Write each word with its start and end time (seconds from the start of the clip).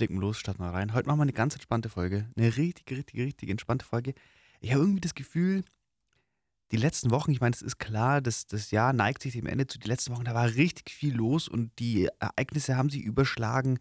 legen 0.00 0.14
wir 0.14 0.20
los, 0.20 0.38
starten 0.38 0.62
wir 0.62 0.70
rein. 0.70 0.94
Heute 0.94 1.06
machen 1.06 1.18
wir 1.18 1.22
eine 1.22 1.32
ganz 1.32 1.54
entspannte 1.54 1.88
Folge. 1.88 2.28
Eine 2.36 2.56
richtig, 2.56 2.90
richtig, 2.90 3.20
richtig 3.20 3.50
entspannte 3.50 3.84
Folge. 3.84 4.14
Ich 4.60 4.72
habe 4.72 4.82
irgendwie 4.82 5.00
das 5.00 5.14
Gefühl, 5.14 5.64
die 6.70 6.76
letzten 6.76 7.10
Wochen, 7.10 7.30
ich 7.30 7.40
meine, 7.40 7.54
es 7.54 7.62
ist 7.62 7.78
klar, 7.78 8.20
dass 8.20 8.46
das 8.46 8.70
Jahr 8.70 8.92
neigt 8.92 9.22
sich 9.22 9.32
dem 9.32 9.46
Ende 9.46 9.66
zu. 9.66 9.78
Die 9.78 9.88
letzten 9.88 10.12
Wochen, 10.14 10.24
da 10.24 10.34
war 10.34 10.54
richtig 10.54 10.90
viel 10.90 11.14
los 11.14 11.48
und 11.48 11.70
die 11.78 12.08
Ereignisse 12.18 12.76
haben 12.76 12.90
sich 12.90 13.02
überschlagen. 13.02 13.78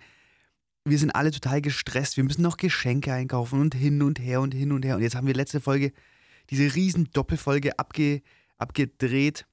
Wir 0.85 0.97
sind 0.97 1.11
alle 1.11 1.31
total 1.31 1.61
gestresst. 1.61 2.15
Wir 2.15 2.23
müssen 2.23 2.43
noch 2.43 2.55
Geschenke 2.55 3.11
einkaufen 3.11 3.59
und 3.59 3.75
hin 3.75 4.01
und 4.01 4.19
her 4.19 4.39
und 4.39 4.53
hin 4.53 4.71
und 4.71 4.85
her. 4.85 4.95
Und 4.95 5.01
jetzt 5.01 5.15
haben 5.15 5.27
wir 5.27 5.33
letzte 5.33 5.59
Folge 5.59 5.91
diese 6.49 6.75
riesen 6.75 7.09
Doppelfolge 7.11 7.77
abge, 7.77 8.21
abgedreht. 8.57 9.45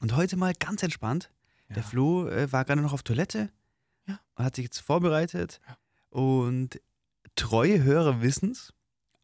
Und 0.00 0.16
heute 0.16 0.36
mal 0.36 0.54
ganz 0.58 0.82
entspannt. 0.82 1.30
Ja. 1.68 1.74
Der 1.74 1.82
Flo 1.82 2.28
äh, 2.28 2.50
war 2.50 2.64
gerade 2.64 2.80
noch 2.80 2.94
auf 2.94 3.02
Toilette 3.02 3.50
Ja. 4.08 4.20
hat 4.36 4.56
sich 4.56 4.64
jetzt 4.64 4.80
vorbereitet. 4.80 5.60
Ja. 5.68 5.76
Und 6.10 6.80
treue 7.36 7.82
Hörer 7.82 8.22
wissen's, 8.22 8.72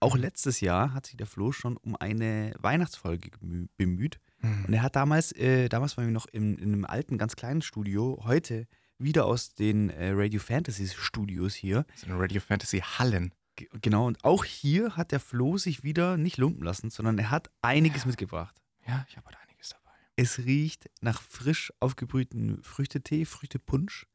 auch 0.01 0.15
Mhm. 0.15 0.21
letztes 0.23 0.61
Jahr 0.61 0.93
hat 0.93 1.07
sich 1.07 1.17
der 1.17 1.27
Flo 1.27 1.51
schon 1.53 1.77
um 1.79 1.97
eine 1.97 2.55
Weihnachtsfolge 2.59 3.31
bemüht. 3.77 4.21
Hm. 4.41 4.67
Und 4.67 4.75
er 4.75 4.83
hat 4.83 4.97
damals, 4.97 5.33
äh, 5.33 5.69
damals 5.71 5.97
waren 5.97 6.05
wir 6.07 6.13
noch 6.13 6.27
in, 6.27 6.59
in 6.59 6.73
einem 6.75 6.85
alten, 6.85 7.17
ganz 7.17 7.35
kleinen 7.37 7.63
Studio, 7.63 8.21
heute 8.25 8.67
wieder 8.99 9.25
aus 9.25 9.55
den 9.55 9.89
äh, 9.91 10.11
Radio 10.13 10.39
Fantasy 10.41 10.87
Studios 10.89 11.55
hier. 11.55 11.85
Das 11.93 12.03
sind 12.03 12.13
Radio 12.13 12.41
Fantasy 12.41 12.81
Hallen. 12.81 13.33
Ge- 13.57 13.69
Genau, 13.81 14.07
und 14.07 14.23
auch 14.25 14.45
hier 14.45 14.97
hat 14.97 15.11
der 15.13 15.21
Flo 15.21 15.57
sich 15.57 15.83
wieder 15.83 16.17
nicht 16.19 16.37
lumpen 16.37 16.63
lassen, 16.63 16.91
sondern 16.91 17.19
er 17.19 17.31
hat 17.31 17.51
einiges 17.63 18.03
Ja. 18.03 18.09
mitgebracht. 18.09 18.61
Ja, 18.87 19.07
ich 19.09 19.17
habe 19.17 19.27
heute 19.29 19.39
einiges 19.41 19.71
dabei. 19.71 19.91
Es 20.17 20.39
riecht 20.41 20.91
nach 21.01 21.23
frisch 21.23 21.73
aufgebrühten 21.81 22.63
Früchtetee, 22.63 23.25
Früchtepunsch. 23.25 24.07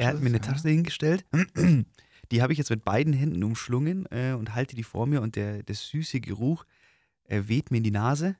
Er 0.00 0.08
hat 0.08 0.20
mir 0.20 0.26
eine 0.26 0.38
ja. 0.38 0.42
Tasse 0.42 0.68
hingestellt. 0.68 1.24
Die 2.32 2.42
habe 2.42 2.52
ich 2.52 2.58
jetzt 2.58 2.70
mit 2.70 2.84
beiden 2.84 3.12
Händen 3.12 3.44
umschlungen 3.44 4.06
äh, 4.10 4.32
und 4.32 4.54
halte 4.54 4.74
die 4.74 4.82
vor 4.82 5.06
mir 5.06 5.22
und 5.22 5.36
der, 5.36 5.62
der 5.62 5.74
süße 5.76 6.20
Geruch 6.20 6.64
äh, 7.28 7.42
weht 7.46 7.70
mir 7.70 7.76
in 7.78 7.84
die 7.84 7.92
Nase. 7.92 8.36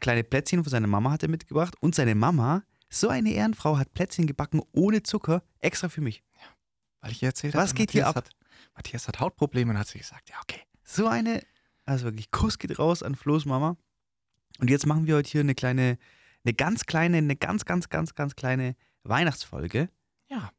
Kleine 0.00 0.24
Plätzchen 0.24 0.64
von 0.64 0.70
seiner 0.70 0.88
Mama 0.88 1.12
hat 1.12 1.22
er 1.22 1.28
mitgebracht 1.28 1.76
und 1.80 1.94
seine 1.94 2.16
Mama, 2.16 2.64
so 2.88 3.08
eine 3.08 3.30
Ehrenfrau, 3.30 3.78
hat 3.78 3.94
Plätzchen 3.94 4.26
gebacken 4.26 4.60
ohne 4.72 5.02
Zucker, 5.04 5.44
extra 5.60 5.88
für 5.88 6.00
mich. 6.00 6.24
Weil 7.00 7.12
ich 7.12 7.22
ihr 7.22 7.28
erzählt 7.28 7.54
Was 7.54 7.70
habe, 7.70 7.78
geht 7.78 7.92
hier 7.92 8.02
Matthias 8.02 8.24
Hat, 8.24 8.30
Matthias 8.74 9.08
hat 9.08 9.20
Hautprobleme 9.20 9.70
und 9.72 9.78
hat 9.78 9.86
sie 9.86 9.98
gesagt, 9.98 10.30
ja, 10.30 10.36
okay. 10.42 10.60
So 10.82 11.06
eine, 11.06 11.42
also 11.84 12.06
wirklich 12.06 12.30
Kuss 12.30 12.58
geht 12.58 12.78
raus 12.78 13.02
an 13.02 13.14
Flo's 13.14 13.44
Mama. 13.44 13.76
Und 14.58 14.70
jetzt 14.70 14.86
machen 14.86 15.06
wir 15.06 15.16
heute 15.16 15.30
hier 15.30 15.40
eine 15.40 15.54
kleine, 15.54 15.98
eine 16.44 16.54
ganz 16.54 16.86
kleine, 16.86 17.18
eine 17.18 17.36
ganz, 17.36 17.64
ganz, 17.64 17.88
ganz, 17.88 18.14
ganz 18.14 18.34
kleine 18.34 18.74
Weihnachtsfolge. 19.04 19.88
Ja. 20.32 20.50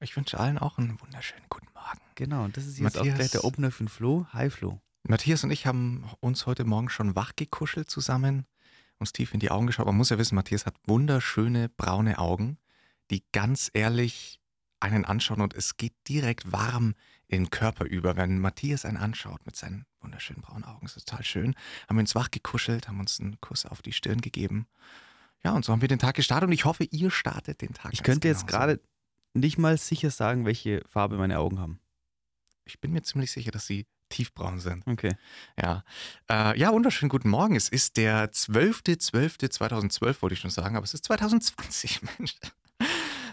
Ich 0.00 0.14
wünsche 0.16 0.38
allen 0.38 0.58
auch 0.58 0.76
einen 0.78 1.00
wunderschönen 1.00 1.46
guten 1.48 1.66
Morgen. 1.74 1.98
Genau, 2.14 2.44
und 2.44 2.56
das 2.56 2.66
ist 2.66 2.78
jetzt 2.78 2.96
auch 2.98 3.00
Matthias- 3.00 3.16
gleich 3.16 3.30
der 3.30 3.44
Opener 3.44 3.70
für 3.70 3.84
den 3.84 3.88
Flo. 3.88 4.26
Hi 4.34 4.50
Flo. 4.50 4.80
Matthias 5.02 5.42
und 5.44 5.50
ich 5.50 5.66
haben 5.66 6.04
uns 6.20 6.44
heute 6.44 6.64
Morgen 6.64 6.90
schon 6.90 7.16
wach 7.16 7.32
gekuschelt 7.34 7.90
zusammen, 7.90 8.44
uns 8.98 9.12
tief 9.14 9.32
in 9.32 9.40
die 9.40 9.50
Augen 9.50 9.66
geschaut. 9.66 9.86
Man 9.86 9.96
muss 9.96 10.10
ja 10.10 10.18
wissen, 10.18 10.34
Matthias 10.34 10.66
hat 10.66 10.76
wunderschöne 10.86 11.70
braune 11.70 12.18
Augen, 12.18 12.58
die 13.10 13.24
ganz 13.32 13.70
ehrlich 13.72 14.40
einen 14.78 15.06
anschauen 15.06 15.40
und 15.40 15.54
es 15.54 15.78
geht 15.78 15.94
direkt 16.06 16.52
warm 16.52 16.94
in 17.26 17.44
den 17.44 17.50
Körper 17.50 17.86
über, 17.86 18.16
wenn 18.16 18.38
Matthias 18.40 18.84
einen 18.84 18.98
anschaut 18.98 19.44
mit 19.46 19.56
seinen 19.56 19.86
wunderschönen 20.00 20.42
braunen 20.42 20.64
Augen. 20.64 20.86
Das 20.86 20.96
ist 20.96 21.08
total 21.08 21.24
schön. 21.24 21.54
Haben 21.88 21.96
wir 21.96 22.02
uns 22.02 22.14
wach 22.14 22.30
gekuschelt, 22.30 22.88
haben 22.88 23.00
uns 23.00 23.18
einen 23.18 23.40
Kuss 23.40 23.64
auf 23.64 23.80
die 23.80 23.92
Stirn 23.92 24.20
gegeben. 24.20 24.68
Ja, 25.42 25.52
und 25.52 25.64
so 25.64 25.72
haben 25.72 25.80
wir 25.80 25.88
den 25.88 25.98
Tag 25.98 26.16
gestartet 26.16 26.48
und 26.48 26.52
ich 26.52 26.64
hoffe, 26.64 26.84
ihr 26.84 27.10
startet 27.10 27.62
den 27.62 27.72
Tag. 27.72 27.92
Ich 27.92 28.02
könnte 28.02 28.28
jetzt 28.28 28.46
genauso. 28.46 28.58
gerade 28.58 28.80
nicht 29.34 29.58
mal 29.58 29.76
sicher 29.78 30.10
sagen, 30.10 30.44
welche 30.46 30.82
Farbe 30.86 31.16
meine 31.16 31.38
Augen 31.38 31.58
haben. 31.58 31.80
Ich 32.64 32.80
bin 32.80 32.92
mir 32.92 33.02
ziemlich 33.02 33.30
sicher, 33.32 33.50
dass 33.50 33.66
sie 33.66 33.86
tiefbraun 34.10 34.58
sind. 34.60 34.86
Okay. 34.86 35.16
Ja. 35.60 35.84
Äh, 36.30 36.58
ja, 36.58 36.72
wunderschönen 36.72 37.08
guten 37.10 37.28
Morgen. 37.28 37.56
Es 37.56 37.68
ist 37.68 37.96
der 37.96 38.30
12.12.2012, 38.32 40.22
wollte 40.22 40.34
ich 40.34 40.40
schon 40.40 40.50
sagen, 40.50 40.76
aber 40.76 40.84
es 40.84 40.94
ist 40.94 41.04
2020, 41.04 42.00
Mensch. 42.18 42.34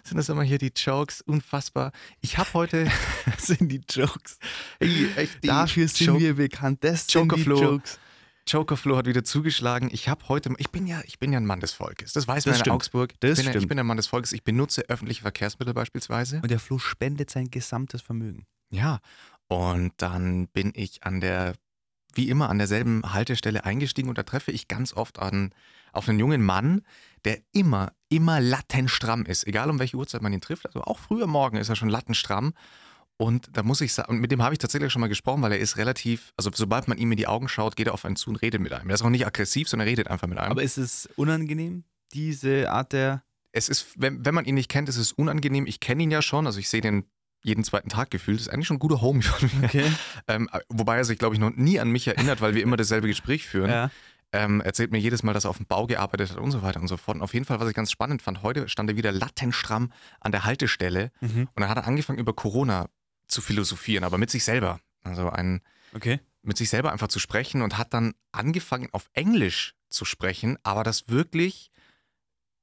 Sind 0.03 0.17
das 0.17 0.29
immer 0.29 0.43
hier 0.43 0.57
die 0.59 0.71
Jokes? 0.75 1.21
Unfassbar. 1.21 1.91
Ich 2.21 2.37
habe 2.37 2.49
heute. 2.53 2.87
Das 3.25 3.47
sind 3.47 3.69
die 3.69 3.81
Jokes. 3.89 4.37
Ey, 4.79 5.09
echt, 5.15 5.43
die 5.43 5.47
Dafür 5.47 5.87
sind 5.87 6.07
Joke- 6.07 6.19
wir 6.19 6.35
bekannt. 6.35 6.83
Das 6.83 7.07
sind 7.07 7.35
die. 7.35 7.41
Jokes. 7.41 7.99
Jokerflo 8.47 8.97
hat 8.97 9.07
wieder 9.07 9.23
zugeschlagen. 9.23 9.89
Ich 9.91 10.07
habe 10.07 10.27
heute. 10.29 10.53
Ich 10.57 10.69
bin 10.69 10.85
ja, 10.87 11.01
ich 11.05 11.19
bin 11.19 11.33
ja 11.33 11.39
ein 11.39 11.45
Mann 11.45 11.59
des 11.59 11.73
Volkes. 11.73 12.13
Das 12.13 12.27
weiß 12.27 12.45
man 12.45 12.51
Das 12.51 12.59
in 12.59 12.61
stimmt. 12.65 12.75
Augsburg. 12.75 13.13
Das 13.19 13.31
ich, 13.31 13.37
bin 13.37 13.45
ja, 13.45 13.51
ich 13.51 13.57
stimmt. 13.57 13.69
bin 13.69 13.79
ein 13.79 13.85
Mann 13.85 13.97
des 13.97 14.07
Volkes. 14.07 14.33
Ich 14.33 14.43
benutze 14.43 14.87
öffentliche 14.89 15.21
Verkehrsmittel 15.21 15.73
beispielsweise. 15.73 16.41
Und 16.41 16.51
der 16.51 16.59
Flo 16.59 16.77
spendet 16.77 17.29
sein 17.31 17.49
gesamtes 17.49 18.01
Vermögen. 18.01 18.45
Ja, 18.69 18.99
und 19.47 19.93
dann 19.97 20.47
bin 20.47 20.71
ich 20.75 21.03
an 21.03 21.21
der, 21.21 21.53
wie 22.13 22.29
immer, 22.29 22.49
an 22.49 22.57
derselben 22.57 23.13
Haltestelle 23.13 23.65
eingestiegen 23.65 24.09
und 24.09 24.17
da 24.17 24.23
treffe 24.23 24.51
ich 24.51 24.67
ganz 24.67 24.93
oft 24.93 25.19
an, 25.19 25.51
auf 25.91 26.09
einen 26.09 26.19
jungen 26.19 26.43
Mann, 26.43 26.81
der 27.23 27.39
immer, 27.51 27.93
immer 28.09 28.41
lattenstramm 28.41 29.25
ist, 29.25 29.47
egal 29.47 29.69
um 29.69 29.79
welche 29.79 29.97
Uhrzeit 29.97 30.21
man 30.21 30.33
ihn 30.33 30.41
trifft. 30.41 30.65
Also 30.65 30.81
auch 30.81 30.99
früher 30.99 31.27
Morgen 31.27 31.57
ist 31.57 31.69
er 31.69 31.75
schon 31.75 31.89
lattenstramm. 31.89 32.53
Und 33.17 33.49
da 33.53 33.63
muss 33.63 33.79
ich 33.81 33.93
sagen, 33.93 34.09
und 34.11 34.19
mit 34.19 34.31
dem 34.31 34.41
habe 34.43 34.53
ich 34.53 34.59
tatsächlich 34.59 34.91
schon 34.91 34.99
mal 34.99 35.07
gesprochen, 35.07 35.41
weil 35.41 35.53
er 35.53 35.59
ist 35.59 35.77
relativ, 35.77 36.33
also 36.35 36.51
sobald 36.53 36.87
man 36.89 36.97
ihm 36.97 37.11
in 37.11 37.17
die 37.17 37.27
Augen 37.27 37.47
schaut, 37.47 37.75
geht 37.77 37.87
er 37.87 37.93
auf 37.93 38.03
einen 38.05 38.17
zu 38.17 38.29
und 38.29 38.35
redet 38.37 38.59
mit 38.59 38.73
einem. 38.73 38.89
Er 38.89 38.95
ist 38.95 39.01
auch 39.03 39.09
nicht 39.09 39.25
aggressiv, 39.25 39.69
sondern 39.69 39.87
er 39.87 39.91
redet 39.91 40.07
einfach 40.09 40.27
mit 40.27 40.37
einem. 40.37 40.51
Aber 40.51 40.63
ist 40.63 40.77
es 40.77 41.07
unangenehm, 41.15 41.85
diese 42.13 42.69
Art 42.71 42.91
der. 42.93 43.23
es 43.53 43.69
ist, 43.69 43.87
wenn, 43.95 44.25
wenn 44.25 44.35
man 44.35 44.43
ihn 44.45 44.55
nicht 44.55 44.69
kennt, 44.69 44.89
ist 44.89 44.97
es 44.97 45.13
unangenehm. 45.13 45.65
Ich 45.65 45.79
kenne 45.79 46.03
ihn 46.03 46.11
ja 46.11 46.21
schon, 46.21 46.45
also 46.45 46.59
ich 46.59 46.67
sehe 46.69 46.81
den 46.81 47.05
jeden 47.43 47.63
zweiten 47.63 47.89
Tag 47.89 48.09
gefühlt. 48.09 48.39
Das 48.39 48.47
ist 48.47 48.53
eigentlich 48.53 48.67
schon 48.67 48.77
ein 48.77 48.79
guter 48.79 49.01
Homie 49.01 49.21
von 49.21 49.49
mir. 49.59 49.65
Okay. 49.67 49.85
Ähm, 50.27 50.49
wobei 50.69 50.97
er 50.97 51.05
sich, 51.05 51.19
glaube 51.19 51.35
ich, 51.35 51.39
noch 51.39 51.51
nie 51.55 51.79
an 51.79 51.89
mich 51.91 52.07
erinnert, 52.07 52.41
weil 52.41 52.55
wir 52.55 52.63
immer 52.63 52.75
dasselbe 52.77 53.07
Gespräch 53.07 53.45
führen. 53.45 53.69
ja. 53.69 53.91
Ähm, 54.33 54.59
erzählt 54.59 54.91
mir 54.91 54.97
jedes 54.97 55.21
Mal, 55.23 55.31
dass 55.33 55.45
er 55.45 55.51
auf 55.51 55.57
dem 55.57 55.67
Bau 55.67 55.85
gearbeitet 55.87 56.31
hat 56.31 56.37
und 56.39 56.51
so 56.51 56.61
weiter 56.63 56.81
und 56.81 56.87
so 56.89 56.97
fort. 56.97 57.15
Und 57.15 57.21
auf 57.21 57.33
jeden 57.33 57.45
Fall, 57.45 57.59
was 57.61 57.69
ich 57.69 57.75
ganz 57.75 57.89
spannend 57.91 58.21
fand, 58.21 58.41
heute 58.43 58.67
stand 58.67 58.89
er 58.89 58.97
wieder 58.97 59.11
lattenstramm 59.13 59.93
an 60.19 60.31
der 60.33 60.43
Haltestelle 60.43 61.11
Mhm. 61.21 61.47
und 61.53 61.61
dann 61.61 61.69
hat 61.69 61.77
er 61.77 61.87
angefangen, 61.87 62.19
über 62.19 62.33
Corona 62.33 62.89
zu 63.35 63.41
philosophieren, 63.41 64.03
aber 64.03 64.17
mit 64.17 64.29
sich 64.31 64.43
selber. 64.43 64.79
Also 65.03 65.29
ein, 65.29 65.61
Okay. 65.93 66.19
mit 66.41 66.57
sich 66.57 66.69
selber 66.69 66.91
einfach 66.91 67.07
zu 67.09 67.19
sprechen 67.19 67.61
und 67.61 67.77
hat 67.77 67.93
dann 67.93 68.13
angefangen, 68.31 68.89
auf 68.91 69.09
Englisch 69.13 69.75
zu 69.89 70.03
sprechen, 70.05 70.57
aber 70.63 70.83
das 70.83 71.07
wirklich 71.07 71.69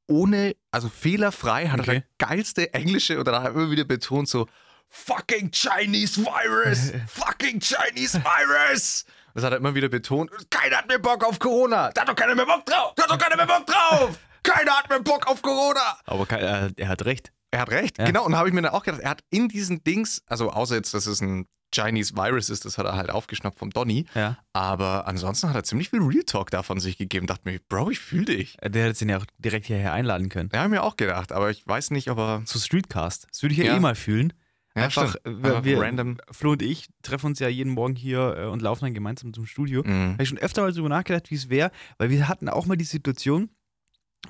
ohne, 0.09 0.57
also 0.71 0.89
fehlerfrei, 0.89 1.69
hat 1.69 1.81
Okay. 1.81 1.97
er 1.97 2.01
das 2.01 2.29
geilste 2.29 2.75
Englische 2.75 3.19
und 3.19 3.27
dann 3.27 3.37
hat 3.37 3.45
er 3.45 3.51
immer 3.53 3.71
wieder 3.71 3.85
betont 3.85 4.29
so, 4.29 4.49
fucking 4.89 5.51
Chinese 5.53 6.21
Virus, 6.23 6.93
fucking 7.09 7.61
Chinese 7.61 8.23
Virus. 8.23 9.05
Das 9.35 9.45
hat 9.45 9.53
er 9.53 9.57
immer 9.59 9.75
wieder 9.75 9.89
betont. 9.89 10.31
Keiner 10.51 10.77
hat 10.79 10.89
mehr 10.89 10.99
Bock 10.99 11.25
auf 11.25 11.39
Corona. 11.39 11.91
Da 11.93 12.03
hat 12.03 12.09
doch 12.09 12.15
keiner 12.17 12.35
mehr 12.35 12.45
Bock 12.45 12.67
drauf. 12.67 12.93
Da 12.97 13.05
hat 13.05 13.11
doch 13.11 13.19
keiner 13.19 13.37
mehr 13.37 13.47
Bock 13.47 13.67
drauf. 13.67 14.19
Keiner 14.43 14.73
hat 14.73 14.91
mehr 14.91 15.01
Bock 15.01 15.27
auf 15.27 15.41
Corona. 15.41 15.97
Aber 16.05 16.29
er, 16.39 16.71
er 16.77 16.89
hat 16.89 17.05
recht. 17.07 17.33
Er 17.53 17.61
hat 17.61 17.71
recht, 17.71 17.99
Ja. 17.99 18.07
genau. 18.07 18.25
Und 18.27 18.33
da 18.33 18.39
habe 18.39 18.49
ich 18.49 18.55
mir 18.55 18.63
dann 18.63 18.73
auch 18.73 18.83
gedacht, 18.83 19.01
er 19.03 19.11
hat 19.11 19.23
in 19.31 19.49
diesen 19.49 19.85
Dings, 19.85 20.23
also 20.27 20.51
außer 20.51 20.75
jetzt, 20.75 20.93
dass 20.95 21.07
es 21.07 21.21
ein 21.21 21.47
Chinese 21.75 22.15
Virus 22.17 22.51
ist, 22.51 22.65
das 22.67 22.77
hat 22.77 22.85
er 22.85 22.97
halt 22.97 23.09
aufgeschnappt 23.11 23.59
vom 23.59 23.71
Donny. 23.71 24.05
Ja. 24.15 24.37
Aber 24.53 25.07
ansonsten 25.07 25.49
hat 25.49 25.57
er 25.57 25.65
ziemlich 25.65 25.89
viel 25.89 26.03
Real 26.03 26.23
Talk 26.25 26.51
davon 26.51 26.81
sich 26.81 26.99
gegeben. 26.99 27.27
Dachte 27.27 27.49
mir, 27.49 27.61
Bro, 27.69 27.91
ich 27.91 27.99
fühle 27.99 28.25
dich. 28.27 28.57
Der 28.63 28.85
hätte 28.89 29.05
ihn 29.05 29.09
ja 29.11 29.17
auch 29.19 29.25
direkt 29.39 29.67
hierher 29.67 29.93
einladen 29.95 30.29
können. 30.29 30.51
Ja, 30.53 30.59
hab 30.61 30.67
ich 30.67 30.71
mir 30.73 30.83
auch 30.83 30.97
gedacht, 30.99 31.33
aber 31.33 31.51
ich 31.51 31.67
weiß 31.67 31.91
nicht, 31.93 32.11
ob 32.11 32.19
er. 32.19 32.43
Zu 32.45 32.59
Streetcast. 32.59 33.27
Das 33.31 33.43
würde 33.43 33.53
ich 33.55 33.59
ja, 33.59 33.65
Ja. 33.67 33.77
eh 33.77 33.81
mal 33.81 33.95
fühlen. 33.95 34.35
Ja, 34.77 34.85
Einfach, 34.85 35.15
äh, 35.17 35.21
wir, 35.25 35.35
Einfach 35.51 35.65
wir, 35.65 35.81
random. 35.81 36.19
Flo 36.31 36.53
und 36.53 36.63
ich 36.63 36.89
treffen 37.03 37.27
uns 37.27 37.39
ja 37.39 37.49
jeden 37.49 37.73
Morgen 37.73 37.95
hier 37.97 38.37
äh, 38.39 38.47
und 38.47 38.61
laufen 38.63 38.85
dann 38.87 38.95
gemeinsam 38.95 39.33
zum 39.35 39.45
Studio. 39.47 39.83
Mhm. 39.83 40.13
Habe 40.15 40.23
ich 40.23 40.29
schon 40.31 40.39
öfter 40.39 40.63
mal 40.63 40.73
darüber 40.73 40.89
nachgedacht, 40.91 41.31
wie 41.31 41.35
es 41.37 41.49
wäre, 41.51 41.71
weil 41.99 42.09
wir 42.11 42.29
hatten 42.29 42.49
auch 42.51 42.65
mal 42.67 42.77
die 42.77 42.85
Situation, 42.85 43.51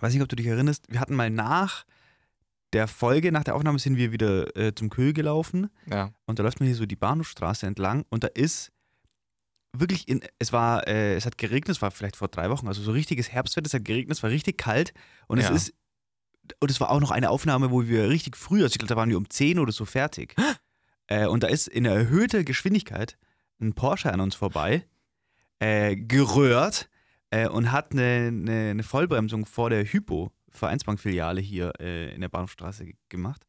weiß 0.00 0.12
nicht, 0.12 0.22
ob 0.22 0.28
du 0.28 0.36
dich 0.36 0.46
erinnerst, 0.46 0.84
wir 0.88 0.98
hatten 1.00 1.14
mal 1.14 1.30
nach 1.30 1.84
der 2.72 2.88
Folge, 2.88 3.32
nach 3.32 3.44
der 3.44 3.54
Aufnahme 3.54 3.78
sind 3.78 3.96
wir 3.96 4.12
wieder 4.12 4.56
äh, 4.56 4.74
zum 4.74 4.88
Köhl 4.90 5.12
gelaufen 5.12 5.68
Ja. 5.90 6.12
und 6.26 6.38
da 6.38 6.42
läuft 6.42 6.60
man 6.60 6.66
hier 6.66 6.76
so 6.76 6.86
die 6.86 6.96
Bahnhofstraße 6.96 7.66
entlang 7.66 8.04
und 8.10 8.24
da 8.24 8.28
ist 8.28 8.72
wirklich, 9.74 10.08
in, 10.08 10.20
es 10.38 10.52
war, 10.52 10.86
äh, 10.86 11.14
es 11.14 11.24
hat 11.26 11.38
geregnet, 11.38 11.76
es 11.76 11.82
war 11.82 11.90
vielleicht 11.90 12.16
vor 12.16 12.28
drei 12.28 12.50
Wochen, 12.50 12.68
also 12.68 12.82
so 12.82 12.92
richtiges 12.92 13.30
Herbstwetter, 13.30 13.66
es 13.66 13.74
hat 13.74 13.84
geregnet, 13.84 14.16
es 14.18 14.22
war 14.22 14.30
richtig 14.30 14.58
kalt 14.58 14.92
und 15.28 15.38
Ja. 15.40 15.48
es 15.50 15.68
ist, 15.68 15.74
und 16.60 16.70
es 16.70 16.80
war 16.80 16.90
auch 16.90 17.00
noch 17.00 17.10
eine 17.10 17.30
Aufnahme, 17.30 17.70
wo 17.70 17.86
wir 17.86 18.08
richtig 18.08 18.36
früh, 18.36 18.62
also 18.62 18.72
ich 18.72 18.78
glaube, 18.78 18.88
da 18.88 18.96
waren 18.96 19.08
wir 19.10 19.16
um 19.16 19.28
10 19.30 19.58
oder 19.58 19.72
so 19.72 19.84
fertig. 19.84 20.34
äh, 21.08 21.26
und 21.26 21.42
da 21.42 21.48
ist 21.48 21.68
in 21.68 21.84
erhöhter 21.84 22.44
Geschwindigkeit 22.44 23.16
ein 23.60 23.74
Porsche 23.74 24.12
an 24.12 24.20
uns 24.20 24.34
vorbei, 24.34 24.84
äh, 25.60 25.96
gerührt 25.96 26.88
äh, 27.30 27.48
und 27.48 27.70
hat 27.72 27.92
eine, 27.92 28.28
eine, 28.28 28.70
eine 28.70 28.82
Vollbremsung 28.82 29.46
vor 29.46 29.70
der 29.70 29.84
Hypo 29.84 30.32
Vereinsbankfiliale 30.52 31.40
hier 31.40 31.72
äh, 31.80 32.14
in 32.14 32.20
der 32.20 32.28
Bahnhofstraße 32.28 32.92
gemacht. 33.08 33.42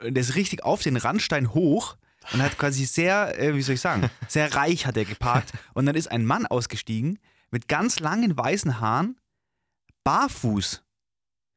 Und 0.00 0.14
der 0.14 0.20
ist 0.22 0.34
richtig 0.34 0.64
auf 0.64 0.82
den 0.82 0.96
Randstein 0.96 1.52
hoch 1.52 1.96
und 2.32 2.42
hat 2.42 2.56
quasi 2.56 2.84
sehr, 2.86 3.38
äh, 3.38 3.54
wie 3.54 3.62
soll 3.62 3.74
ich 3.74 3.80
sagen, 3.80 4.08
sehr 4.28 4.54
reich 4.54 4.86
hat 4.86 4.96
er 4.96 5.04
geparkt. 5.04 5.52
Und 5.74 5.86
dann 5.86 5.94
ist 5.94 6.10
ein 6.10 6.24
Mann 6.24 6.46
ausgestiegen 6.46 7.18
mit 7.50 7.68
ganz 7.68 8.00
langen 8.00 8.36
weißen 8.36 8.80
Haaren, 8.80 9.16
barfuß. 10.04 10.82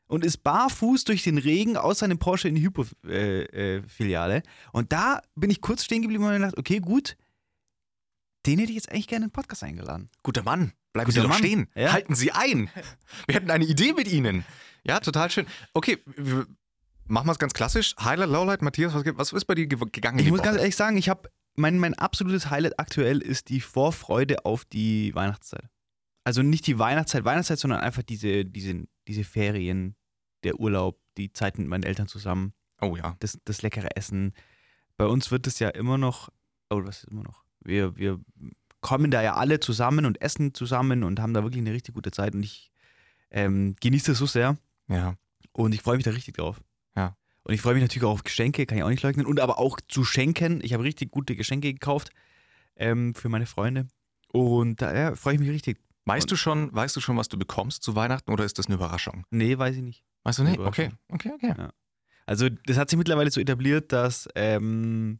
und 0.07 0.23
ist 0.23 0.37
barfuß 0.43 1.03
durch 1.03 1.23
den 1.23 1.37
Regen 1.37 1.75
aus 1.77 1.99
seinem 1.99 2.17
Porsche 2.17 2.47
in 2.47 2.55
die 2.55 2.61
Hypo-Filiale. 2.63 4.35
Äh, 4.35 4.37
äh, 4.39 4.43
und 4.71 4.91
da 4.93 5.21
bin 5.35 5.49
ich 5.49 5.59
kurz 5.61 5.83
stehen 5.83 6.01
geblieben 6.01 6.23
und 6.23 6.29
habe 6.29 6.39
gedacht, 6.39 6.57
okay, 6.57 6.79
gut, 6.79 7.17
den 8.45 8.59
hätte 8.59 8.71
ich 8.71 8.75
jetzt 8.75 8.89
eigentlich 8.91 9.07
gerne 9.07 9.25
in 9.25 9.29
den 9.29 9.33
Podcast 9.33 9.63
eingeladen. 9.63 10.09
Guter 10.23 10.43
Mann, 10.43 10.71
bleiben 10.93 11.07
Guter 11.09 11.21
Sie 11.21 11.21
doch 11.23 11.29
Mann. 11.29 11.39
stehen. 11.39 11.67
Ja. 11.75 11.91
Halten 11.91 12.15
Sie 12.15 12.31
ein. 12.31 12.69
Wir 13.25 13.35
hätten 13.35 13.51
eine 13.51 13.65
Idee 13.65 13.91
mit 13.93 14.07
Ihnen. 14.07 14.45
Ja, 14.87 14.99
total 14.99 15.29
schön. 15.29 15.45
Okay, 15.73 15.97
machen 17.07 17.27
wir 17.27 17.31
es 17.31 17.39
ganz 17.39 17.53
klassisch. 17.53 17.95
Highlight, 17.99 18.29
Lowlight, 18.29 18.61
Matthias, 18.61 18.93
was, 18.93 19.03
was 19.17 19.33
ist 19.33 19.45
bei 19.45 19.55
dir 19.55 19.67
ge- 19.67 19.79
gegangen? 19.91 20.19
Ich 20.19 20.29
muss 20.29 20.41
ganz 20.41 20.57
ehrlich 20.57 20.75
sagen, 20.75 20.97
ich 20.97 21.09
habe 21.09 21.29
mein, 21.55 21.79
mein 21.79 21.93
absolutes 21.95 22.49
Highlight 22.49 22.79
aktuell 22.79 23.19
ist 23.21 23.49
die 23.49 23.61
Vorfreude 23.61 24.45
auf 24.45 24.65
die 24.65 25.13
Weihnachtszeit. 25.15 25.69
Also 26.23 26.41
nicht 26.43 26.67
die 26.67 26.77
Weihnachtszeit, 26.77 27.23
Weihnachtszeit, 27.25 27.59
sondern 27.59 27.79
einfach 27.79 28.03
diese, 28.03 28.45
diese, 28.45 28.85
diese 29.07 29.23
Ferien, 29.23 29.95
der 30.43 30.59
Urlaub, 30.59 30.99
die 31.17 31.31
Zeit 31.33 31.57
mit 31.57 31.67
meinen 31.67 31.83
Eltern 31.83 32.07
zusammen, 32.07 32.53
Oh 32.79 32.95
ja. 32.95 33.15
das, 33.19 33.39
das 33.45 33.61
leckere 33.63 33.95
Essen. 33.97 34.33
Bei 34.97 35.05
uns 35.05 35.31
wird 35.31 35.47
es 35.47 35.57
ja 35.59 35.69
immer 35.69 35.97
noch, 35.97 36.29
oh, 36.69 36.81
was 36.83 36.99
ist 37.03 37.09
immer 37.11 37.23
noch? 37.23 37.43
Wir, 37.63 37.95
wir 37.97 38.19
kommen 38.81 39.09
da 39.09 39.21
ja 39.23 39.35
alle 39.35 39.59
zusammen 39.59 40.05
und 40.05 40.21
essen 40.21 40.53
zusammen 40.53 41.03
und 41.03 41.19
haben 41.19 41.33
da 41.33 41.43
wirklich 41.43 41.61
eine 41.61 41.73
richtig 41.73 41.95
gute 41.95 42.11
Zeit 42.11 42.35
und 42.35 42.43
ich 42.43 42.71
ähm, 43.31 43.75
genieße 43.81 44.11
das 44.11 44.19
so 44.19 44.25
sehr. 44.27 44.57
Ja. 44.87 45.15
Und 45.51 45.73
ich 45.73 45.81
freue 45.81 45.97
mich 45.97 46.05
da 46.05 46.11
richtig 46.11 46.35
drauf. 46.35 46.61
Ja. 46.95 47.15
Und 47.43 47.53
ich 47.53 47.61
freue 47.61 47.73
mich 47.73 47.83
natürlich 47.83 48.03
auch 48.03 48.11
auf 48.11 48.23
Geschenke, 48.23 48.65
kann 48.65 48.77
ich 48.77 48.83
auch 48.83 48.89
nicht 48.89 49.03
leugnen. 49.03 49.25
Und 49.25 49.39
aber 49.39 49.57
auch 49.57 49.79
zu 49.87 50.03
schenken. 50.03 50.59
Ich 50.63 50.73
habe 50.73 50.83
richtig 50.83 51.11
gute 51.11 51.35
Geschenke 51.35 51.73
gekauft 51.73 52.11
ähm, 52.75 53.15
für 53.15 53.29
meine 53.29 53.45
Freunde. 53.45 53.87
Und 54.31 54.81
da 54.81 54.95
ja, 54.95 55.15
freue 55.15 55.35
ich 55.35 55.39
mich 55.39 55.49
richtig. 55.49 55.79
Weißt 56.05 56.31
du 56.31 56.35
schon, 56.37 56.73
weißt 56.73 56.95
du 56.95 57.01
schon, 57.01 57.17
was 57.17 57.27
du 57.27 57.37
bekommst 57.37 57.83
zu 57.83 57.95
Weihnachten 57.95 58.31
oder 58.31 58.45
ist 58.45 58.57
das 58.57 58.67
eine 58.67 58.75
Überraschung? 58.75 59.25
Nee, 59.29 59.57
weiß 59.57 59.75
ich 59.75 59.81
nicht. 59.81 60.03
Weißt 60.23 60.39
du 60.39 60.43
nicht? 60.43 60.59
Okay, 60.59 60.91
okay, 61.09 61.31
okay. 61.33 61.53
Also, 62.25 62.49
das 62.49 62.77
hat 62.77 62.89
sich 62.89 62.97
mittlerweile 62.97 63.31
so 63.31 63.41
etabliert, 63.41 63.91
dass 63.91 64.27
ähm, 64.35 65.19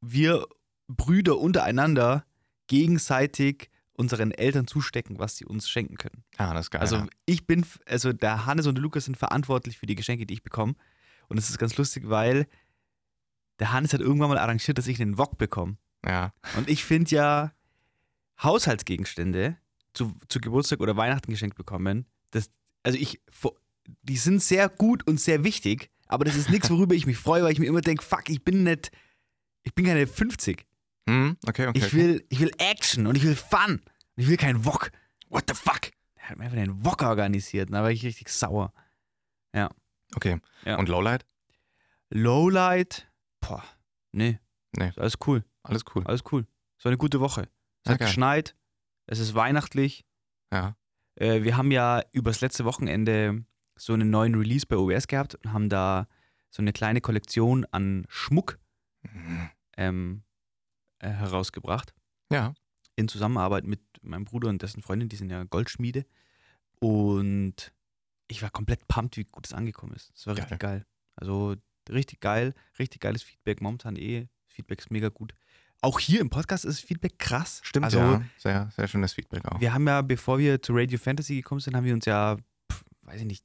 wir 0.00 0.46
Brüder 0.88 1.38
untereinander 1.38 2.24
gegenseitig 2.66 3.70
unseren 3.98 4.30
Eltern 4.30 4.66
zustecken, 4.66 5.18
was 5.18 5.36
sie 5.36 5.44
uns 5.44 5.68
schenken 5.68 5.96
können. 5.96 6.22
Ah, 6.36 6.54
das 6.54 6.66
ist 6.66 6.70
geil. 6.70 6.80
Also 6.80 6.96
ja. 6.96 7.06
ich 7.26 7.46
bin, 7.46 7.66
also 7.84 8.12
der 8.12 8.46
Hannes 8.46 8.66
und 8.66 8.76
der 8.76 8.82
Lukas 8.82 9.06
sind 9.06 9.16
verantwortlich 9.16 9.76
für 9.76 9.86
die 9.86 9.96
Geschenke, 9.96 10.24
die 10.24 10.34
ich 10.34 10.42
bekomme. 10.42 10.74
Und 11.28 11.36
es 11.36 11.50
ist 11.50 11.58
ganz 11.58 11.76
lustig, 11.76 12.08
weil 12.08 12.46
der 13.58 13.72
Hannes 13.72 13.92
hat 13.92 14.00
irgendwann 14.00 14.28
mal 14.28 14.38
arrangiert, 14.38 14.78
dass 14.78 14.86
ich 14.86 15.02
einen 15.02 15.18
Wok 15.18 15.36
bekomme. 15.36 15.76
ja. 16.06 16.32
Und 16.56 16.68
ich 16.70 16.84
finde 16.84 17.10
ja 17.10 17.52
Haushaltsgegenstände 18.40 19.56
zu, 19.94 20.14
zu 20.28 20.40
Geburtstag 20.40 20.80
oder 20.80 20.96
Weihnachten 20.96 21.32
geschenkt 21.32 21.56
bekommen, 21.56 22.06
das, 22.30 22.50
also 22.84 22.96
ich, 22.96 23.20
die 24.02 24.16
sind 24.16 24.40
sehr 24.40 24.68
gut 24.68 25.04
und 25.08 25.20
sehr 25.20 25.42
wichtig, 25.42 25.90
aber 26.06 26.24
das 26.24 26.36
ist 26.36 26.50
nichts, 26.50 26.70
worüber 26.70 26.94
ich 26.94 27.06
mich 27.06 27.18
freue, 27.18 27.42
weil 27.42 27.52
ich 27.52 27.58
mir 27.58 27.66
immer 27.66 27.80
denke, 27.80 28.04
fuck, 28.04 28.28
ich 28.28 28.44
bin 28.44 28.62
nicht, 28.62 28.92
ich 29.64 29.74
bin 29.74 29.86
keine 29.86 30.06
50. 30.06 30.67
Hm, 31.08 31.36
okay, 31.46 31.66
okay. 31.66 31.78
Ich 31.78 31.94
will, 31.94 32.24
ich 32.28 32.40
will 32.40 32.50
Action 32.58 33.06
und 33.06 33.16
ich 33.16 33.24
will 33.24 33.34
Fun. 33.36 33.72
Und 33.80 33.82
ich 34.22 34.28
will 34.28 34.36
keinen 34.36 34.64
Wok. 34.64 34.90
What 35.28 35.44
the 35.48 35.54
fuck? 35.54 35.90
Er 36.16 36.30
hat 36.30 36.38
mir 36.38 36.44
einfach 36.44 36.56
den 36.58 36.84
Wok 36.84 37.02
organisiert 37.02 37.68
und 37.70 37.74
da 37.74 37.82
war 37.82 37.90
ich 37.90 38.04
richtig 38.04 38.28
sauer. 38.28 38.72
Okay. 40.14 40.40
Ja. 40.64 40.78
Und 40.78 40.88
Lowlight? 40.88 41.26
Lowlight, 42.10 43.06
boah, 43.40 43.62
nee. 44.12 44.38
Nee. 44.76 44.92
Alles 44.96 45.14
cool, 45.26 45.44
Alles 45.62 45.84
cool. 45.94 46.02
alles 46.06 46.22
cool. 46.32 46.46
Es 46.78 46.84
war 46.84 46.90
eine 46.90 46.96
gute 46.96 47.20
Woche. 47.20 47.42
Es 47.42 47.48
Sehr 47.84 47.92
hat 47.92 47.98
geil. 48.00 48.08
geschneit, 48.08 48.56
es 49.06 49.18
ist 49.18 49.34
weihnachtlich. 49.34 50.06
Ja. 50.52 50.76
Äh, 51.16 51.42
wir 51.42 51.56
haben 51.58 51.70
ja 51.70 52.02
übers 52.12 52.40
letzte 52.40 52.64
Wochenende 52.64 53.44
so 53.76 53.92
einen 53.92 54.08
neuen 54.10 54.34
Release 54.34 54.66
bei 54.66 54.76
OBS 54.76 55.08
gehabt 55.08 55.34
und 55.34 55.52
haben 55.52 55.68
da 55.68 56.08
so 56.50 56.62
eine 56.62 56.72
kleine 56.72 57.00
Kollektion 57.00 57.66
an 57.70 58.06
Schmuck 58.08 58.58
Mhm. 59.02 59.50
ähm, 59.76 60.22
äh, 61.00 61.08
herausgebracht. 61.08 61.94
Ja. 62.30 62.54
In 62.96 63.08
Zusammenarbeit 63.08 63.64
mit 63.64 63.80
meinem 64.02 64.24
Bruder 64.24 64.48
und 64.48 64.62
dessen 64.62 64.82
Freundin, 64.82 65.08
die 65.08 65.16
sind 65.16 65.30
ja 65.30 65.44
Goldschmiede. 65.44 66.04
Und 66.80 67.72
ich 68.28 68.42
war 68.42 68.50
komplett 68.50 68.86
pumped, 68.88 69.16
wie 69.16 69.24
gut 69.24 69.46
es 69.46 69.52
angekommen 69.52 69.94
ist. 69.94 70.12
Es 70.14 70.26
war 70.26 70.34
Geil. 70.34 70.44
richtig 70.44 70.58
geil. 70.60 70.86
Also 71.16 71.56
richtig 71.88 72.20
geil, 72.20 72.54
richtig 72.78 73.00
geiles 73.00 73.22
Feedback. 73.22 73.60
Momentan 73.60 73.96
eh, 73.96 74.28
Feedback 74.46 74.80
ist 74.80 74.90
mega 74.90 75.08
gut. 75.08 75.34
Auch 75.80 76.00
hier 76.00 76.20
im 76.20 76.28
Podcast 76.28 76.64
ist 76.64 76.80
Feedback 76.80 77.18
krass. 77.18 77.60
Stimmt, 77.62 77.84
also, 77.84 77.98
ja. 77.98 78.22
Sehr, 78.36 78.70
sehr 78.74 78.88
schönes 78.88 79.12
Feedback 79.12 79.44
auch. 79.46 79.60
Wir 79.60 79.72
haben 79.72 79.86
ja, 79.86 80.02
bevor 80.02 80.38
wir 80.38 80.60
zu 80.60 80.72
Radio 80.74 80.98
Fantasy 80.98 81.36
gekommen 81.36 81.60
sind, 81.60 81.76
haben 81.76 81.84
wir 81.84 81.94
uns 81.94 82.04
ja, 82.04 82.36
pf, 82.70 82.84
weiß 83.02 83.20
ich 83.20 83.26
nicht, 83.26 83.44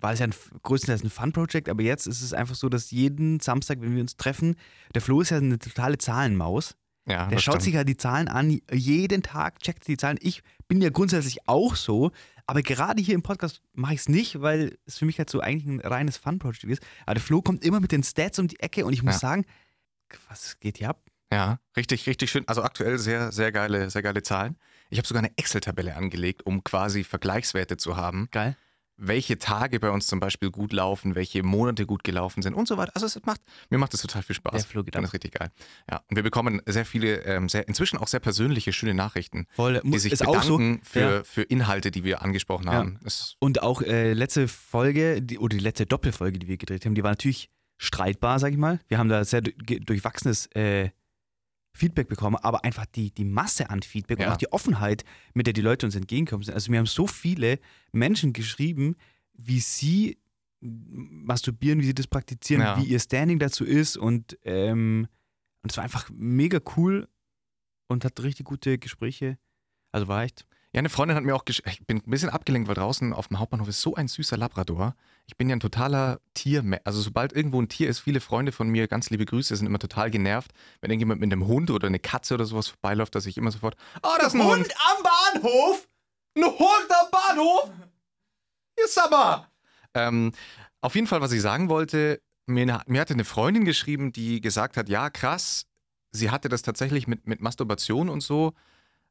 war 0.00 0.12
es 0.12 0.18
ja 0.20 0.26
ein, 0.26 0.34
größtenteils 0.62 1.02
ein 1.04 1.10
Fun-Project, 1.10 1.68
aber 1.68 1.82
jetzt 1.82 2.06
ist 2.06 2.22
es 2.22 2.32
einfach 2.32 2.54
so, 2.54 2.68
dass 2.68 2.90
jeden 2.90 3.40
Samstag, 3.40 3.80
wenn 3.80 3.94
wir 3.94 4.00
uns 4.02 4.16
treffen, 4.16 4.56
der 4.94 5.02
Flo 5.02 5.20
ist 5.20 5.30
ja 5.30 5.38
eine 5.38 5.58
totale 5.58 5.98
Zahlenmaus. 5.98 6.76
ja, 7.08 7.26
Der 7.28 7.38
schaut 7.38 7.54
stimmt. 7.54 7.62
sich 7.62 7.74
ja 7.74 7.84
die 7.84 7.96
Zahlen 7.96 8.28
an, 8.28 8.60
jeden 8.72 9.22
Tag 9.22 9.60
checkt 9.60 9.86
die 9.88 9.96
Zahlen. 9.96 10.18
Ich 10.20 10.42
bin 10.68 10.80
ja 10.82 10.90
grundsätzlich 10.90 11.48
auch 11.48 11.76
so, 11.76 12.10
aber 12.46 12.62
gerade 12.62 13.00
hier 13.02 13.14
im 13.14 13.22
Podcast 13.22 13.60
mache 13.72 13.94
ich 13.94 14.00
es 14.00 14.08
nicht, 14.08 14.40
weil 14.40 14.76
es 14.86 14.98
für 14.98 15.04
mich 15.04 15.18
halt 15.18 15.30
so 15.30 15.40
eigentlich 15.40 15.66
ein 15.66 15.80
reines 15.80 16.16
Fun-Project 16.16 16.64
ist. 16.64 16.82
Aber 17.04 17.14
der 17.14 17.22
Flo 17.22 17.42
kommt 17.42 17.64
immer 17.64 17.80
mit 17.80 17.92
den 17.92 18.02
Stats 18.02 18.38
um 18.38 18.48
die 18.48 18.60
Ecke 18.60 18.84
und 18.86 18.92
ich 18.92 19.02
muss 19.02 19.14
Ja. 19.14 19.20
sagen, 19.20 19.44
was 20.28 20.58
geht 20.60 20.78
hier 20.78 20.90
ab? 20.90 21.02
Ja, 21.32 21.58
richtig, 21.76 22.06
richtig 22.06 22.30
schön. 22.30 22.46
Also 22.46 22.62
aktuell 22.62 22.98
sehr, 22.98 23.32
sehr 23.32 23.50
geile, 23.50 23.90
sehr 23.90 24.02
geile 24.02 24.22
Zahlen. 24.22 24.56
Ich 24.90 24.98
habe 24.98 25.08
sogar 25.08 25.24
eine 25.24 25.36
Excel-Tabelle 25.36 25.96
angelegt, 25.96 26.46
um 26.46 26.62
quasi 26.62 27.02
Vergleichswerte 27.02 27.76
zu 27.76 27.96
haben, 27.96 28.28
Geil. 28.30 28.56
Welche 28.98 29.38
Tage 29.38 29.78
bei 29.80 29.90
uns 29.90 30.06
zum 30.06 30.20
Beispiel 30.20 30.50
gut 30.50 30.72
laufen, 30.72 31.14
welche 31.14 31.42
Monate 31.42 31.86
gut 31.86 32.02
gelaufen 32.04 32.42
sind 32.42 32.54
und 32.54 32.66
so 32.66 32.76
weiter. 32.76 32.92
Also 32.94 33.06
es 33.06 33.20
macht, 33.24 33.40
mir 33.70 33.78
macht 33.78 33.92
das 33.92 34.00
total 34.00 34.22
viel 34.22 34.36
Spaß. 34.36 34.52
Der 34.62 34.70
Flo 34.70 34.82
geht 34.84 34.94
Dann 34.94 35.04
ist 35.04 35.12
richtig 35.12 35.32
geil. 35.32 35.50
Ja, 35.90 36.02
und 36.08 36.16
wir 36.16 36.22
bekommen 36.22 36.62
sehr 36.66 36.84
viele, 36.86 37.22
ähm, 37.24 37.48
sehr, 37.48 37.68
inzwischen 37.68 37.98
auch 37.98 38.08
sehr 38.08 38.20
persönliche, 38.20 38.72
schöne 38.72 38.94
Nachrichten, 38.94 39.46
Voll. 39.54 39.80
die 39.84 39.98
sich 39.98 40.12
auch 40.26 40.42
so. 40.42 40.56
bedanken 40.58 40.80
für, 40.84 41.00
Ja. 41.00 41.24
für 41.24 41.42
Inhalte, 41.42 41.90
die 41.90 42.04
wir 42.04 42.22
angesprochen 42.22 42.66
Ja. 42.66 42.72
haben. 42.72 42.98
Es, 43.04 43.36
Und 43.38 43.62
auch 43.62 43.82
äh, 43.82 44.12
letzte 44.12 44.48
Folge, 44.48 45.20
die, 45.22 45.38
oder 45.38 45.56
die 45.56 45.62
letzte 45.62 45.86
Doppelfolge, 45.86 46.38
die 46.38 46.48
wir 46.48 46.56
gedreht 46.56 46.84
haben, 46.86 46.94
die 46.94 47.02
war 47.02 47.10
natürlich 47.10 47.50
streitbar, 47.78 48.38
sag 48.38 48.52
ich 48.52 48.58
mal. 48.58 48.80
Wir 48.88 48.98
haben 48.98 49.08
da 49.10 49.24
sehr 49.24 49.42
durchwachsenes 49.42 50.46
äh, 50.54 50.90
Feedback 51.76 52.08
bekommen, 52.08 52.36
aber 52.36 52.64
einfach 52.64 52.86
die, 52.86 53.10
die 53.12 53.24
Masse 53.24 53.70
an 53.70 53.82
Feedback 53.82 54.18
Ja. 54.20 54.26
und 54.26 54.32
auch 54.32 54.36
die 54.38 54.50
Offenheit, 54.52 55.04
mit 55.34 55.46
der 55.46 55.54
die 55.54 55.60
Leute 55.60 55.86
uns 55.86 55.94
entgegengekommen 55.94 56.44
sind. 56.44 56.54
Also 56.54 56.70
mir 56.70 56.78
haben 56.78 56.86
so 56.86 57.06
viele 57.06 57.58
Menschen 57.92 58.32
geschrieben, 58.32 58.96
wie 59.34 59.60
sie 59.60 60.18
masturbieren, 60.60 61.80
wie 61.80 61.86
sie 61.86 61.94
das 61.94 62.06
praktizieren, 62.06 62.62
Ja. 62.62 62.76
wie 62.78 62.84
ihr 62.86 62.98
Standing 63.00 63.38
dazu 63.38 63.64
ist 63.64 63.96
und, 63.96 64.38
ähm, 64.42 65.06
und 65.62 65.70
es 65.70 65.76
war 65.76 65.84
einfach 65.84 66.08
mega 66.12 66.58
cool 66.76 67.08
und 67.88 68.04
hat 68.04 68.20
richtig 68.22 68.46
gute 68.46 68.78
Gespräche. 68.78 69.38
Also 69.92 70.08
war 70.08 70.24
echt. 70.24 70.46
Ja, 70.76 70.80
eine 70.80 70.90
Freundin 70.90 71.16
hat 71.16 71.24
mir 71.24 71.34
auch 71.34 71.46
gesch 71.46 71.62
ich 71.64 71.86
bin 71.86 72.02
ein 72.04 72.10
bisschen 72.10 72.28
abgelenkt, 72.28 72.68
weil 72.68 72.74
draußen 72.74 73.14
auf 73.14 73.28
dem 73.28 73.38
Hauptbahnhof 73.38 73.66
ist 73.66 73.80
so 73.80 73.94
ein 73.94 74.08
süßer 74.08 74.36
Labrador. 74.36 74.94
Ich 75.24 75.38
bin 75.38 75.48
ja 75.48 75.56
ein 75.56 75.60
totaler 75.60 76.20
Tier, 76.34 76.62
also 76.84 77.00
sobald 77.00 77.32
irgendwo 77.32 77.62
ein 77.62 77.70
Tier 77.70 77.88
ist, 77.88 78.00
viele 78.00 78.20
Freunde 78.20 78.52
von 78.52 78.68
mir, 78.68 78.86
ganz 78.86 79.08
liebe 79.08 79.24
Grüße, 79.24 79.56
sind 79.56 79.66
immer 79.66 79.78
total 79.78 80.10
genervt, 80.10 80.50
wenn 80.82 80.90
irgendjemand 80.90 81.22
mit 81.22 81.32
einem 81.32 81.46
Hund 81.46 81.70
oder 81.70 81.86
eine 81.86 81.98
Katze 81.98 82.34
oder 82.34 82.44
sowas 82.44 82.68
vorbeiläuft, 82.68 83.14
dass 83.14 83.24
ich 83.24 83.38
immer 83.38 83.50
sofort, 83.50 83.74
oh, 84.02 84.16
das 84.18 84.34
ist 84.34 84.34
ein 84.34 84.44
Hund. 84.44 84.68
am 84.90 85.02
Bahnhof? 85.02 85.88
Ein 86.36 86.44
Hund 86.44 86.90
am 86.90 87.10
Bahnhof? 87.10 87.70
Ihr 88.78 88.88
Sommer! 88.88 89.50
Ähm, 89.94 90.32
auf 90.82 90.94
jeden 90.94 91.06
Fall, 91.06 91.22
was 91.22 91.32
ich 91.32 91.40
sagen 91.40 91.70
wollte, 91.70 92.20
mir, 92.44 92.82
mir 92.86 93.00
hatte 93.00 93.14
eine 93.14 93.24
Freundin 93.24 93.64
geschrieben, 93.64 94.12
die 94.12 94.42
gesagt 94.42 94.76
hat, 94.76 94.90
ja, 94.90 95.08
krass, 95.08 95.64
sie 96.10 96.30
hatte 96.30 96.50
das 96.50 96.60
tatsächlich 96.60 97.06
mit, 97.06 97.26
mit 97.26 97.40
Masturbation 97.40 98.10
und 98.10 98.20
so, 98.20 98.52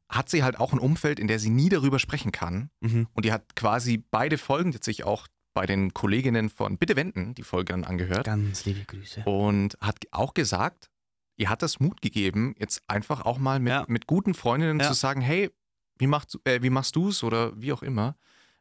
hat 0.08 0.28
sie 0.28 0.42
halt 0.44 0.58
auch 0.60 0.72
ein 0.72 0.78
Umfeld, 0.78 1.18
in 1.18 1.26
der 1.26 1.38
sie 1.38 1.50
nie 1.50 1.68
darüber 1.68 1.98
sprechen 1.98 2.32
kann. 2.32 2.70
Mhm. 2.80 3.08
Und 3.12 3.24
die 3.24 3.32
hat 3.32 3.56
quasi 3.56 3.98
beide 4.10 4.38
Folgen, 4.38 4.72
hat 4.74 4.84
sich 4.84 5.04
auch 5.04 5.26
bei 5.54 5.66
den 5.66 5.94
Kolleginnen 5.94 6.50
von 6.50 6.78
Bitte 6.78 6.96
Wenden 6.96 7.34
die 7.34 7.42
Folge 7.42 7.72
dann 7.72 7.84
angehört 7.84 8.24
Ganz 8.26 8.64
liebe 8.66 8.84
Grüße. 8.84 9.22
und 9.24 9.76
hat 9.80 9.96
auch 10.12 10.34
gesagt, 10.34 10.90
ihr 11.38 11.48
hat 11.48 11.62
das 11.62 11.80
Mut 11.80 12.02
gegeben, 12.02 12.54
jetzt 12.58 12.82
einfach 12.88 13.22
auch 13.24 13.38
mal 13.38 13.58
mit, 13.58 13.70
Ja. 13.72 13.84
mit 13.88 14.06
guten 14.06 14.34
Freundinnen 14.34 14.80
Ja. 14.80 14.86
zu 14.88 14.92
sagen, 14.94 15.20
hey, 15.22 15.50
wie 15.98 16.06
machst, 16.06 16.38
äh, 16.44 16.62
wie 16.62 16.70
machst 16.70 16.94
du 16.94 17.08
es 17.08 17.24
oder 17.24 17.58
wie 17.60 17.72
auch 17.72 17.82
immer. 17.82 18.16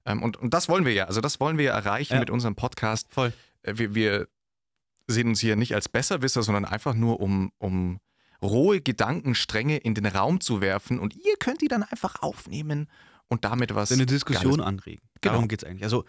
Ähm, 0.06 0.24
und, 0.24 0.38
und 0.38 0.54
das 0.54 0.70
wollen 0.70 0.86
wir 0.86 0.94
ja, 0.94 1.06
also 1.06 1.20
das 1.20 1.40
wollen 1.42 1.58
wir 1.58 1.66
ja 1.66 1.74
erreichen 1.74 2.14
Ja. 2.14 2.20
mit 2.20 2.30
unserem 2.30 2.56
Podcast. 2.56 3.08
Voll. 3.12 3.34
Äh, 3.64 3.74
wir, 3.78 3.94
wir 3.94 4.28
sehen 5.08 5.28
uns 5.28 5.40
hier 5.42 5.56
nicht 5.58 5.76
als 5.76 5.90
Besserwisser, 5.90 6.44
sondern 6.44 6.64
einfach 6.66 6.94
nur 6.94 7.20
um, 7.20 7.52
um 7.58 8.00
rohe 8.42 8.82
Gedankenstränge 8.82 9.78
in 9.78 9.96
den 9.96 10.06
Raum 10.06 10.40
zu 10.42 10.62
werfen 10.62 11.00
und 11.00 11.16
ihr 11.16 11.36
könnt 11.40 11.62
die 11.62 11.68
dann 11.68 11.84
einfach 11.84 12.22
aufnehmen 12.22 12.88
und 13.28 13.46
damit 13.46 13.74
was 13.74 13.92
eine 13.92 14.06
Diskussion 14.06 14.58
Geiles- 14.58 14.66
anregen. 14.66 15.02
Genau. 15.22 15.34
Darum 15.34 15.48
geht 15.48 15.64
es 15.64 15.70
eigentlich. 15.70 15.84
Also, 15.84 16.06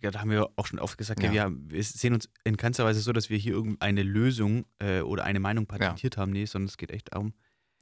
ja, 0.00 0.10
da 0.10 0.20
haben 0.20 0.30
wir 0.30 0.50
auch 0.56 0.66
schon 0.66 0.78
oft 0.78 0.98
gesagt, 0.98 1.22
ja. 1.22 1.32
Ja. 1.32 1.50
wir, 1.50 1.56
wir 1.70 1.82
sehen 1.84 2.14
uns 2.14 2.28
in 2.44 2.56
keinster 2.56 2.84
Weise 2.84 3.00
so, 3.00 3.12
dass 3.12 3.30
wir 3.30 3.38
hier 3.38 3.52
irgendeine 3.52 4.02
Lösung 4.02 4.64
äh, 4.78 5.00
oder 5.00 5.24
eine 5.24 5.40
Meinung 5.40 5.66
patentiert 5.66 6.16
haben. 6.16 6.32
Nee, 6.32 6.44
sondern 6.44 6.68
es 6.68 6.76
geht 6.76 6.90
echt 6.90 7.12
darum. 7.12 7.34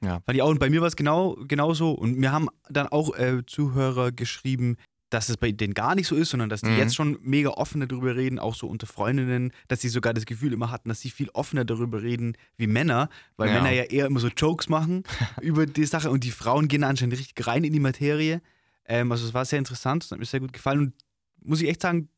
Ja. 0.03 0.21
Fand 0.25 0.35
ich 0.35 0.41
auch. 0.41 0.49
Und 0.49 0.59
bei 0.59 0.69
mir 0.69 0.81
war 0.81 0.87
es 0.87 0.95
genau, 0.95 1.35
genau 1.47 1.73
so. 1.73 1.91
Und 1.91 2.17
mir 2.17 2.31
haben 2.31 2.47
dann 2.69 2.87
auch 2.87 3.15
äh, 3.17 3.45
Zuhörer 3.45 4.11
geschrieben, 4.11 4.77
dass 5.11 5.29
es 5.29 5.37
bei 5.37 5.51
denen 5.51 5.73
gar 5.75 5.93
nicht 5.93 6.07
so 6.07 6.15
ist, 6.15 6.31
sondern 6.31 6.49
dass 6.49 6.61
die 6.61 6.69
Mhm. 6.71 6.77
jetzt 6.77 6.95
schon 6.95 7.19
mega 7.21 7.49
offener 7.49 7.85
darüber 7.85 8.15
reden, 8.15 8.39
auch 8.39 8.55
so 8.55 8.65
unter 8.67 8.87
Freundinnen, 8.87 9.51
dass 9.67 9.81
sie 9.81 9.89
sogar 9.89 10.13
das 10.13 10.25
Gefühl 10.25 10.53
immer 10.53 10.71
hatten, 10.71 10.89
dass 10.89 11.01
sie 11.01 11.09
viel 11.11 11.29
offener 11.33 11.65
darüber 11.65 12.01
reden 12.01 12.35
wie 12.57 12.65
Männer, 12.67 13.09
weil 13.37 13.49
Ja. 13.49 13.55
Männer 13.55 13.71
ja 13.71 13.83
eher 13.83 14.07
immer 14.07 14.19
so 14.19 14.29
Jokes 14.29 14.69
machen 14.69 15.03
über 15.41 15.65
die 15.67 15.85
Sache 15.85 16.09
und 16.09 16.23
die 16.23 16.31
Frauen 16.31 16.67
gehen 16.67 16.83
anscheinend 16.83 17.17
richtig 17.19 17.45
rein 17.45 17.63
in 17.63 17.73
die 17.73 17.79
Materie. 17.79 18.41
Ähm, 18.85 19.11
also 19.11 19.27
es 19.27 19.33
war 19.33 19.45
sehr 19.45 19.59
interessant, 19.59 20.03
es 20.05 20.11
hat 20.11 20.17
mir 20.19 20.25
sehr 20.25 20.39
gut 20.39 20.53
gefallen 20.53 20.79
und 20.79 20.93
muss 21.43 21.61
ich 21.61 21.69
echt 21.69 21.81
sagen, 21.81 22.09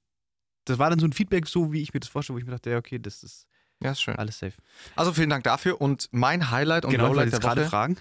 das 0.66 0.78
war 0.80 0.90
dann 0.90 1.00
so 1.00 1.06
ein 1.06 1.14
Feedback, 1.14 1.48
so 1.48 1.74
wie 1.74 1.82
ich 1.82 1.94
mir 1.94 2.00
das 2.00 2.10
vorstelle, 2.10 2.36
wo 2.36 2.40
ich 2.40 2.46
mir 2.46 2.52
dachte, 2.52 2.70
ja, 2.70 2.78
okay, 2.78 3.00
das 3.00 3.22
ist 3.24 3.48
Ja, 3.84 3.92
ist 3.92 4.02
schön. 4.02 4.16
alles 4.16 4.40
safe. 4.40 4.54
Also 4.96 5.14
vielen 5.14 5.30
Dank 5.30 5.44
dafür 5.44 5.80
und 5.82 6.10
mein 6.12 6.50
Highlight 6.52 6.86
und 6.86 6.92
genau, 6.92 7.08
Lowlight 7.08 7.32
der 7.32 7.40
gerade 7.40 7.62
Woche. 7.62 7.70
fragen. 7.70 7.98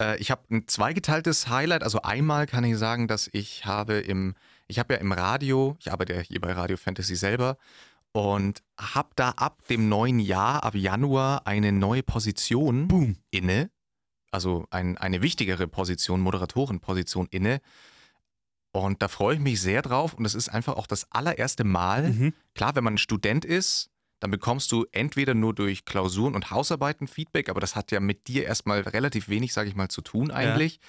Äh, 0.00 0.18
ich 0.18 0.30
habe 0.30 0.42
ein 0.50 0.66
zweigeteiltes 0.66 1.48
Highlight. 1.48 1.82
Also 1.82 2.02
einmal 2.02 2.46
kann 2.46 2.64
ich 2.64 2.76
sagen, 2.78 3.08
dass 3.08 3.28
ich 3.32 3.64
habe 3.66 3.94
im, 3.98 4.34
ich 4.68 4.78
habe 4.78 4.94
ja 4.94 5.00
im 5.00 5.12
Radio, 5.12 5.76
ich 5.80 5.92
arbeite 5.92 6.14
ja 6.14 6.20
hier 6.20 6.40
bei 6.40 6.52
Radio 6.52 6.76
Fantasy 6.76 7.16
selber 7.16 7.56
und 8.12 8.62
habe 8.78 9.10
da 9.16 9.30
ab 9.30 9.66
dem 9.68 9.88
neuen 9.88 10.18
Jahr, 10.20 10.64
ab 10.64 10.74
Januar, 10.74 11.46
eine 11.46 11.72
neue 11.72 12.02
Position 12.02 12.88
Boom. 12.88 13.16
inne. 13.30 13.70
Also 14.30 14.66
ein, 14.70 14.98
eine 14.98 15.22
wichtigere 15.22 15.66
Position, 15.68 16.20
Moderatorenposition 16.20 17.26
inne. 17.30 17.60
Und 18.72 19.00
da 19.00 19.08
freue 19.08 19.36
ich 19.36 19.40
mich 19.40 19.60
sehr 19.60 19.80
drauf. 19.82 20.12
Und 20.14 20.24
das 20.24 20.34
ist 20.34 20.48
einfach 20.50 20.76
auch 20.76 20.86
das 20.86 21.10
allererste 21.10 21.64
Mal, 21.64 22.10
Mhm. 22.10 22.34
Klar, 22.54 22.74
wenn 22.74 22.84
man 22.84 22.94
ein 22.94 22.98
Student 22.98 23.44
ist, 23.44 23.88
dann 24.20 24.30
bekommst 24.30 24.72
du 24.72 24.86
entweder 24.92 25.34
nur 25.34 25.54
durch 25.54 25.84
Klausuren 25.84 26.34
und 26.34 26.50
Hausarbeiten 26.50 27.06
Feedback, 27.06 27.48
aber 27.48 27.60
das 27.60 27.76
hat 27.76 27.92
ja 27.92 28.00
mit 28.00 28.28
dir 28.28 28.44
erstmal 28.44 28.80
relativ 28.80 29.28
wenig, 29.28 29.52
sage 29.52 29.68
ich 29.68 29.74
mal, 29.76 29.88
zu 29.88 30.00
tun 30.00 30.30
eigentlich. 30.30 30.80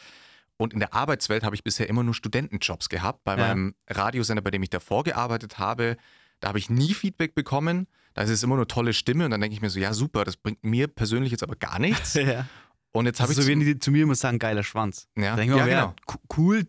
Und 0.58 0.74
in 0.74 0.80
der 0.80 0.94
Arbeitswelt 0.94 1.44
habe 1.44 1.56
ich 1.56 1.64
bisher 1.64 1.88
immer 1.90 2.04
nur 2.04 2.14
Studentenjobs 2.16 2.90
gehabt. 2.90 3.24
Bei 3.24 3.34
Ja. 3.34 3.48
meinem 3.48 3.76
Radiosender, 3.88 4.42
bei 4.42 4.50
dem 4.52 4.64
ich 4.64 4.70
davor 4.70 5.04
gearbeitet 5.04 5.60
habe, 5.60 5.98
da 6.40 6.48
habe 6.50 6.58
ich 6.60 6.70
nie 6.70 6.94
Feedback 6.94 7.36
bekommen. 7.36 7.88
Da 8.14 8.24
ist 8.24 8.30
es 8.32 8.42
immer 8.42 8.56
nur 8.56 8.68
tolle 8.68 8.94
Stimme 8.94 9.26
und 9.26 9.32
dann 9.32 9.42
denke 9.42 9.54
ich 9.56 9.62
mir 9.62 9.70
so, 9.70 9.80
ja 9.80 9.94
super, 9.94 10.24
das 10.24 10.38
bringt 10.38 10.64
mir 10.64 10.88
persönlich 10.88 11.32
jetzt 11.32 11.44
aber 11.44 11.56
gar 11.56 11.78
nichts. 11.80 12.14
ja. 12.16 12.48
Und 12.92 13.06
jetzt 13.06 13.20
habe 13.20 13.32
ist 13.32 13.38
ich 13.38 13.46
so, 13.46 13.52
wenn 13.52 13.60
die 13.60 13.78
zu 13.78 13.92
mir 13.92 14.04
immer 14.04 14.16
sagen, 14.16 14.40
geiler 14.40 14.64
Schwanz. 14.64 15.08
ja, 15.16 15.32
Da 15.32 15.36
denke 15.36 15.54
ich 15.54 15.60
ja, 15.60 15.66
mir, 15.66 15.72
ja, 15.72 15.82
genau. 15.82 15.96
co- 16.08 16.20
cool, 16.38 16.66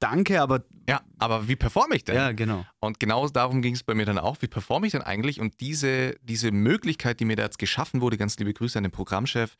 danke, 0.00 0.40
aber 0.40 0.64
Ja, 0.88 1.00
aber 1.18 1.46
wie 1.46 1.56
performe 1.56 1.94
ich 1.94 2.04
denn? 2.04 2.16
ja, 2.16 2.32
genau. 2.32 2.66
Und 2.80 2.98
genau 2.98 3.28
darum 3.28 3.62
ging 3.62 3.74
es 3.74 3.82
bei 3.82 3.94
mir 3.94 4.06
dann 4.06 4.18
auch. 4.18 4.38
Wie 4.40 4.48
performe 4.48 4.86
ich 4.86 4.92
denn 4.92 5.02
eigentlich? 5.02 5.40
Und 5.40 5.60
diese, 5.60 6.16
diese 6.22 6.50
Möglichkeit, 6.50 7.20
die 7.20 7.24
mir 7.24 7.36
da 7.36 7.44
jetzt 7.44 7.58
geschaffen 7.58 8.00
wurde, 8.00 8.16
ganz 8.16 8.36
liebe 8.38 8.52
Grüße 8.52 8.78
an 8.78 8.84
den 8.84 8.90
Programmchef, 8.92 9.56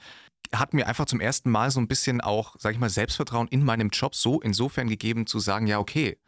hat 0.55 0.75
mir 0.75 0.87
einfach 0.89 1.07
zum 1.07 1.21
ersten 1.21 1.51
Mal 1.51 1.71
so 1.71 1.81
ein 1.81 1.87
bisschen 1.87 2.21
auch, 2.21 2.57
sag 2.59 2.73
ich 2.73 2.81
mal, 2.81 2.91
Selbstvertrauen 2.91 3.47
in 3.49 3.65
meinem 3.65 3.91
Job 3.91 4.15
so 4.15 4.41
insofern 4.41 4.89
gegeben, 4.89 5.27
zu 5.27 5.39
sagen, 5.39 5.67
ja, 5.67 5.79
okay, 5.79 6.19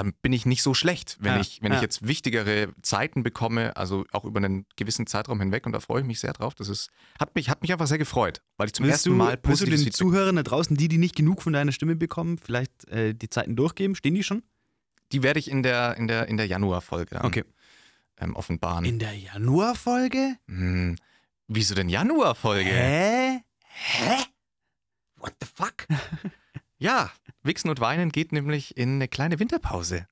dann 0.00 0.14
bin 0.22 0.32
ich 0.32 0.46
nicht 0.46 0.62
so 0.62 0.72
schlecht, 0.72 1.18
wenn, 1.20 1.34
Ja, 1.34 1.40
ich, 1.40 1.60
wenn 1.60 1.72
ja. 1.72 1.76
ich 1.76 1.82
jetzt 1.82 2.06
wichtigere 2.06 2.72
Zeiten 2.80 3.22
bekomme, 3.22 3.76
also 3.76 4.06
auch 4.12 4.24
über 4.24 4.38
einen 4.38 4.64
gewissen 4.76 5.06
Zeitraum 5.06 5.38
hinweg. 5.40 5.66
Und 5.66 5.72
da 5.72 5.80
freue 5.80 6.00
ich 6.00 6.06
mich 6.06 6.20
sehr 6.20 6.32
drauf. 6.32 6.54
Das 6.54 6.70
ist, 6.70 6.88
hat, 7.18 7.34
mich, 7.34 7.50
hat 7.50 7.60
mich 7.60 7.70
einfach 7.70 7.86
sehr 7.86 7.98
gefreut, 7.98 8.40
weil 8.56 8.68
ich 8.68 8.72
zum 8.72 8.86
Willst 8.86 9.00
ersten 9.00 9.10
du, 9.10 9.16
Mal 9.16 9.38
willst 9.42 9.60
du 9.60 9.66
den 9.66 9.92
Zuhörern 9.92 10.36
da 10.36 10.42
draußen, 10.42 10.74
die, 10.74 10.88
die 10.88 10.96
nicht 10.96 11.16
genug 11.16 11.42
von 11.42 11.52
deiner 11.52 11.72
Stimme 11.72 11.96
bekommen, 11.96 12.38
vielleicht 12.38 12.88
äh, 12.88 13.14
die 13.14 13.28
Zeiten 13.28 13.56
durchgeben? 13.56 13.94
Stehen 13.94 14.14
die 14.14 14.22
schon? 14.22 14.42
Die 15.12 15.22
werde 15.22 15.38
ich 15.38 15.50
in 15.50 15.62
der, 15.62 15.98
in 15.98 16.08
der, 16.08 16.28
in 16.28 16.38
der 16.38 16.46
Januarfolge 16.46 17.16
dann 17.16 17.26
Okay. 17.26 17.44
ähm, 18.18 18.34
offenbaren. 18.34 18.86
In 18.86 18.98
der 18.98 19.12
Januarfolge? 19.14 20.36
Hm, 20.48 20.96
wieso 21.46 21.74
denn 21.74 21.90
Januarfolge? 21.90 22.70
Hä? 22.70 23.40
Hä? 23.60 24.16
What 25.16 25.34
the 25.42 25.46
fuck? 25.54 25.86
ja, 26.78 27.10
Wichsen 27.42 27.70
und 27.70 27.80
Weinen 27.80 28.10
geht 28.12 28.32
nämlich 28.32 28.76
in 28.76 28.96
eine 28.96 29.08
kleine 29.08 29.38
Winterpause. 29.38 30.06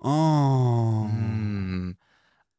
Oh. 0.00 1.06
Hm. 1.08 1.96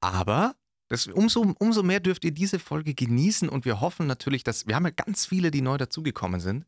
Aber 0.02 0.56
das, 0.88 1.08
umso, 1.08 1.54
umso 1.60 1.84
mehr 1.84 2.00
dürft 2.00 2.26
ihr 2.26 2.32
diese 2.32 2.60
Folge 2.60 2.94
genießen 2.94 3.48
und 3.50 3.66
wir 3.66 3.80
hoffen 3.82 4.08
natürlich, 4.08 4.44
dass 4.44 4.68
wir 4.68 4.76
haben 4.76 4.86
ja 4.86 4.92
ganz 4.92 5.26
viele, 5.26 5.52
die 5.52 5.62
neu 5.62 5.78
dazugekommen 5.78 6.40
sind, 6.40 6.66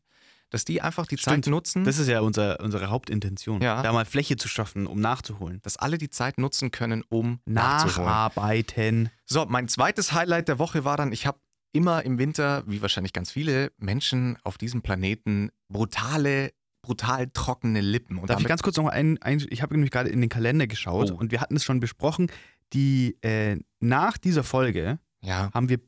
dass 0.50 0.64
die 0.64 0.80
einfach 0.82 1.06
die 1.06 1.16
Stimmt. 1.18 1.44
Zeit 1.46 1.50
nutzen, 1.50 1.84
Das 1.84 1.98
ist 1.98 2.08
ja 2.08 2.20
unser, 2.20 2.60
unsere 2.60 2.90
Hauptintention, 2.90 3.62
Ja. 3.62 3.82
da 3.82 3.92
mal 3.92 4.04
Fläche 4.04 4.36
zu 4.36 4.48
schaffen, 4.48 4.86
um 4.86 5.00
nachzuholen. 5.00 5.60
dass 5.62 5.76
alle 5.78 5.98
die 5.98 6.10
Zeit 6.10 6.38
nutzen 6.38 6.70
können, 6.70 7.02
um 7.08 7.40
nachzuholen. 7.46 8.06
Nacharbeiten. 8.08 9.10
So, 9.24 9.46
mein 9.46 9.68
zweites 9.68 10.12
Highlight 10.12 10.48
der 10.48 10.58
Woche 10.58 10.84
war 10.84 10.96
dann, 10.96 11.10
ich 11.12 11.26
habe 11.26 11.38
immer 11.72 12.04
im 12.04 12.18
Winter, 12.18 12.64
wie 12.66 12.82
wahrscheinlich 12.82 13.14
ganz 13.14 13.32
viele 13.32 13.72
Menschen 13.78 14.36
auf 14.44 14.58
diesem 14.58 14.82
Planeten, 14.82 15.50
brutale, 15.68 16.52
brutal 16.82 17.28
trockene 17.32 17.80
Lippen. 17.80 18.18
Und 18.18 18.28
Darf 18.28 18.40
ich 18.40 18.46
ganz 18.46 18.62
kurz 18.62 18.76
noch 18.76 18.88
ein, 18.88 19.20
ein 19.22 19.44
ich 19.50 19.62
habe 19.62 19.74
nämlich 19.74 19.90
gerade 19.90 20.10
in 20.10 20.20
den 20.20 20.28
Kalender 20.30 20.66
geschaut 20.66 21.10
Oh. 21.12 21.16
und 21.16 21.30
wir 21.30 21.40
hatten 21.40 21.56
es 21.56 21.64
schon 21.64 21.80
besprochen, 21.80 22.30
die 22.72 23.16
äh, 23.22 23.58
nach 23.80 24.18
dieser 24.18 24.42
Folge 24.44 24.98
Ja, 25.20 25.50
haben 25.54 25.68
wir 25.68 25.78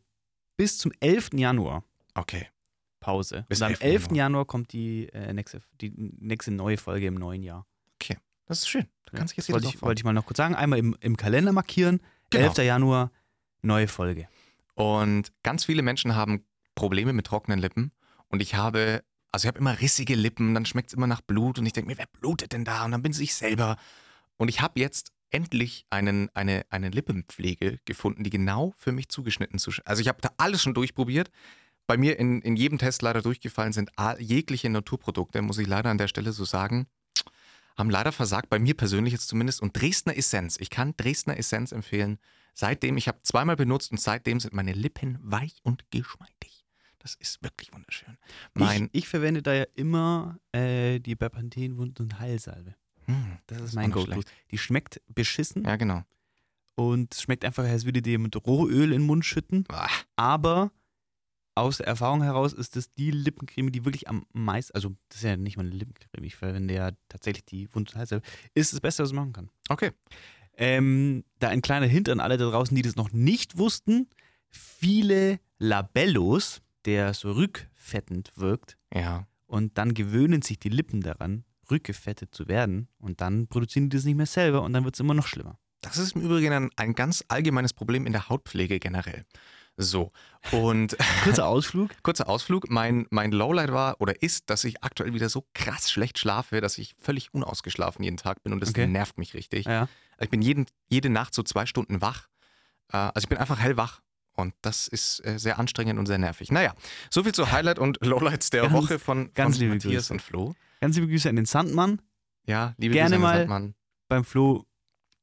bis 0.56 0.78
zum 0.78 0.92
11. 1.00 1.30
Januar 1.34 1.82
okay. 2.14 2.48
Pause. 3.00 3.44
Bis 3.48 3.60
und 3.60 3.66
am 3.66 3.72
11. 3.72 3.82
11. 3.82 4.02
Januar. 4.02 4.16
Januar 4.16 4.44
kommt 4.46 4.72
die, 4.72 5.08
äh, 5.12 5.32
nächste, 5.34 5.60
die 5.80 5.92
nächste 5.96 6.52
neue 6.52 6.78
Folge 6.78 7.06
im 7.06 7.14
neuen 7.14 7.42
Jahr. 7.42 7.66
Das 8.46 8.58
ist 8.58 8.68
schön. 8.68 8.86
Da 9.06 9.16
kann 9.16 9.26
sich 9.26 9.38
jetzt 9.38 9.50
wollte 9.50 9.68
ich, 9.68 9.80
wollte 9.80 10.00
ich 10.00 10.04
mal 10.04 10.12
noch 10.12 10.26
kurz 10.26 10.36
sagen. 10.36 10.54
Einmal 10.54 10.78
im, 10.78 10.94
im 11.00 11.16
Kalender 11.16 11.50
markieren. 11.52 12.00
Genau. 12.28 12.48
11. 12.48 12.58
Januar, 12.58 13.10
neue 13.62 13.88
Folge. 13.88 14.28
Und 14.74 15.32
ganz 15.42 15.64
viele 15.64 15.80
Menschen 15.80 16.14
haben 16.14 16.44
Probleme 16.74 17.14
mit 17.14 17.26
trockenen 17.26 17.58
Lippen. 17.58 17.90
Und 18.28 18.42
ich 18.42 18.54
habe, 18.54 19.02
also 19.34 19.46
ich 19.46 19.48
habe 19.48 19.58
immer 19.58 19.80
rissige 19.80 20.14
Lippen, 20.14 20.54
dann 20.54 20.64
schmeckt 20.64 20.90
es 20.90 20.94
immer 20.94 21.08
nach 21.08 21.20
Blut. 21.20 21.58
Und 21.58 21.66
ich 21.66 21.72
denke 21.72 21.90
mir, 21.90 21.98
wer 21.98 22.06
blutet 22.06 22.52
denn 22.52 22.64
da? 22.64 22.84
Und 22.84 22.92
dann 22.92 23.02
bin 23.02 23.12
ich 23.18 23.34
selber. 23.34 23.76
Und 24.36 24.46
ich 24.46 24.60
habe 24.60 24.78
jetzt 24.78 25.10
endlich 25.30 25.86
einen, 25.90 26.30
eine, 26.34 26.64
eine 26.70 26.88
Lippenpflege 26.88 27.80
gefunden, 27.84 28.22
die 28.22 28.30
genau 28.30 28.74
für 28.76 28.92
mich 28.92 29.08
zugeschnitten 29.08 29.56
ist. 29.56 29.82
Also 29.84 30.02
ich 30.02 30.06
habe 30.06 30.20
da 30.20 30.30
alles 30.36 30.62
schon 30.62 30.72
durchprobiert. 30.72 31.32
Bei 31.88 31.96
mir 31.96 32.16
in, 32.16 32.42
in 32.42 32.54
jedem 32.54 32.78
Test 32.78 33.02
leider 33.02 33.22
durchgefallen 33.22 33.72
sind 33.72 33.90
jegliche 34.20 34.70
Naturprodukte, 34.70 35.42
muss 35.42 35.58
ich 35.58 35.66
leider 35.66 35.90
an 35.90 35.98
der 35.98 36.06
Stelle 36.06 36.32
so 36.32 36.44
sagen, 36.44 36.86
haben 37.76 37.90
leider 37.90 38.12
versagt, 38.12 38.48
bei 38.48 38.60
mir 38.60 38.74
persönlich 38.74 39.12
jetzt 39.12 39.26
zumindest. 39.26 39.60
Und 39.60 39.76
Dresdner 39.76 40.16
Essenz, 40.16 40.58
ich 40.60 40.70
kann 40.70 40.94
Dresdner 40.96 41.36
Essenz 41.36 41.72
empfehlen. 41.72 42.18
Seitdem, 42.54 42.96
ich 42.96 43.08
habe 43.08 43.18
zweimal 43.24 43.56
benutzt 43.56 43.90
und 43.90 44.00
seitdem 44.00 44.38
sind 44.38 44.54
meine 44.54 44.74
Lippen 44.74 45.18
weich 45.20 45.56
und 45.64 45.90
geschmeidig. 45.90 46.63
Das 47.04 47.16
ist 47.16 47.42
wirklich 47.42 47.70
wunderschön. 47.74 48.16
Mein, 48.54 48.84
ich, 48.92 49.02
ich 49.02 49.08
verwende 49.08 49.42
da 49.42 49.52
ja 49.52 49.64
immer 49.74 50.38
äh, 50.52 51.00
die 51.00 51.14
Bepanthen 51.14 51.76
Wund- 51.76 52.00
und 52.00 52.18
Heilsalbe. 52.18 52.74
Hm, 53.04 53.36
Das 53.46 53.58
ist 53.58 53.64
ist 53.68 53.74
mein 53.74 53.92
schlecht. 53.92 54.32
Die 54.50 54.56
schmeckt 54.56 55.02
beschissen 55.08 55.64
ja, 55.64 55.76
genau. 55.76 56.02
und 56.76 57.12
es 57.12 57.20
schmeckt 57.20 57.44
einfach, 57.44 57.64
als 57.64 57.84
würde 57.84 58.00
dir 58.00 58.18
mit 58.18 58.34
Rohöl 58.46 58.84
in 58.92 59.00
den 59.00 59.06
Mund 59.06 59.22
schütten. 59.26 59.64
Ah, 59.68 59.86
Aber 60.16 60.72
aus 61.54 61.76
der 61.76 61.88
Erfahrung 61.88 62.22
heraus 62.22 62.54
ist 62.54 62.74
das 62.74 62.90
die 62.94 63.10
Lippencreme, 63.10 63.70
die 63.70 63.84
wirklich 63.84 64.08
am 64.08 64.24
meisten, 64.32 64.74
also 64.74 64.96
das 65.10 65.18
ist 65.18 65.24
ja 65.24 65.36
nicht 65.36 65.58
mal 65.58 65.66
eine 65.66 65.74
Lippencreme, 65.76 66.24
ich 66.24 66.36
verwende 66.36 66.72
ja 66.72 66.92
tatsächlich 67.10 67.44
die 67.44 67.68
Wund- 67.74 67.92
und 67.92 67.98
Heilsalbe, 67.98 68.26
ist 68.54 68.72
das 68.72 68.80
Beste, 68.80 69.02
was 69.02 69.12
man 69.12 69.24
machen 69.26 69.32
kann. 69.34 69.50
Okay. 69.68 69.90
Ähm, 70.56 71.22
da 71.38 71.50
ein 71.50 71.60
kleiner 71.60 71.86
Hint 71.86 72.08
an 72.08 72.20
alle 72.20 72.38
da 72.38 72.48
draußen, 72.48 72.74
die 72.74 72.80
das 72.82 72.96
noch 72.96 73.12
nicht 73.12 73.58
wussten. 73.58 74.08
Viele 74.48 75.38
Labellos, 75.58 76.62
der 76.86 77.14
so 77.14 77.32
rückfettend 77.32 78.32
wirkt, 78.36 78.76
Ja. 78.92 79.26
und 79.46 79.78
dann 79.78 79.94
gewöhnen 79.94 80.42
sich 80.42 80.58
die 80.58 80.68
Lippen 80.68 81.00
daran, 81.00 81.44
rückgefettet 81.70 82.34
zu 82.34 82.48
werden 82.48 82.88
und 82.98 83.20
dann 83.20 83.46
produzieren 83.48 83.88
die 83.88 83.96
das 83.96 84.04
nicht 84.04 84.16
mehr 84.16 84.26
selber 84.26 84.62
und 84.62 84.72
dann 84.72 84.84
wird 84.84 84.94
es 84.94 85.00
immer 85.00 85.14
noch 85.14 85.26
schlimmer. 85.26 85.58
Das 85.80 85.98
ist 85.98 86.14
im 86.16 86.22
Übrigen 86.22 86.52
ein, 86.52 86.70
ein 86.76 86.94
ganz 86.94 87.24
allgemeines 87.28 87.72
Problem 87.72 88.06
in 88.06 88.12
der 88.12 88.28
Hautpflege 88.28 88.78
generell. 88.80 89.24
So. 89.76 90.12
Und 90.52 90.96
Kurzer 91.24 91.46
Ausflug. 91.48 91.90
kurzer 92.02 92.28
Ausflug. 92.28 92.70
Mein, 92.70 93.06
mein 93.10 93.32
Lowlight 93.32 93.72
war 93.72 94.00
oder 94.00 94.22
ist, 94.22 94.48
dass 94.48 94.62
ich 94.64 94.82
aktuell 94.84 95.14
wieder 95.14 95.28
so 95.28 95.46
krass 95.52 95.90
schlecht 95.90 96.18
schlafe, 96.18 96.60
dass 96.60 96.78
ich 96.78 96.94
völlig 96.98 97.34
unausgeschlafen 97.34 98.04
jeden 98.04 98.16
Tag 98.16 98.42
bin 98.42 98.52
und 98.52 98.60
das 98.60 98.68
Okay. 98.70 98.86
nervt 98.86 99.18
mich 99.18 99.34
richtig. 99.34 99.66
Ja. 99.66 99.88
Ich 100.20 100.30
bin 100.30 100.42
jeden, 100.42 100.66
jede 100.88 101.10
Nacht 101.10 101.34
so 101.34 101.42
zwei 101.42 101.66
Stunden 101.66 102.00
wach. 102.00 102.28
Äh, 102.92 102.96
Also 102.98 103.24
ich 103.24 103.28
bin 103.28 103.38
einfach 103.38 103.58
hellwach. 103.58 104.00
Und 104.36 104.54
das 104.62 104.88
ist 104.88 105.24
äh, 105.24 105.38
sehr 105.38 105.58
anstrengend 105.58 105.98
und 105.98 106.06
sehr 106.06 106.18
nervig. 106.18 106.50
Naja, 106.50 106.74
soviel 107.10 107.32
zu 107.32 107.52
Highlight 107.52 107.78
und 107.78 107.98
Lowlights 108.04 108.50
der 108.50 108.62
Ganz- 108.62 108.72
Woche 108.74 108.98
von, 108.98 109.32
ganz 109.34 109.56
von 109.56 109.60
liebe 109.62 109.74
Matthias 109.74 109.94
Grüße. 110.08 110.12
und 110.14 110.22
Flo. 110.22 110.54
Ganz 110.80 110.96
liebe 110.96 111.08
Grüße 111.08 111.28
an 111.28 111.36
den 111.36 111.46
Sandmann. 111.46 112.02
Ja, 112.46 112.74
liebe 112.78 112.94
Gerne 112.94 113.16
Grüße 113.16 113.16
an 113.16 113.20
den 113.20 113.22
mal- 113.22 113.38
Sandmann. 113.38 113.74
Beim 114.08 114.24
Flo. 114.24 114.66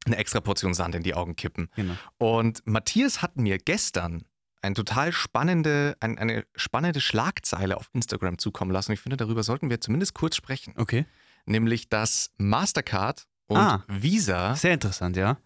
Eine 0.06 0.18
extra 0.18 0.40
Portion 0.40 0.74
Sand 0.74 0.96
in 0.96 1.04
die 1.04 1.14
Augen 1.14 1.36
kippen. 1.36 1.70
Genau. 1.76 1.94
Und 2.18 2.64
Matthias 2.66 3.22
hat 3.22 3.38
mir 3.38 3.60
gestern 3.60 4.24
ein 4.64 4.74
total 4.74 5.12
spannende, 5.12 5.96
ein, 6.00 6.18
eine 6.18 6.44
spannende 6.56 7.00
Schlagzeile 7.02 7.78
auf 7.78 7.88
Instagram 7.94 8.40
zukommen 8.40 8.72
lassen. 8.72 8.94
Ich 8.94 9.00
finde, 9.00 9.18
darüber 9.18 9.44
sollten 9.44 9.70
wir 9.70 9.80
zumindest 9.80 10.16
kurz 10.16 10.36
sprechen. 10.36 10.74
Okay. 10.78 11.06
Nämlich, 11.46 11.90
dass 11.90 12.32
Mastercard 12.38 13.28
und 13.48 13.58
Ah. 13.58 13.84
Visa 13.88 14.56
Sehr 14.56 14.74
interessant, 14.74 15.18
ja. 15.18 15.38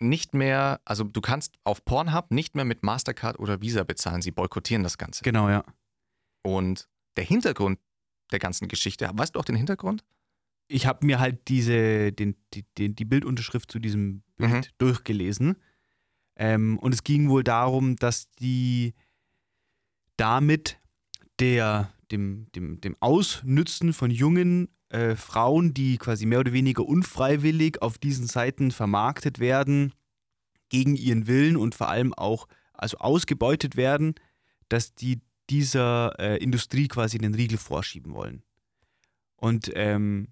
Nicht 0.00 0.34
mehr, 0.34 0.80
also 0.84 1.04
du 1.04 1.20
kannst 1.20 1.58
auf 1.64 1.84
Pornhub 1.84 2.30
nicht 2.30 2.54
mehr 2.54 2.64
mit 2.64 2.82
Mastercard 2.82 3.38
oder 3.38 3.60
Visa 3.60 3.84
bezahlen. 3.84 4.22
Sie 4.22 4.30
boykottieren 4.30 4.82
das 4.82 4.98
Ganze. 4.98 5.22
Genau, 5.22 5.48
ja. 5.48 5.64
Und 6.42 6.88
der 7.16 7.24
Hintergrund 7.24 7.78
der 8.32 8.38
ganzen 8.38 8.68
Geschichte, 8.68 9.10
weißt 9.12 9.34
du 9.34 9.40
auch 9.40 9.44
den 9.44 9.56
Hintergrund? 9.56 10.04
ich 10.70 10.86
habe 10.86 11.04
mir 11.04 11.18
halt 11.18 11.48
diese, 11.48 12.12
den, 12.12 12.36
die, 12.54 12.64
den, 12.78 12.94
die 12.94 13.04
Bildunterschrift 13.04 13.70
zu 13.70 13.78
diesem 13.80 14.22
Bild 14.36 14.50
Mhm. 14.52 14.62
durchgelesen. 14.78 15.56
Ähm, 16.36 16.78
und 16.78 16.94
es 16.94 17.02
ging 17.02 17.28
wohl 17.28 17.42
darum, 17.42 17.96
dass 17.96 18.30
die 18.30 18.94
damit 20.16 20.78
der, 21.40 21.92
dem, 22.12 22.46
dem, 22.54 22.80
dem 22.80 22.96
Ausnützen 23.00 23.92
von 23.92 24.10
jungen 24.10 24.68
äh, 24.90 25.16
Frauen, 25.16 25.72
die 25.74 25.96
quasi 25.98 26.26
mehr 26.26 26.40
oder 26.40 26.52
weniger 26.52 26.84
unfreiwillig 26.84 27.80
auf 27.82 27.98
diesen 27.98 28.26
Seiten 28.26 28.70
vermarktet 28.70 29.38
werden, 29.38 29.92
gegen 30.68 30.94
ihren 30.94 31.26
Willen 31.26 31.56
und 31.56 31.74
vor 31.74 31.88
allem 31.88 32.14
auch 32.14 32.46
also 32.74 32.98
ausgebeutet 32.98 33.76
werden, 33.76 34.14
dass 34.68 34.94
die 34.94 35.20
dieser 35.50 36.14
äh, 36.20 36.36
Industrie 36.36 36.86
quasi 36.86 37.18
den 37.18 37.34
Riegel 37.34 37.58
vorschieben 37.58 38.14
wollen. 38.14 38.42
Und 39.36 39.70
ähm, 39.74 40.28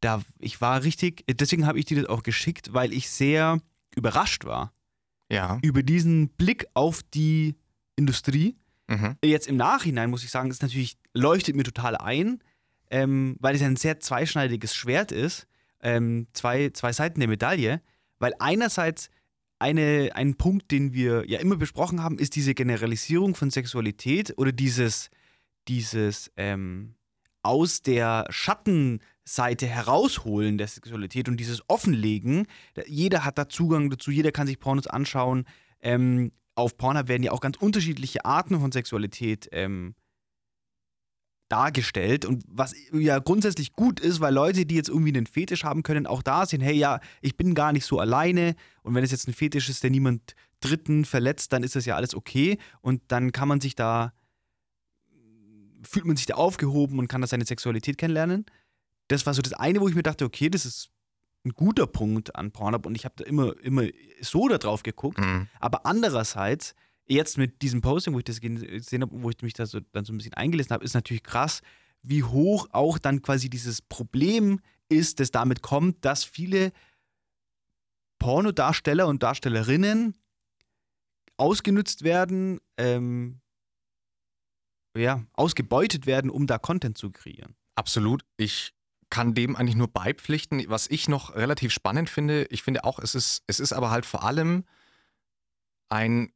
da, 0.00 0.22
ich 0.38 0.60
war 0.60 0.84
richtig, 0.84 1.24
deswegen 1.28 1.66
habe 1.66 1.78
ich 1.78 1.86
dir 1.86 2.00
das 2.00 2.08
auch 2.08 2.22
geschickt, 2.22 2.72
weil 2.72 2.92
ich 2.92 3.10
sehr 3.10 3.58
überrascht 3.96 4.44
war 4.44 4.72
Ja. 5.30 5.58
über 5.62 5.82
diesen 5.82 6.28
Blick 6.28 6.66
auf 6.74 7.02
die 7.02 7.56
Industrie. 7.96 8.56
Mhm. 8.86 9.16
Jetzt 9.24 9.48
im 9.48 9.56
Nachhinein 9.56 10.10
muss 10.10 10.22
ich 10.24 10.30
sagen, 10.30 10.50
das 10.50 10.60
natürlich 10.62 10.98
leuchtet 11.14 11.56
mir 11.56 11.64
total 11.64 11.96
ein, 11.96 12.38
ähm, 12.90 13.36
weil 13.40 13.54
es 13.54 13.62
ein 13.62 13.76
sehr 13.76 14.00
zweischneidiges 14.00 14.74
Schwert 14.74 15.12
ist, 15.12 15.46
ähm, 15.82 16.26
zwei, 16.32 16.70
zwei 16.70 16.92
Seiten 16.92 17.20
der 17.20 17.28
Medaille, 17.28 17.80
weil 18.18 18.32
einerseits 18.38 19.10
eine, 19.58 20.10
ein 20.14 20.34
Punkt, 20.34 20.70
den 20.70 20.92
wir 20.92 21.28
ja 21.28 21.38
immer 21.38 21.56
besprochen 21.56 22.02
haben, 22.02 22.18
ist 22.18 22.36
diese 22.36 22.54
Generalisierung 22.54 23.34
von 23.34 23.50
Sexualität 23.50 24.34
oder 24.36 24.52
dieses, 24.52 25.10
dieses 25.68 26.30
ähm, 26.36 26.94
aus 27.42 27.82
der 27.82 28.26
Schattenseite 28.30 29.66
herausholen 29.66 30.58
der 30.58 30.66
Sexualität 30.66 31.28
und 31.28 31.38
dieses 31.38 31.62
Offenlegen. 31.68 32.46
Jeder 32.86 33.24
hat 33.24 33.38
da 33.38 33.48
Zugang 33.48 33.90
dazu, 33.90 34.10
jeder 34.10 34.32
kann 34.32 34.46
sich 34.46 34.58
Pornos 34.58 34.86
anschauen. 34.86 35.44
Ähm, 35.80 36.32
auf 36.54 36.76
Pornhub 36.76 37.08
werden 37.08 37.22
ja 37.22 37.32
auch 37.32 37.40
ganz 37.40 37.56
unterschiedliche 37.56 38.24
Arten 38.24 38.58
von 38.60 38.72
Sexualität 38.72 39.48
ähm, 39.52 39.94
dargestellt 41.54 42.24
und 42.24 42.42
was 42.48 42.74
ja 42.92 43.20
grundsätzlich 43.20 43.74
gut 43.74 44.00
ist, 44.00 44.18
weil 44.18 44.34
Leute, 44.34 44.66
die 44.66 44.74
jetzt 44.74 44.88
irgendwie 44.88 45.16
einen 45.16 45.26
Fetisch 45.26 45.62
haben 45.62 45.84
können, 45.84 46.04
auch 46.04 46.20
da 46.20 46.46
sehen, 46.46 46.60
hey, 46.60 46.74
ja, 46.74 46.98
ich 47.20 47.36
bin 47.36 47.54
gar 47.54 47.72
nicht 47.72 47.86
so 47.86 48.00
alleine 48.00 48.56
und 48.82 48.96
wenn 48.96 49.04
es 49.04 49.12
jetzt 49.12 49.28
ein 49.28 49.34
Fetisch 49.34 49.68
ist, 49.68 49.84
der 49.84 49.90
niemand 49.90 50.34
Dritten 50.58 51.04
verletzt, 51.04 51.52
dann 51.52 51.62
ist 51.62 51.76
das 51.76 51.86
ja 51.86 51.94
alles 51.94 52.12
okay 52.16 52.58
und 52.80 53.02
dann 53.06 53.30
kann 53.30 53.46
man 53.46 53.60
sich 53.60 53.76
da, 53.76 54.12
fühlt 55.84 56.06
man 56.06 56.16
sich 56.16 56.26
da 56.26 56.34
aufgehoben 56.34 56.98
und 56.98 57.06
kann 57.06 57.20
da 57.20 57.28
seine 57.28 57.46
Sexualität 57.46 57.98
kennenlernen. 57.98 58.46
Das 59.06 59.24
war 59.24 59.32
so 59.32 59.40
das 59.40 59.52
eine, 59.52 59.80
wo 59.80 59.86
ich 59.86 59.94
mir 59.94 60.02
dachte, 60.02 60.24
okay, 60.24 60.50
das 60.50 60.66
ist 60.66 60.90
ein 61.44 61.52
guter 61.52 61.86
Punkt 61.86 62.34
an 62.34 62.50
Pornhub 62.50 62.84
und 62.84 62.96
ich 62.96 63.04
habe 63.04 63.14
da 63.16 63.24
immer, 63.24 63.56
immer 63.62 63.84
so 64.20 64.48
da 64.48 64.58
drauf 64.58 64.82
geguckt. 64.82 65.20
Mhm. 65.20 65.46
Aber 65.60 65.86
andererseits, 65.86 66.74
jetzt 67.06 67.38
mit 67.38 67.62
diesem 67.62 67.80
Posting, 67.80 68.14
wo 68.14 68.18
ich 68.18 68.24
das 68.24 68.40
gesehen 68.40 69.02
habe, 69.02 69.22
wo 69.22 69.30
ich 69.30 69.40
mich 69.42 69.52
da 69.52 69.66
so, 69.66 69.80
dann 69.92 70.04
so 70.04 70.12
ein 70.12 70.16
bisschen 70.16 70.34
eingelesen 70.34 70.70
habe, 70.70 70.84
ist 70.84 70.94
natürlich 70.94 71.22
krass, 71.22 71.60
wie 72.02 72.22
hoch 72.22 72.68
auch 72.72 72.98
dann 72.98 73.22
quasi 73.22 73.48
dieses 73.48 73.82
Problem 73.82 74.60
ist, 74.88 75.20
das 75.20 75.30
damit 75.30 75.62
kommt, 75.62 76.04
dass 76.04 76.24
viele 76.24 76.72
Pornodarsteller 78.18 79.06
und 79.06 79.22
Darstellerinnen 79.22 80.14
ausgenutzt 81.36 82.04
werden, 82.04 82.60
ähm, 82.76 83.40
ja, 84.96 85.24
ausgebeutet 85.32 86.06
werden, 86.06 86.30
um 86.30 86.46
da 86.46 86.58
Content 86.58 86.96
zu 86.96 87.10
kreieren. 87.10 87.56
Absolut. 87.74 88.24
Ich 88.36 88.72
kann 89.10 89.34
dem 89.34 89.56
eigentlich 89.56 89.76
nur 89.76 89.88
beipflichten. 89.88 90.64
Was 90.68 90.88
ich 90.88 91.08
noch 91.08 91.34
relativ 91.34 91.72
spannend 91.72 92.08
finde, 92.08 92.46
ich 92.50 92.62
finde 92.62 92.84
auch, 92.84 92.98
es 92.98 93.14
ist, 93.14 93.42
es 93.46 93.60
ist 93.60 93.72
aber 93.72 93.90
halt 93.90 94.06
vor 94.06 94.24
allem 94.24 94.64
ein 95.88 96.32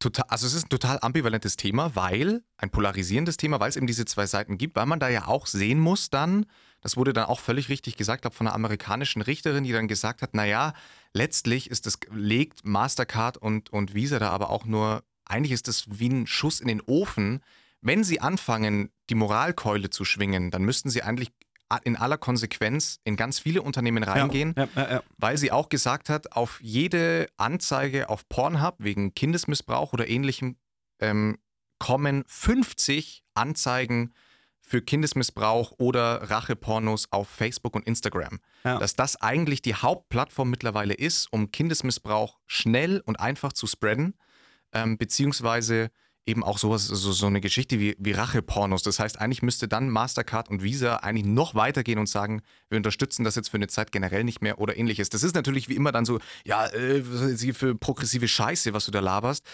total, 0.00 0.24
also 0.28 0.46
es 0.46 0.54
ist 0.54 0.66
ein 0.66 0.70
total 0.70 0.98
ambivalentes 1.00 1.56
Thema, 1.56 1.94
weil, 1.94 2.42
ein 2.56 2.70
polarisierendes 2.70 3.36
Thema, 3.36 3.60
weil 3.60 3.68
es 3.68 3.76
eben 3.76 3.86
diese 3.86 4.04
zwei 4.04 4.26
Seiten 4.26 4.58
gibt, 4.58 4.74
weil 4.74 4.86
man 4.86 4.98
da 4.98 5.08
ja 5.08 5.28
auch 5.28 5.46
sehen 5.46 5.78
muss 5.78 6.10
dann, 6.10 6.46
das 6.80 6.96
wurde 6.96 7.12
dann 7.12 7.26
auch 7.26 7.40
völlig 7.40 7.68
richtig 7.68 7.96
gesagt, 7.96 8.22
glaube 8.22 8.36
von 8.36 8.46
einer 8.46 8.54
amerikanischen 8.54 9.22
Richterin, 9.22 9.64
die 9.64 9.72
dann 9.72 9.86
gesagt 9.86 10.22
hat, 10.22 10.34
naja, 10.34 10.72
letztlich 11.12 11.70
ist 11.70 11.86
das, 11.86 11.98
legt 12.10 12.64
Mastercard 12.64 13.36
und, 13.36 13.70
und 13.70 13.94
Visa 13.94 14.18
da 14.18 14.30
aber 14.30 14.50
auch 14.50 14.64
nur, 14.64 15.04
eigentlich 15.26 15.52
ist 15.52 15.68
das 15.68 15.84
wie 15.88 16.08
ein 16.08 16.26
Schuss 16.26 16.60
in 16.60 16.68
den 16.68 16.80
Ofen. 16.80 17.40
Wenn 17.82 18.02
sie 18.02 18.20
anfangen, 18.20 18.90
die 19.10 19.14
Moralkeule 19.14 19.90
zu 19.90 20.04
schwingen, 20.04 20.50
dann 20.50 20.64
müssten 20.64 20.90
sie 20.90 21.02
eigentlich 21.02 21.32
in 21.84 21.96
aller 21.96 22.18
Konsequenz 22.18 22.98
in 23.04 23.16
ganz 23.16 23.38
viele 23.38 23.62
Unternehmen 23.62 24.02
reingehen, 24.02 24.54
Ja, 24.56 24.68
ja, 24.74 24.90
ja. 24.90 25.02
weil 25.18 25.38
sie 25.38 25.52
auch 25.52 25.68
gesagt 25.68 26.08
hat, 26.08 26.32
auf 26.32 26.60
jede 26.62 27.28
Anzeige 27.36 28.08
auf 28.08 28.28
Pornhub 28.28 28.76
wegen 28.78 29.14
Kindesmissbrauch 29.14 29.92
oder 29.92 30.08
ähnlichem 30.08 30.56
ähm, 31.00 31.38
kommen 31.78 32.24
50 32.26 33.22
Anzeigen 33.34 34.12
für 34.60 34.82
Kindesmissbrauch 34.82 35.72
oder 35.78 36.30
Rachepornos 36.30 37.08
auf 37.10 37.28
Facebook 37.28 37.74
und 37.74 37.86
Instagram. 37.86 38.38
Ja. 38.64 38.78
Dass 38.78 38.94
das 38.94 39.16
eigentlich 39.20 39.62
die 39.62 39.74
Hauptplattform 39.74 40.48
mittlerweile 40.50 40.94
ist, 40.94 41.32
um 41.32 41.50
Kindesmissbrauch 41.50 42.38
schnell 42.46 43.00
und 43.04 43.18
einfach 43.18 43.52
zu 43.52 43.66
spreaden, 43.66 44.14
ähm, 44.72 44.96
beziehungsweise 44.98 45.90
eben 46.30 46.42
auch 46.42 46.58
sowas, 46.58 46.86
so, 46.86 47.12
so 47.12 47.26
eine 47.26 47.40
Geschichte 47.40 47.78
wie, 47.78 47.96
wie 47.98 48.12
Rachepornos. 48.12 48.82
Das 48.82 48.98
heißt, 48.98 49.20
eigentlich 49.20 49.42
müsste 49.42 49.68
dann 49.68 49.90
Mastercard 49.90 50.48
und 50.48 50.62
Visa 50.62 50.96
eigentlich 50.96 51.26
noch 51.26 51.54
weitergehen 51.54 51.98
und 51.98 52.08
sagen, 52.08 52.42
wir 52.68 52.76
unterstützen 52.76 53.24
das 53.24 53.34
jetzt 53.34 53.50
für 53.50 53.56
eine 53.58 53.68
Zeit 53.68 53.92
generell 53.92 54.24
nicht 54.24 54.40
mehr 54.40 54.58
oder 54.58 54.76
ähnliches. 54.76 55.10
Das 55.10 55.22
ist 55.22 55.34
natürlich 55.34 55.68
wie 55.68 55.74
immer 55.76 55.92
dann 55.92 56.04
so, 56.04 56.20
ja, 56.44 56.66
äh, 56.68 57.02
für 57.52 57.74
progressive 57.74 58.28
Scheiße, 58.28 58.72
was 58.72 58.86
du 58.86 58.90
da 58.90 59.00
laberst. 59.00 59.44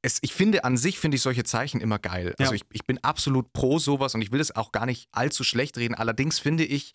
Es, 0.00 0.18
ich 0.22 0.32
finde 0.32 0.64
an 0.64 0.76
sich, 0.76 0.98
finde 0.98 1.16
ich 1.16 1.22
solche 1.22 1.44
Zeichen 1.44 1.80
immer 1.80 1.98
geil. 1.98 2.34
Also 2.38 2.52
Ja. 2.52 2.56
ich, 2.56 2.62
ich 2.72 2.86
bin 2.86 2.98
absolut 3.04 3.52
pro 3.52 3.78
sowas 3.78 4.14
und 4.14 4.22
ich 4.22 4.32
will 4.32 4.40
es 4.40 4.54
auch 4.56 4.72
gar 4.72 4.86
nicht 4.86 5.08
allzu 5.12 5.44
schlecht 5.44 5.76
reden. 5.78 5.94
Allerdings 5.94 6.38
finde 6.38 6.64
ich, 6.64 6.94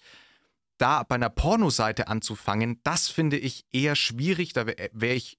da 0.78 1.04
bei 1.04 1.16
einer 1.16 1.30
Pornoseite 1.30 2.08
anzufangen, 2.08 2.80
das 2.84 3.08
finde 3.08 3.38
ich 3.38 3.66
eher 3.72 3.96
schwierig. 3.96 4.54
Da 4.54 4.68
wäre 4.68 4.90
wär 4.94 5.16
ich 5.16 5.38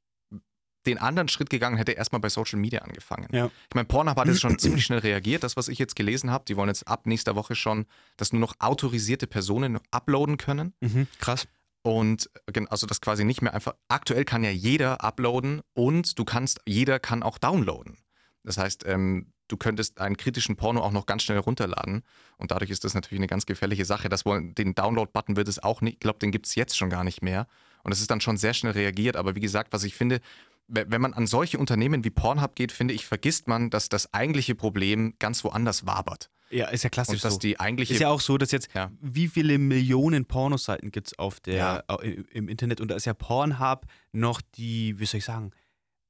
den 0.87 0.99
anderen 0.99 1.29
Schritt 1.29 1.51
gegangen, 1.51 1.77
hätte 1.77 1.93
erstmal 1.93 2.21
bei 2.21 2.29
Social 2.29 2.59
Media 2.59 2.81
angefangen. 2.81 3.29
Ja. 3.33 3.47
Ich 3.69 3.75
meine, 3.75 3.87
Pornhub 3.87 4.17
hat 4.17 4.27
jetzt 4.29 4.41
schon 4.41 4.59
ziemlich 4.59 4.85
schnell 4.85 5.01
reagiert, 5.01 5.43
das, 5.43 5.57
was 5.57 5.69
ich 5.69 5.79
jetzt 5.79 5.97
gelesen 5.97 6.31
habe. 6.31 6.45
Die 6.47 6.57
wollen 6.57 6.69
jetzt 6.69 6.87
ab 6.89 7.07
nächster 7.07 7.37
Woche 7.37 7.55
schon, 7.55 7.87
dass 8.17 8.33
nur 8.33 8.41
noch 8.41 8.55
autorisierte 8.59 9.27
Personen 9.27 9.79
uploaden 9.91 10.37
können. 10.37 10.75
Mhm, 10.81 11.07
krass. 11.19 11.47
Und 11.83 12.31
also 12.69 12.87
das 12.87 13.01
quasi 13.01 13.25
nicht 13.25 13.41
mehr 13.41 13.55
einfach. 13.55 13.75
Aktuell 13.89 14.25
kann 14.25 14.45
ja 14.45 14.51
jeder 14.51 15.03
uploaden 15.03 15.63
und 15.75 16.19
du 16.19 16.25
kannst, 16.25 16.61
jeder 16.67 16.99
kann 16.99 17.23
auch 17.23 17.39
downloaden. 17.39 17.97
Das 18.45 18.59
heißt, 18.59 18.85
ähm, 18.87 19.33
du 19.49 19.57
könntest 19.57 20.01
einen 20.01 20.17
kritischen 20.17 20.57
Porno 20.57 20.83
auch 20.83 20.93
noch 20.93 21.07
ganz 21.07 21.23
schnell 21.23 21.39
runterladen. 21.39 22.03
Und 22.37 22.51
dadurch 22.51 22.71
ist 22.71 22.85
das 22.85 22.95
natürlich 22.95 23.21
eine 23.21 23.27
ganz 23.27 23.47
gefährliche 23.47 23.85
Sache. 23.85 24.09
Das 24.09 24.25
wollen, 24.25 24.55
den 24.55 24.75
Download-Button 24.75 25.37
wird 25.37 25.49
es 25.49 25.63
auch 25.63 25.81
nicht, 25.81 25.95
ich 25.95 26.01
glaube, 26.01 26.19
den 26.19 26.31
gibt 26.31 26.47
es 26.47 26.55
jetzt 26.55 26.77
schon 26.77 26.91
gar 26.91 27.05
nicht 27.05 27.23
mehr. 27.23 27.47
Und 27.83 27.93
es 27.93 28.01
ist 28.01 28.11
dann 28.11 28.21
schon 28.21 28.37
sehr 28.37 28.55
schnell 28.55 28.73
reagiert. 28.73 29.17
Aber 29.17 29.35
wie 29.35 29.41
gesagt, 29.41 29.73
was 29.73 29.85
ich 29.85 29.95
finde, 29.95 30.21
wenn 30.69 31.01
man 31.01 31.15
an 31.15 31.27
solche 31.27 31.59
Unternehmen 31.59 32.05
wie 32.05 32.11
Pornhub 32.11 32.55
geht, 32.55 32.73
finde 32.73 32.95
ich, 32.95 33.07
vergisst 33.07 33.49
man, 33.49 33.71
dass 33.71 33.89
das 33.89 34.13
eigentliche 34.13 34.55
Problem 34.55 35.15
ganz 35.19 35.43
woanders 35.45 35.87
wabert. 35.87 36.31
Ja, 36.51 36.69
ist 36.69 36.83
ja 36.85 36.91
klassisch 36.91 37.17
Und 37.17 37.25
dass 37.25 37.35
so. 37.35 37.39
die 37.41 37.59
eigentliche. 37.61 37.95
Ist 37.95 38.01
ja 38.01 38.09
auch 38.09 38.21
so, 38.21 38.39
dass 38.39 38.53
jetzt, 38.53 38.69
Ja. 38.75 38.91
wie 39.01 39.29
viele 39.29 39.59
Millionen 39.59 40.25
Pornoseiten 40.25 40.91
gibt 40.91 41.09
es 41.09 41.19
auf 41.19 41.41
der, 41.41 41.85
Ja. 41.89 41.97
im, 42.33 42.49
Internet 42.49 42.81
und 42.81 42.91
da 42.91 42.97
ist 42.97 43.05
ja 43.07 43.15
Pornhub 43.15 43.87
noch 44.13 44.41
die, 44.57 44.99
wie 44.99 45.05
soll 45.07 45.19
ich 45.19 45.25
sagen, 45.25 45.53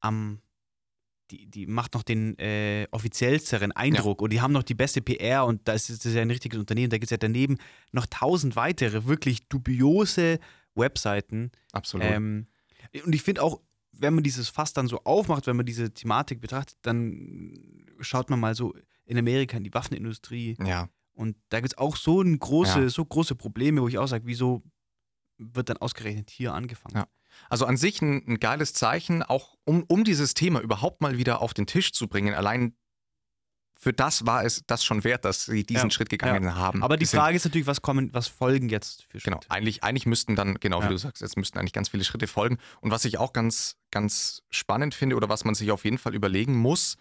am, 0.01 0.40
die, 1.31 1.47
die 1.47 1.66
macht 1.66 1.94
noch 1.94 2.03
den 2.05 2.38
äh, 2.38 2.87
offiziellsteren 2.92 3.73
Eindruck 3.73 4.23
und 4.23 4.33
die 4.33 4.40
haben 4.40 4.53
noch 4.53 4.62
die 4.62 4.75
beste 4.75 5.01
PR 5.03 5.44
und 5.44 5.66
da 5.68 5.73
ist 5.73 5.90
ist 5.90 6.05
ja 6.05 6.23
ein 6.23 6.31
richtiges 6.31 6.59
Unternehmen, 6.59 6.90
da 6.90 6.97
gibt 6.99 7.05
es 7.07 7.11
ja 7.11 7.16
daneben 7.16 7.59
noch 7.92 8.07
tausend 8.07 8.55
weitere 8.57 9.07
wirklich 9.07 9.49
dubiose 9.49 10.38
Webseiten. 10.75 11.51
absolut. 11.73 12.07
Ähm, 12.07 12.47
und 13.05 13.14
ich 13.14 13.23
finde 13.23 13.42
auch, 13.42 13.61
wenn 13.98 14.14
man 14.14 14.24
dieses 14.24 14.48
Fass 14.48 14.72
dann 14.72 14.87
so 14.88 15.02
aufmacht, 15.04 15.46
wenn 15.46 15.56
man 15.56 15.66
diese 15.66 15.92
Thematik 15.92 16.40
betrachtet, 16.40 16.78
dann 16.82 17.87
schaut 18.00 18.30
man 18.30 18.40
mal 18.40 18.54
so 18.54 18.74
in 19.04 19.18
Amerika 19.18 19.56
in 19.56 19.64
die 19.64 19.74
Waffenindustrie, 19.74 20.56
ja. 20.64 20.88
und 21.14 21.37
da 21.48 21.61
gibt 21.61 21.72
es 21.72 21.78
auch 21.78 21.96
so, 21.96 22.20
ein 22.22 22.38
große, 22.38 22.80
Ja. 22.80 22.88
so 22.88 23.04
große 23.04 23.34
Probleme, 23.34 23.82
wo 23.82 23.88
ich 23.88 23.98
auch 23.98 24.06
sage, 24.06 24.26
wieso 24.26 24.62
wird 25.38 25.68
dann 25.68 25.76
ausgerechnet 25.78 26.30
hier 26.30 26.54
angefangen? 26.54 26.96
Ja. 26.96 27.06
Also 27.48 27.66
an 27.66 27.76
sich 27.76 28.02
ein, 28.02 28.26
ein 28.26 28.38
geiles 28.40 28.72
Zeichen, 28.72 29.22
auch 29.22 29.56
um, 29.64 29.84
um 29.88 30.04
dieses 30.04 30.34
Thema 30.34 30.61
überhaupt 30.61 31.00
mal 31.00 31.18
wieder 31.18 31.40
auf 31.40 31.54
den 31.54 31.66
Tisch 31.66 31.92
zu 31.92 32.08
bringen. 32.08 32.34
Allein 32.34 32.74
für 33.80 33.92
das 33.92 34.26
war 34.26 34.44
es 34.44 34.64
das 34.66 34.84
schon 34.84 35.04
wert, 35.04 35.24
dass 35.24 35.44
sie 35.44 35.62
diesen 35.62 35.86
Ja, 35.88 35.90
Schritt 35.92 36.08
gegangen 36.10 36.56
haben. 36.56 36.82
Aber 36.82 36.96
die 36.96 37.06
Frage 37.06 37.36
ist 37.36 37.44
natürlich, 37.44 37.68
was 37.68 37.80
kommen, 37.80 38.12
was 38.12 38.26
folgen 38.26 38.68
jetzt 38.68 39.04
für 39.04 39.20
Schritte? 39.20 39.36
Genau, 39.38 39.40
eigentlich, 39.48 39.84
eigentlich 39.84 40.04
müssten 40.04 40.34
dann, 40.34 40.58
genau 40.58 40.80
Ja. 40.80 40.86
wie 40.88 40.92
du 40.94 40.98
sagst, 40.98 41.22
jetzt 41.22 41.36
müssten 41.36 41.58
eigentlich 41.58 41.72
ganz 41.72 41.88
viele 41.90 42.02
Schritte 42.02 42.26
folgen. 42.26 42.58
Und 42.80 42.90
was 42.90 43.04
ich 43.04 43.18
auch 43.18 43.32
ganz, 43.32 43.76
ganz 43.92 44.42
spannend 44.50 44.96
finde 44.96 45.14
oder 45.14 45.28
was 45.28 45.44
man 45.44 45.54
sich 45.54 45.70
auf 45.70 45.84
jeden 45.84 45.98
Fall 45.98 46.12
überlegen 46.16 46.56
muss, 46.56 46.96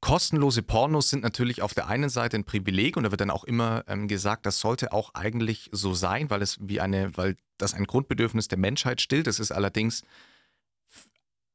kostenlose 0.00 0.62
Pornos 0.62 1.10
sind 1.10 1.22
natürlich 1.22 1.60
auf 1.62 1.74
der 1.74 1.86
einen 1.86 2.08
Seite 2.08 2.36
ein 2.36 2.44
Privileg 2.44 2.96
und 2.96 3.04
da 3.04 3.10
wird 3.10 3.20
dann 3.20 3.30
auch 3.30 3.44
immer 3.44 3.84
ähm, 3.86 4.08
gesagt, 4.08 4.46
das 4.46 4.58
sollte 4.58 4.92
auch 4.92 5.12
eigentlich 5.14 5.68
so 5.72 5.92
sein, 5.94 6.30
weil 6.30 6.42
es 6.42 6.58
wie 6.60 6.80
eine, 6.80 7.16
weil 7.16 7.36
das 7.58 7.74
ein 7.74 7.84
Grundbedürfnis 7.84 8.48
der 8.48 8.58
Menschheit 8.58 9.00
stillt. 9.00 9.26
Das 9.26 9.38
ist 9.38 9.52
allerdings 9.52 10.02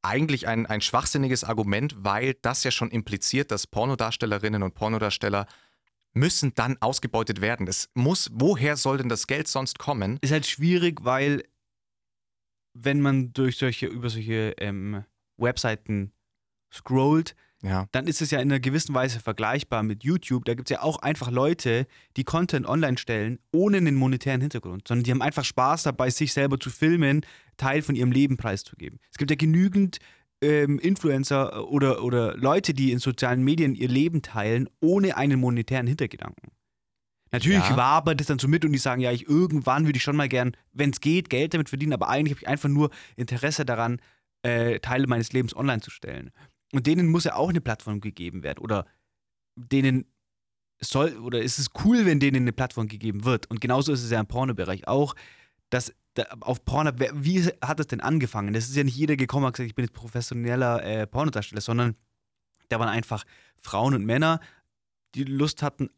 eigentlich 0.08 0.48
ein, 0.48 0.66
ein 0.66 0.82
schwachsinniges 0.82 1.44
Argument, 1.44 1.96
weil 2.00 2.36
das 2.42 2.64
ja 2.64 2.72
schon 2.72 2.90
impliziert, 2.90 3.52
dass 3.52 3.68
Pornodarstellerinnen 3.68 4.64
und 4.64 4.74
Pornodarsteller 4.74 5.48
müssen 6.14 6.54
dann 6.56 6.78
ausgebeutet 6.80 7.42
werden. 7.42 7.66
Das 7.66 7.90
muss, 7.94 8.30
woher 8.34 8.76
soll 8.76 8.98
denn 8.98 9.10
das 9.10 9.28
Geld 9.28 9.48
sonst 9.48 9.78
kommen? 9.80 10.18
Ist 10.22 10.32
halt 10.32 10.48
schwierig, 10.48 11.04
weil 11.04 11.44
wenn 12.74 13.02
man 13.02 13.34
durch 13.34 13.58
solche, 13.58 13.88
über 13.88 14.10
solche 14.10 14.56
ähm, 14.58 15.04
Webseiten 15.38 16.12
scrollt, 16.74 17.36
Ja. 17.64 17.88
dann 17.92 18.06
ist 18.08 18.22
es 18.22 18.30
ja 18.32 18.40
in 18.40 18.52
einer 18.52 18.60
gewissen 18.60 18.94
Weise 18.94 19.20
vergleichbar 19.20 19.82
mit 19.82 20.04
YouTube. 20.04 20.46
Da 20.46 20.54
gibt 20.54 20.70
es 20.70 20.76
ja 20.76 20.84
auch 20.84 21.00
einfach 21.00 21.32
Leute, 21.32 21.88
die 22.16 22.24
Content 22.24 22.68
online 22.68 22.98
stellen, 23.00 23.40
ohne 23.52 23.78
einen 23.78 23.96
monetären 23.96 24.42
Hintergrund, 24.42 24.88
sondern 24.88 25.04
die 25.04 25.12
haben 25.12 25.24
einfach 25.24 25.44
Spaß 25.44 25.84
dabei, 25.84 26.10
sich 26.12 26.34
selber 26.34 26.60
zu 26.60 26.70
filmen, 26.70 27.26
Teil 27.58 27.82
von 27.82 27.96
ihrem 27.96 28.12
Leben 28.12 28.38
preiszugeben. 28.38 29.00
Es 29.12 29.18
gibt 29.18 29.32
ja 29.32 29.38
genügend 29.38 29.98
ähm, 30.42 30.78
Influencer 30.78 31.68
oder, 31.70 32.04
oder 32.04 32.38
Leute, 32.38 32.76
die 32.76 32.92
in 32.92 33.00
sozialen 33.00 33.44
Medien 33.44 33.74
ihr 33.74 33.88
Leben 33.90 34.22
teilen, 34.22 34.70
ohne 34.80 35.18
einen 35.18 35.40
monetären 35.40 35.88
Hintergedanken. 35.88 36.52
Natürlich 37.32 37.68
Ja. 37.70 37.76
wabert 37.76 38.22
es 38.22 38.28
dann 38.28 38.40
so 38.40 38.48
mit 38.48 38.64
und 38.64 38.72
die 38.72 38.78
sagen, 38.78 39.02
ja, 39.02 39.12
ich 39.12 39.28
irgendwann 39.28 39.86
würde 39.86 39.98
ich 39.98 40.04
schon 40.04 40.16
mal 40.16 40.30
gern, 40.30 40.56
wenn 40.74 40.92
es 40.92 41.02
geht, 41.02 41.30
Geld 41.30 41.54
damit 41.56 41.70
verdienen, 41.70 41.94
aber 41.94 42.08
eigentlich 42.08 42.34
habe 42.36 42.42
ich 42.42 42.48
einfach 42.48 42.70
nur 42.70 42.92
Interesse 43.16 43.66
daran, 43.66 44.00
äh, 44.44 44.80
Teile 44.80 45.08
meines 45.08 45.34
Lebens 45.34 45.56
online 45.56 45.82
zu 45.82 45.90
stellen. 45.90 46.32
Und 46.74 46.88
denen 46.88 47.08
muss 47.08 47.24
ja 47.24 47.36
auch 47.36 47.50
eine 47.50 47.62
Plattform 47.62 48.02
gegeben 48.02 48.44
werden. 48.44 48.60
Oder 48.60 48.86
denen 49.56 50.06
soll, 50.80 51.18
oder 51.18 51.42
ist 51.42 51.60
es 51.60 51.70
cool, 51.84 52.06
wenn 52.06 52.20
denen 52.20 52.44
eine 52.44 52.54
Plattform 52.54 52.88
gegeben 52.88 53.26
wird. 53.26 53.50
Und 53.50 53.62
genauso 53.62 53.94
ist 53.94 54.04
es 54.04 54.12
ja 54.12 54.20
im 54.20 54.28
Pornobereich 54.28 54.88
auch, 54.88 55.16
dass 55.70 55.94
da, 56.14 56.24
auf 56.42 56.66
Porno, 56.66 56.92
wie 57.14 57.44
hat 57.62 57.80
das 57.80 57.88
denn 57.88 58.02
angefangen? 58.02 58.54
Das 58.54 58.68
ist 58.68 58.76
ja 58.76 58.84
nicht 58.84 58.96
jeder 58.96 59.16
gekommen 59.16 59.46
und 59.46 59.54
gesagt, 59.54 59.70
ich 59.70 59.76
bin 59.76 59.86
jetzt 59.86 59.94
professioneller 59.94 60.84
äh, 60.84 61.08
Pornodarsteller, 61.08 61.62
sondern 61.62 61.96
da 62.70 62.80
waren 62.80 62.90
einfach 62.90 63.24
Frauen 63.58 63.94
und 63.94 64.06
Männer, 64.06 64.40
die 65.16 65.24
Lust 65.24 65.62
hatten 65.62 65.90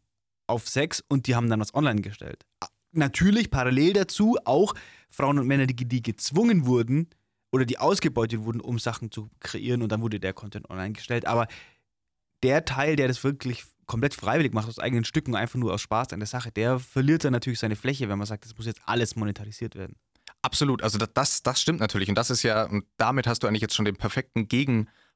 auf 0.47 0.67
Sex 0.67 1.03
und 1.08 1.27
die 1.27 1.36
haben 1.36 1.49
dann 1.49 1.60
was 1.60 1.73
online 1.73 2.01
gestellt. 2.01 2.45
Natürlich 2.91 3.51
parallel 3.51 3.93
dazu 3.93 4.38
auch 4.45 4.73
Frauen 5.10 5.39
und 5.39 5.47
Männer, 5.47 5.67
die, 5.67 5.75
die 5.75 6.01
gezwungen 6.01 6.65
wurden 6.65 7.10
oder 7.51 7.65
die 7.65 7.79
ausgebeutet 7.79 8.43
wurden, 8.43 8.62
um 8.62 8.79
Sachen 8.79 9.12
zu 9.12 9.29
kreieren 9.39 9.81
und 9.81 9.91
dann 9.91 10.01
wurde 10.01 10.19
der 10.19 10.33
Content 10.33 10.69
online 10.69 10.93
gestellt. 10.93 11.25
Aber 11.25 11.47
der 12.43 12.65
Teil, 12.65 12.95
der 12.95 13.07
das 13.07 13.23
wirklich 13.23 13.63
komplett 13.85 14.13
freiwillig 14.13 14.53
macht, 14.53 14.67
aus 14.67 14.79
eigenen 14.79 15.03
Stücken, 15.03 15.35
einfach 15.35 15.57
nur 15.59 15.73
aus 15.73 15.81
Spaß 15.81 16.13
an 16.13 16.19
der 16.19 16.27
Sache, 16.27 16.51
der 16.51 16.79
verliert 16.79 17.23
dann 17.23 17.33
natürlich 17.33 17.59
seine 17.59 17.75
Fläche, 17.75 18.07
wenn 18.07 18.17
man 18.17 18.27
sagt, 18.27 18.45
das 18.45 18.55
muss 18.55 18.67
jetzt 18.67 18.81
alles 18.85 19.15
monetarisiert 19.15 19.75
werden. 19.75 19.95
Absolut, 20.41 20.83
also 20.83 20.97
das, 20.99 21.43
das, 21.43 21.62
stimmt 21.62 21.79
natürlich. 21.79 22.07
Und 22.07 22.15
das 22.15 22.29
ist 22.29 22.43
ja, 22.43 22.65
und 22.65 22.85
damit 22.97 23.27
hast 23.27 23.43
du 23.43 23.47
eigentlich 23.47 23.62
jetzt 23.62 23.75
schon 23.75 23.85
den 23.85 23.97
perfekten 23.97 24.47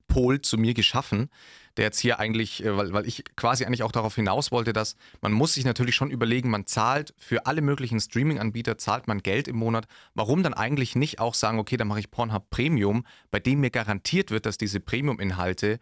Gegenpol 0.07 0.41
zu 0.41 0.57
mir 0.57 0.73
geschaffen, 0.73 1.29
der 1.77 1.85
jetzt 1.85 1.99
hier 1.99 2.19
eigentlich, 2.19 2.63
äh, 2.63 2.77
weil, 2.77 2.93
weil 2.93 3.07
ich 3.07 3.23
quasi 3.35 3.65
eigentlich 3.65 3.83
auch 3.83 3.91
darauf 3.91 4.15
hinaus 4.15 4.51
wollte, 4.51 4.73
dass 4.73 4.95
man 5.21 5.31
muss 5.31 5.53
sich 5.53 5.65
natürlich 5.65 5.95
schon 5.95 6.11
überlegen, 6.11 6.49
man 6.49 6.65
zahlt 6.65 7.13
für 7.17 7.45
alle 7.45 7.61
möglichen 7.61 7.99
Streaming-Anbieter, 7.99 8.77
zahlt 8.77 9.07
man 9.07 9.19
Geld 9.19 9.47
im 9.47 9.57
Monat. 9.57 9.85
Warum 10.13 10.43
dann 10.43 10.53
eigentlich 10.53 10.95
nicht 10.95 11.19
auch 11.19 11.33
sagen, 11.33 11.59
okay, 11.59 11.77
dann 11.77 11.87
mache 11.87 11.99
ich 11.99 12.11
Pornhub 12.11 12.49
Premium, 12.49 13.05
bei 13.31 13.39
dem 13.39 13.59
mir 13.61 13.71
garantiert 13.71 14.31
wird, 14.31 14.45
dass 14.45 14.57
diese 14.57 14.79
Premium-Inhalte 14.79 15.79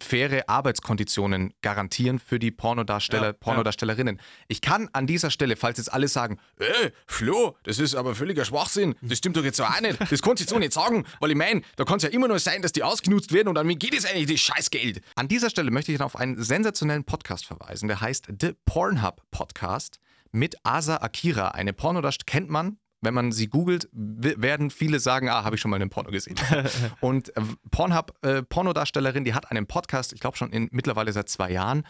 faire 0.00 0.48
Arbeitskonditionen 0.48 1.54
garantieren 1.62 2.18
für 2.18 2.38
die 2.38 2.50
Pornodarsteller, 2.50 3.28
Ja, 3.28 3.32
Pornodarstellerinnen. 3.32 4.20
Ich 4.48 4.60
kann 4.60 4.88
an 4.92 5.06
dieser 5.06 5.30
Stelle, 5.30 5.56
falls 5.56 5.78
jetzt 5.78 5.92
alle 5.92 6.08
sagen, 6.08 6.38
äh, 6.58 6.90
Flo, 7.06 7.56
das 7.64 7.78
ist 7.78 7.94
aber 7.94 8.14
völliger 8.14 8.44
Schwachsinn, 8.44 8.94
das 9.02 9.18
stimmt 9.18 9.36
doch 9.36 9.44
jetzt 9.44 9.56
so 9.56 9.64
auch 9.64 9.80
nicht, 9.80 9.98
das 10.00 10.22
kannst 10.22 10.40
du 10.40 10.44
jetzt 10.44 10.50
so 10.50 10.58
nicht 10.58 10.72
sagen, 10.72 11.06
weil 11.20 11.30
ich 11.30 11.36
meine, 11.36 11.62
da 11.76 11.84
kann 11.84 11.96
es 11.96 12.02
ja 12.02 12.10
immer 12.10 12.28
nur 12.28 12.38
sein, 12.38 12.62
dass 12.62 12.72
die 12.72 12.82
ausgenutzt 12.82 13.32
werden 13.32 13.48
und 13.48 13.58
an 13.58 13.66
wen 13.68 13.78
geht 13.78 13.94
es 13.94 14.04
eigentlich, 14.04 14.26
das 14.26 14.40
Scheißgeld? 14.40 15.00
An 15.14 15.28
dieser 15.28 15.50
Stelle 15.50 15.70
möchte 15.70 15.92
ich 15.92 15.98
dann 15.98 16.06
auf 16.06 16.16
einen 16.16 16.42
sensationellen 16.42 17.04
Podcast 17.04 17.46
verweisen, 17.46 17.88
der 17.88 18.00
heißt 18.00 18.28
The 18.40 18.52
Pornhub 18.64 19.22
Podcast 19.30 19.98
mit 20.32 20.56
Asa 20.64 20.98
Akira, 20.98 21.48
eine 21.48 21.72
Pornodarstellerin, 21.72 22.26
kennt 22.26 22.50
man, 22.50 22.78
wenn 23.06 23.14
man 23.14 23.30
sie 23.30 23.46
googelt, 23.46 23.88
werden 23.92 24.70
viele 24.70 24.98
sagen, 24.98 25.28
ah, 25.28 25.44
habe 25.44 25.54
ich 25.54 25.62
schon 25.62 25.70
mal 25.70 25.76
einen 25.80 25.90
Porno 25.90 26.10
gesehen. 26.10 26.36
Und 27.00 27.34
äh, 27.36 27.40
Pornhub, 27.70 28.12
äh, 28.22 28.42
Pornodarstellerin, 28.42 29.22
die 29.22 29.32
hat 29.32 29.52
einen 29.52 29.66
Podcast, 29.66 30.12
ich 30.12 30.18
glaube 30.18 30.36
schon 30.36 30.50
in, 30.50 30.68
mittlerweile 30.72 31.12
seit 31.12 31.28
zwei 31.28 31.52
Jahren. 31.52 31.86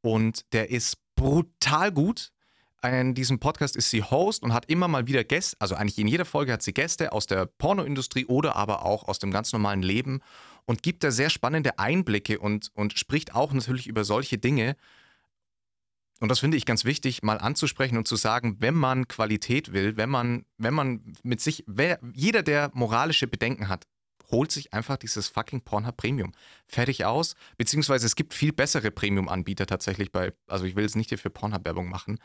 Und 0.00 0.44
der 0.52 0.70
ist 0.70 0.98
brutal 1.16 1.90
gut. 1.90 2.30
In 2.84 3.14
diesem 3.14 3.40
Podcast 3.40 3.74
ist 3.76 3.90
sie 3.90 4.02
Host 4.02 4.42
und 4.42 4.52
hat 4.52 4.66
immer 4.66 4.86
mal 4.86 5.08
wieder 5.08 5.24
Gäste, 5.24 5.56
also 5.58 5.74
eigentlich 5.74 5.98
in 5.98 6.06
jeder 6.06 6.26
Folge 6.26 6.52
hat 6.52 6.62
sie 6.62 6.74
Gäste 6.74 7.12
aus 7.12 7.26
der 7.26 7.46
Pornoindustrie 7.46 8.26
oder 8.26 8.56
aber 8.56 8.84
auch 8.84 9.08
aus 9.08 9.18
dem 9.18 9.30
ganz 9.30 9.52
normalen 9.52 9.82
Leben 9.82 10.20
und 10.66 10.82
gibt 10.82 11.02
da 11.02 11.10
sehr 11.10 11.30
spannende 11.30 11.78
Einblicke 11.78 12.38
und, 12.38 12.70
und 12.74 12.96
spricht 12.98 13.34
auch 13.34 13.52
natürlich 13.52 13.86
über 13.86 14.04
solche 14.04 14.38
Dinge. 14.38 14.76
Und 16.24 16.30
das 16.30 16.38
finde 16.38 16.56
ich 16.56 16.64
ganz 16.64 16.86
wichtig, 16.86 17.22
mal 17.22 17.36
anzusprechen 17.36 17.98
und 17.98 18.08
zu 18.08 18.16
sagen, 18.16 18.56
wenn 18.58 18.72
man 18.72 19.08
Qualität 19.08 19.74
will, 19.74 19.98
wenn 19.98 20.08
man, 20.08 20.46
wenn 20.56 20.72
man 20.72 21.12
mit 21.22 21.42
sich, 21.42 21.64
wer, 21.66 21.98
jeder, 22.14 22.42
der 22.42 22.70
moralische 22.72 23.26
Bedenken 23.26 23.68
hat, 23.68 23.84
holt 24.30 24.50
sich 24.50 24.72
einfach 24.72 24.96
dieses 24.96 25.28
fucking 25.28 25.60
Pornhub 25.60 25.98
Premium. 25.98 26.32
Fertig 26.66 27.04
aus. 27.04 27.34
Beziehungsweise 27.58 28.06
es 28.06 28.16
gibt 28.16 28.32
viel 28.32 28.54
bessere 28.54 28.90
Premium-Anbieter 28.90 29.66
tatsächlich 29.66 30.12
bei, 30.12 30.32
also 30.46 30.64
ich 30.64 30.76
will 30.76 30.84
jetzt 30.84 30.96
nicht 30.96 31.10
hier 31.10 31.18
für 31.18 31.28
Pornhub 31.28 31.66
Werbung 31.66 31.90
machen, 31.90 32.18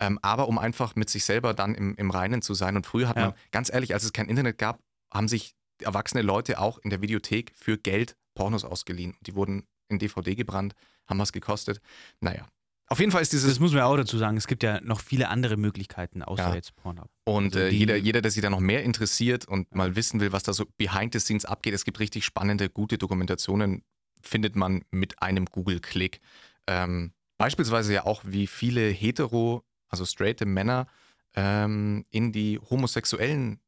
ähm, 0.00 0.18
aber 0.20 0.48
um 0.48 0.58
einfach 0.58 0.94
mit 0.94 1.08
sich 1.08 1.24
selber 1.24 1.54
dann 1.54 1.74
im, 1.74 1.94
im 1.94 2.10
Reinen 2.10 2.42
zu 2.42 2.52
sein. 2.52 2.76
Und 2.76 2.86
früher 2.86 3.08
hat 3.08 3.16
Ja. 3.16 3.22
man, 3.28 3.34
ganz 3.52 3.72
ehrlich, 3.72 3.94
als 3.94 4.04
es 4.04 4.12
kein 4.12 4.28
Internet 4.28 4.58
gab, 4.58 4.82
haben 5.10 5.28
sich 5.28 5.54
erwachsene 5.80 6.20
Leute 6.20 6.60
auch 6.60 6.76
in 6.76 6.90
der 6.90 7.00
Videothek 7.00 7.54
für 7.56 7.78
Geld 7.78 8.18
Pornos 8.34 8.66
ausgeliehen. 8.66 9.16
Die 9.22 9.34
wurden 9.34 9.66
in 9.88 9.98
DVD 9.98 10.34
gebrannt, 10.34 10.74
haben 11.06 11.18
was 11.18 11.32
gekostet. 11.32 11.80
Naja. 12.20 12.46
Auf 12.88 13.00
jeden 13.00 13.10
Fall 13.10 13.22
ist 13.22 13.32
dieses 13.32 13.48
Das 13.50 13.58
muss 13.60 13.72
man 13.72 13.78
ja 13.78 13.86
auch 13.86 13.96
dazu 13.96 14.16
sagen. 14.16 14.36
Es 14.36 14.46
gibt 14.46 14.62
ja 14.62 14.80
noch 14.80 15.00
viele 15.00 15.28
andere 15.28 15.56
Möglichkeiten, 15.56 16.22
außer 16.22 16.48
Ja. 16.50 16.54
jetzt 16.54 16.76
Pornhub. 16.76 17.10
Und 17.24 17.56
Also 17.56 17.66
äh, 17.66 17.70
jeder, 17.70 17.96
jeder, 17.96 18.22
der 18.22 18.30
sich 18.30 18.42
da 18.42 18.50
noch 18.50 18.60
mehr 18.60 18.84
interessiert 18.84 19.46
und 19.46 19.74
mal 19.74 19.96
wissen 19.96 20.20
will, 20.20 20.32
was 20.32 20.44
da 20.44 20.52
so 20.52 20.66
behind 20.76 21.12
the 21.12 21.18
scenes 21.20 21.44
abgeht, 21.44 21.74
es 21.74 21.84
gibt 21.84 21.98
richtig 21.98 22.24
spannende, 22.24 22.68
gute 22.68 22.96
Dokumentationen, 22.98 23.82
findet 24.22 24.54
man 24.56 24.84
mit 24.90 25.20
einem 25.20 25.46
Google-Klick. 25.46 26.20
Ähm, 26.68 27.12
beispielsweise 27.38 27.92
ja 27.92 28.04
auch, 28.06 28.22
wie 28.24 28.46
viele 28.46 28.88
hetero, 28.88 29.64
also 29.88 30.04
straighte 30.04 30.46
Männer 30.46 30.86
ähm, 31.34 32.04
in 32.10 32.32
die 32.32 32.58
homosexuellen 32.58 33.60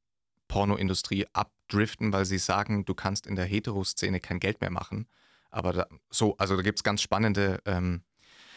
Pornoindustrie 0.46 1.26
abdriften, 1.32 2.12
weil 2.12 2.24
sie 2.24 2.38
sagen, 2.38 2.84
du 2.84 2.94
kannst 2.94 3.26
in 3.26 3.36
der 3.36 3.44
Heteroszene 3.44 4.20
kein 4.20 4.40
Geld 4.40 4.60
mehr 4.60 4.70
machen. 4.70 5.06
Aber 5.50 5.72
da, 5.72 5.86
so, 6.10 6.36
also 6.38 6.56
da 6.56 6.62
gibt 6.62 6.78
es 6.78 6.82
ganz 6.82 7.02
spannende 7.02 7.60
ähm, 7.66 8.02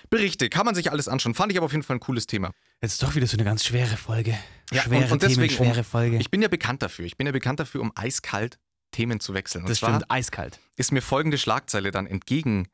Berichte. 0.10 0.50
Kann 0.50 0.66
man 0.66 0.76
sich 0.76 0.92
alles 0.92 1.08
anschauen. 1.08 1.34
Fand 1.36 1.52
ich 1.52 1.58
aber 1.58 1.66
auf 1.66 1.72
jeden 1.72 1.84
Fall 1.84 1.98
ein 1.98 2.00
cooles 2.02 2.28
Thema. 2.28 2.52
Jetzt 2.82 2.94
ist 2.94 3.04
doch 3.04 3.16
wieder 3.16 3.28
so 3.28 3.38
eine 3.38 3.44
ganz 3.44 3.64
schwere 3.66 3.98
Folge. 3.98 4.38
Ja, 4.72 4.82
schwere 4.84 5.06
und- 5.06 5.12
und 5.12 5.20
Themen, 5.20 5.36
deswegen, 5.36 5.58
um- 5.58 5.66
schwere 5.68 5.84
Folge. 5.84 6.18
Ich 6.18 6.32
bin 6.32 6.42
ja 6.42 6.48
bekannt 6.48 6.82
dafür. 6.82 7.06
Ich 7.06 7.18
bin 7.18 7.28
ja 7.28 7.34
bekannt 7.34 7.60
dafür, 7.60 7.82
um 7.82 7.92
eiskalt 7.96 8.58
Themen 8.92 9.20
zu 9.20 9.34
wechseln. 9.34 9.64
Und 9.64 9.70
das 9.70 9.78
stimmt, 9.78 10.10
eiskalt. 10.10 10.60
ist 10.76 10.92
mir 10.92 11.02
folgende 11.02 11.38
Schlagzeile 11.38 11.92
dann 11.92 12.08
entgegen, 12.08 12.68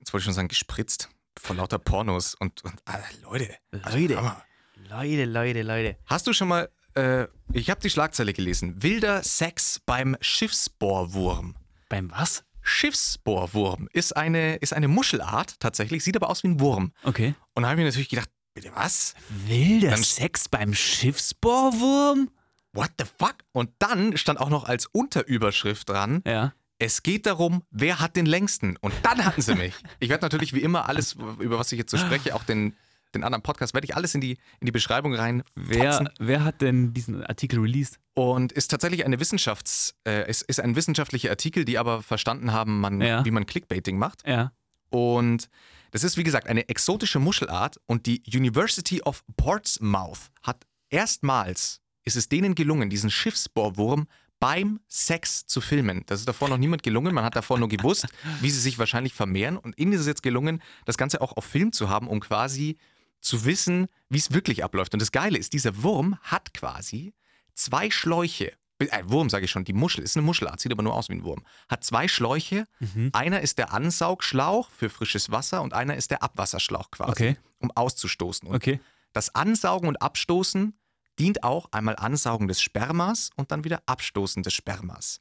jetzt 0.00 0.12
wollte 0.12 0.22
ich 0.22 0.24
schon 0.24 0.34
sagen, 0.34 0.48
gespritzt 0.48 1.08
vor 1.38 1.56
lauter 1.56 1.78
Pornos 1.78 2.34
und, 2.34 2.62
und 2.64 2.74
ah, 2.86 2.98
Leute. 3.22 3.54
also, 3.82 3.98
Leute. 3.98 4.16
Hammer. 4.16 4.44
Leute, 4.88 5.24
Leute, 5.24 5.62
Leute. 5.62 5.96
Hast 6.06 6.26
du 6.26 6.32
schon 6.32 6.48
mal, 6.48 6.68
äh, 6.94 7.26
ich 7.52 7.70
habe 7.70 7.80
die 7.80 7.90
Schlagzeile 7.90 8.32
gelesen, 8.32 8.82
wilder 8.82 9.22
Sex 9.22 9.80
beim 9.86 10.16
Schiffsbohrwurm. 10.20 11.56
Beim 11.88 12.10
was? 12.10 12.44
Schiffsbohrwurm 12.64 13.88
ist 13.92 14.16
eine, 14.16 14.56
ist 14.56 14.72
eine 14.72 14.88
Muschelart 14.88 15.60
tatsächlich, 15.60 16.02
sieht 16.02 16.16
aber 16.16 16.28
aus 16.30 16.42
wie 16.42 16.48
ein 16.48 16.60
Wurm. 16.60 16.92
Okay. 17.04 17.34
Und 17.54 17.62
da 17.62 17.68
habe 17.68 17.80
ich 17.80 17.84
mir 17.84 17.88
natürlich 17.90 18.08
gedacht, 18.08 18.30
bitte 18.54 18.70
was? 18.74 19.14
Wilder 19.46 19.90
Dann- 19.90 20.02
Sex 20.02 20.48
beim 20.48 20.74
Schiffsbohrwurm? 20.74 22.30
What 22.72 22.90
the 22.98 23.04
fuck? 23.18 23.36
Und 23.52 23.70
dann 23.78 24.16
stand 24.16 24.40
auch 24.40 24.48
noch 24.50 24.64
als 24.64 24.86
Unterüberschrift 24.86 25.88
dran, 25.88 26.22
Ja. 26.26 26.52
Es 26.80 27.04
geht 27.04 27.24
darum, 27.26 27.62
wer 27.70 28.00
hat 28.00 28.16
den 28.16 28.26
längsten. 28.26 28.76
Und 28.80 28.92
dann 29.04 29.24
hatten 29.24 29.40
sie 29.40 29.54
mich. 29.54 29.74
Ich 30.00 30.08
werde 30.08 30.24
natürlich 30.24 30.52
wie 30.54 30.58
immer 30.60 30.88
alles, 30.88 31.12
über 31.38 31.56
was 31.56 31.70
ich 31.70 31.78
jetzt 31.78 31.92
so 31.92 31.96
spreche, 31.96 32.34
auch 32.34 32.42
den, 32.42 32.74
den 33.14 33.24
anderen 33.24 33.42
Podcast, 33.42 33.74
werde 33.74 33.86
ich 33.86 33.96
alles 33.96 34.14
in 34.14 34.20
die, 34.20 34.32
in 34.60 34.66
die 34.66 34.72
Beschreibung 34.72 35.14
rein. 35.14 35.42
Wer, 35.54 36.10
wer 36.18 36.44
hat 36.44 36.60
denn 36.60 36.92
diesen 36.92 37.24
Artikel 37.24 37.58
released? 37.60 37.98
Und 38.14 38.52
ist 38.52 38.70
tatsächlich 38.70 39.04
eine 39.04 39.16
Wissenschafts-, 39.18 39.94
äh, 40.04 40.24
es 40.26 40.42
ist 40.42 40.60
ein 40.60 40.76
wissenschaftlicher 40.76 41.30
Artikel, 41.30 41.64
die 41.64 41.78
aber 41.78 42.02
verstanden 42.02 42.52
haben, 42.52 42.80
man, 42.80 43.00
Ja. 43.00 43.24
wie 43.24 43.30
man 43.30 43.46
Clickbaiting 43.46 43.98
macht. 43.98 44.26
Ja. 44.26 44.52
Und 44.90 45.48
das 45.90 46.04
ist, 46.04 46.16
wie 46.16 46.22
gesagt, 46.24 46.46
eine 46.48 46.68
exotische 46.68 47.18
Muschelart 47.18 47.80
und 47.86 48.06
die 48.06 48.22
University 48.32 49.02
of 49.02 49.24
Portsmouth 49.36 50.30
hat 50.42 50.64
erstmals, 50.90 51.80
ist 52.04 52.16
es 52.16 52.28
denen 52.28 52.54
gelungen, 52.54 52.90
diesen 52.90 53.10
Schiffsbohrwurm 53.10 54.06
beim 54.40 54.80
Sex 54.88 55.46
zu 55.46 55.60
filmen. 55.60 56.02
Das 56.06 56.20
ist 56.20 56.28
davor 56.28 56.48
noch 56.48 56.58
niemand 56.58 56.82
gelungen. 56.82 57.14
Man 57.14 57.24
hat 57.24 57.34
davor 57.36 57.58
nur 57.58 57.68
gewusst, 57.68 58.06
wie 58.40 58.50
sie 58.50 58.60
sich 58.60 58.78
wahrscheinlich 58.78 59.14
vermehren. 59.14 59.56
Und 59.56 59.78
ihnen 59.78 59.92
ist 59.92 60.00
es 60.00 60.06
jetzt 60.06 60.22
gelungen, 60.22 60.60
das 60.84 60.98
Ganze 60.98 61.20
auch 61.22 61.36
auf 61.36 61.44
Film 61.44 61.72
zu 61.72 61.88
haben, 61.88 62.08
um 62.08 62.20
quasi 62.20 62.76
zu 63.24 63.44
wissen, 63.44 63.88
wie 64.08 64.18
es 64.18 64.32
wirklich 64.32 64.62
abläuft. 64.62 64.92
Und 64.92 65.00
das 65.00 65.10
Geile 65.12 65.38
ist, 65.38 65.52
dieser 65.52 65.82
Wurm 65.82 66.18
hat 66.22 66.52
quasi 66.54 67.14
zwei 67.54 67.90
Schläuche. 67.90 68.52
Äh, 68.78 69.02
Wurm 69.06 69.30
sage 69.30 69.46
ich 69.46 69.50
schon, 69.50 69.64
die 69.64 69.72
Muschel 69.72 70.04
ist 70.04 70.16
eine 70.16 70.26
Muschelart, 70.26 70.60
sieht 70.60 70.72
aber 70.72 70.82
nur 70.82 70.94
aus 70.94 71.08
wie 71.08 71.14
ein 71.14 71.24
Wurm. 71.24 71.42
Hat 71.68 71.84
zwei 71.84 72.06
Schläuche. 72.06 72.66
Mhm. 72.80 73.10
Einer 73.12 73.40
ist 73.40 73.58
der 73.58 73.72
Ansaugschlauch 73.72 74.70
für 74.70 74.90
frisches 74.90 75.30
Wasser 75.30 75.62
und 75.62 75.72
einer 75.72 75.96
ist 75.96 76.10
der 76.10 76.22
Abwasserschlauch 76.22 76.90
quasi, 76.90 77.10
Okay. 77.12 77.36
um 77.60 77.70
auszustoßen. 77.70 78.46
Und 78.48 78.56
Okay. 78.56 78.80
das 79.12 79.34
Ansaugen 79.34 79.88
und 79.88 80.02
Abstoßen 80.02 80.78
dient 81.18 81.44
auch 81.44 81.72
einmal 81.72 81.96
Ansaugen 81.96 82.48
des 82.48 82.60
Spermas 82.60 83.30
und 83.36 83.52
dann 83.52 83.64
wieder 83.64 83.82
Abstoßen 83.86 84.42
des 84.42 84.52
Spermas. 84.52 85.20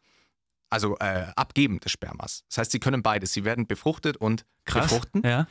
Also 0.69 0.97
äh, 0.97 1.27
Abgeben 1.35 1.79
des 1.79 1.91
Spermas. 1.91 2.43
Das 2.49 2.57
heißt, 2.57 2.71
sie 2.71 2.79
können 2.79 3.03
beides. 3.03 3.31
Sie 3.31 3.45
werden 3.45 3.67
befruchtet 3.67 4.17
und 4.17 4.43
Krass. 4.65 4.85
befruchten. 4.89 5.21
Ja. 5.23 5.47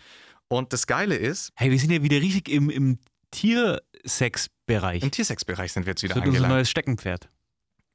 Und 0.49 0.73
das 0.73 0.87
Geile 0.87 1.17
ist, 1.17 1.53
Hey, 1.57 1.71
wir 1.71 1.79
sind 1.79 1.91
ja 1.91 2.03
wieder 2.03 2.17
richtig 2.21 2.49
im, 2.49 2.69
im 2.71 2.99
Tiersexbereich. 3.31 5.03
im 5.03 5.11
Tiersexbereich 5.11 5.73
sind 5.73 5.87
wir 5.87 5.93
jetzt 5.93 6.03
wieder 6.03 6.15
So 6.15 6.21
unser 6.21 6.29
angelangt. 6.31 6.55
neues 6.55 6.71
Steckenpferd. 6.71 7.29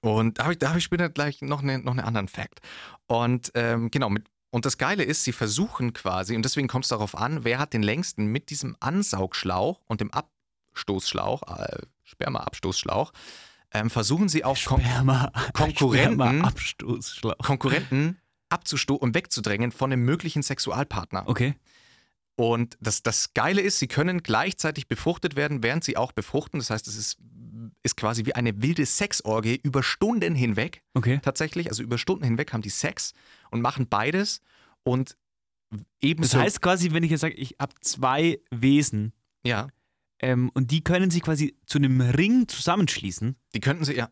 Und 0.01 0.39
da 0.39 0.43
habe 0.43 0.53
ich, 0.53 0.59
da 0.59 0.69
hab 0.69 0.77
ich 0.77 0.83
später 0.83 1.09
gleich 1.09 1.41
noch, 1.41 1.61
eine, 1.61 1.79
noch 1.79 1.91
einen 1.91 2.01
anderen 2.05 2.27
Fact. 2.27 2.59
Und 3.07 3.51
ähm, 3.55 3.89
genau, 3.91 4.09
mit, 4.09 4.25
und 4.51 4.65
das 4.65 4.77
Geile 4.77 5.03
ist, 5.03 5.23
sie 5.23 5.31
versuchen 5.31 5.93
quasi, 5.93 6.35
und 6.35 6.43
deswegen 6.43 6.67
kommt 6.67 6.85
es 6.85 6.89
darauf 6.89 7.17
an, 7.17 7.43
wer 7.43 7.59
hat 7.59 7.73
den 7.73 7.83
längsten 7.83 8.27
mit 8.27 8.49
diesem 8.49 8.75
Ansaugschlauch 8.79 9.81
und 9.87 9.99
dem 10.01 10.11
Abstoßschlauch, 10.11 11.43
äh, 11.59 11.77
Sperma-Abstoßschlauch, 12.03 13.11
ähm, 13.73 13.89
versuchen 13.89 14.29
sie 14.29 14.45
auch 14.45 14.57
Kon 14.63 14.79
Sperma. 14.81 15.31
Konkurrenten- 15.53 16.43
Abstoßschlauch. 16.45 17.37
Konkurrenten 17.39 18.17
abzustoßen 18.49 19.01
und 19.01 19.13
wegzudrängen 19.13 19.71
von 19.73 19.91
einem 19.91 20.05
möglichen 20.05 20.41
Sexualpartner. 20.41 21.23
Okay. 21.27 21.55
Und 22.39 22.77
das, 22.79 23.01
das 23.01 23.33
Geile 23.33 23.61
ist, 23.61 23.79
sie 23.79 23.87
können 23.87 24.21
gleichzeitig 24.21 24.87
befruchtet 24.87 25.35
werden, 25.35 25.63
während 25.63 25.83
sie 25.83 25.97
auch 25.97 26.11
befruchten. 26.11 26.59
Das 26.59 26.69
heißt, 26.69 26.87
es 26.87 26.95
ist, 26.95 27.17
ist 27.81 27.97
quasi 27.97 28.25
wie 28.25 28.35
eine 28.35 28.61
wilde 28.61 28.85
Sexorgie 28.85 29.59
über 29.63 29.81
Stunden 29.81 30.35
hinweg. 30.35 30.83
Okay. 30.93 31.19
tatsächlich. 31.23 31.69
Also 31.69 31.81
über 31.81 31.97
Stunden 31.97 32.23
hinweg 32.23 32.53
haben 32.53 32.61
die 32.61 32.69
Sex 32.69 33.13
und 33.49 33.61
machen 33.61 33.87
beides. 33.89 34.41
Und 34.83 35.17
Das 35.71 35.81
ebenso. 35.99 36.37
heißt 36.39 36.61
quasi, 36.61 36.91
wenn 36.91 37.01
ich 37.01 37.09
jetzt 37.09 37.21
sage, 37.21 37.33
ich 37.33 37.55
habe 37.59 37.73
zwei 37.81 38.39
Wesen 38.51 39.13
ja, 39.43 39.69
ähm, 40.19 40.51
und 40.53 40.71
die 40.71 40.83
können 40.83 41.09
sich 41.09 41.23
quasi 41.23 41.57
zu 41.65 41.77
einem 41.77 42.01
Ring 42.01 42.47
zusammenschließen 42.47 43.35
die 43.55 43.59
könnten 43.59 43.85
sie, 43.85 43.95
ja. 43.95 44.09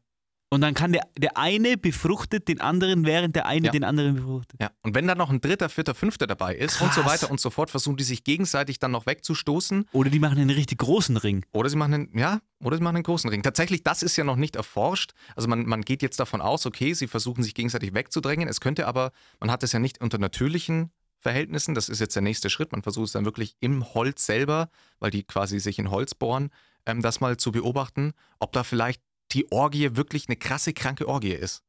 Und 0.49 0.62
dann 0.62 0.73
kann 0.73 0.91
der, 0.93 1.01
der 1.17 1.38
eine 1.38 1.75
befruchtet 1.77 2.47
den 2.47 2.62
anderen, 2.62 3.05
während 3.05 3.36
der 3.36 3.45
eine 3.47 3.65
Ja. 3.67 3.71
den 3.71 3.84
anderen 3.84 4.15
befruchtet. 4.15 4.62
ja. 4.62 4.69
Und 4.84 4.95
wenn 4.95 5.08
dann 5.08 5.17
noch 5.17 5.29
ein 5.29 5.41
dritter, 5.41 5.69
vierter, 5.69 5.95
fünfter 5.95 6.27
dabei 6.27 6.55
ist 6.55 6.81
und 6.81 6.93
so 6.93 7.01
Krass. 7.01 7.12
weiter 7.23 7.31
und 7.31 7.39
so 7.39 7.49
fort, 7.49 7.69
versuchen 7.71 7.97
die 7.97 8.03
sich 8.03 8.23
gegenseitig 8.23 8.79
dann 8.79 8.91
noch 8.91 9.05
wegzustoßen. 9.05 9.86
Oder 9.91 10.10
die 10.10 10.19
machen 10.19 10.38
einen 10.38 10.51
richtig 10.51 10.77
großen 10.77 11.17
Ring. 11.17 11.43
Oder 11.51 11.69
sie 11.69 11.75
machen 11.75 11.93
einen, 11.93 12.17
ja, 12.17 12.39
oder 12.63 12.77
sie 12.77 12.84
machen 12.84 12.95
einen 12.97 13.03
großen 13.03 13.29
Ring. 13.29 13.41
Tatsächlich, 13.43 13.84
das 13.84 14.03
ist 14.03 14.15
ja 14.17 14.23
noch 14.23 14.36
nicht 14.38 14.55
erforscht. 14.55 15.13
Also 15.36 15.47
man, 15.49 15.65
man 15.65 15.81
geht 15.81 16.01
jetzt 16.01 16.19
davon 16.19 16.41
aus, 16.41 16.65
okay, 16.65 16.93
sie 16.93 17.08
versuchen 17.08 17.43
sich 17.43 17.53
gegenseitig 17.55 17.93
wegzudrängen. 17.93 18.47
Es 18.47 18.62
könnte 18.62 18.88
aber, 18.88 19.12
man 19.39 19.49
hat 19.51 19.63
es 19.63 19.71
ja 19.71 19.79
nicht 19.79 19.99
unter 20.01 20.17
natürlichen 20.19 20.91
Verhältnissen. 21.19 21.73
Das 21.73 21.89
ist 21.89 21.99
jetzt 21.99 22.15
der 22.15 22.21
nächste 22.21 22.49
Schritt. 22.51 22.71
Man 22.71 22.84
versucht 22.84 23.08
es 23.08 23.12
dann 23.13 23.25
wirklich 23.25 23.55
im 23.60 23.93
Holz 23.95 24.25
selber, 24.27 24.69
weil 24.99 25.10
die 25.10 25.23
quasi 25.23 25.60
sich 25.60 25.79
in 25.79 25.89
Holz 25.89 26.13
bohren, 26.13 26.49
ähm, 26.86 27.01
das 27.01 27.19
mal 27.19 27.36
zu 27.38 27.51
beobachten, 27.51 28.13
ob 28.39 28.51
da 28.53 28.63
vielleicht 28.63 29.01
die 29.31 29.51
Orgie 29.51 29.95
wirklich 29.95 30.27
eine 30.27 30.35
krasse, 30.35 30.73
kranke 30.73 31.07
Orgie 31.07 31.33
ist. 31.33 31.63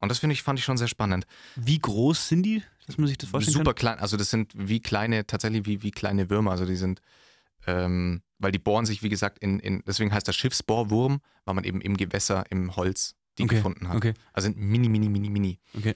Und 0.00 0.10
das 0.10 0.18
finde 0.20 0.34
ich, 0.34 0.42
fand 0.42 0.58
ich 0.58 0.64
schon 0.64 0.78
sehr 0.78 0.88
spannend. 0.88 1.26
Wie 1.56 1.78
groß 1.78 2.28
sind 2.28 2.44
die, 2.44 2.62
dass 2.86 2.98
man 2.98 3.08
sich 3.08 3.18
das 3.18 3.30
vorstellen 3.30 3.52
Super 3.52 3.74
kann? 3.74 3.80
klein, 3.80 3.98
also 3.98 4.16
das 4.16 4.30
sind 4.30 4.52
wie 4.54 4.80
kleine, 4.80 5.26
tatsächlich 5.26 5.66
wie, 5.66 5.82
wie 5.82 5.90
kleine 5.90 6.30
Würmer. 6.30 6.52
Also 6.52 6.66
die 6.66 6.76
sind, 6.76 7.00
ähm, 7.66 8.22
weil 8.38 8.52
die 8.52 8.58
bohren 8.60 8.86
sich, 8.86 9.02
wie 9.02 9.08
gesagt, 9.08 9.38
in, 9.40 9.58
in, 9.58 9.82
deswegen 9.86 10.12
heißt 10.12 10.28
das 10.28 10.36
Schiffsbohrwurm, 10.36 11.20
weil 11.44 11.54
man 11.54 11.64
eben 11.64 11.80
im 11.80 11.96
Gewässer, 11.96 12.44
im 12.50 12.76
Holz 12.76 13.16
die 13.38 13.44
Okay, 13.44 13.56
gefunden 13.56 13.88
hat. 13.88 13.96
Okay, 13.96 14.14
Also 14.32 14.46
sind 14.46 14.56
mini, 14.58 14.88
mini, 14.88 15.08
mini, 15.08 15.30
mini. 15.30 15.58
okay. 15.76 15.94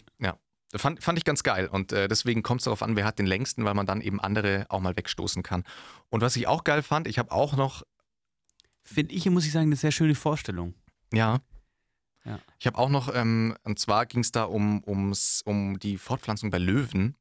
Das 0.70 0.81
fand, 0.81 1.05
fand 1.05 1.18
ich 1.18 1.24
ganz 1.24 1.42
geil 1.42 1.68
und 1.68 1.92
äh, 1.92 2.09
deswegen 2.09 2.42
kommt 2.42 2.62
es 2.62 2.64
darauf 2.64 2.83
an, 2.83 2.96
wer 2.96 3.05
hat 3.05 3.18
den 3.18 3.26
längsten, 3.26 3.66
weil 3.66 3.74
man 3.74 3.85
dann 3.85 4.00
eben 4.00 4.18
andere 4.20 4.64
auch 4.70 4.81
mal 4.81 4.96
wegstoßen 4.96 5.42
kann. 5.42 5.64
Und 6.09 6.22
was 6.22 6.35
ich 6.35 6.46
auch 6.46 6.64
geil 6.64 6.83
fand, 6.83 7.07
ich 7.07 7.18
habe 7.18 7.31
auch 7.31 7.57
noch, 7.57 7.83
Finde 8.83 9.14
ich, 9.14 9.28
muss 9.28 9.44
ich 9.44 9.52
sagen, 9.52 9.66
eine 9.66 9.76
sehr 9.76 9.92
schöne 9.92 10.14
Vorstellung. 10.14 10.74
Ja, 11.12 11.40
Ja. 12.25 12.38
ich 12.59 12.66
habe 12.66 12.79
auch 12.79 12.88
noch, 12.88 13.14
ähm, 13.14 13.57
und 13.64 13.79
zwar 13.79 14.07
ging 14.07 14.20
es 14.20 14.33
da 14.33 14.44
um, 14.44 14.83
ums, 14.87 15.42
um 15.44 15.79
die 15.79 15.98
Fortpflanzung 15.98 16.51
bei 16.51 16.59
Löwen. 16.59 17.16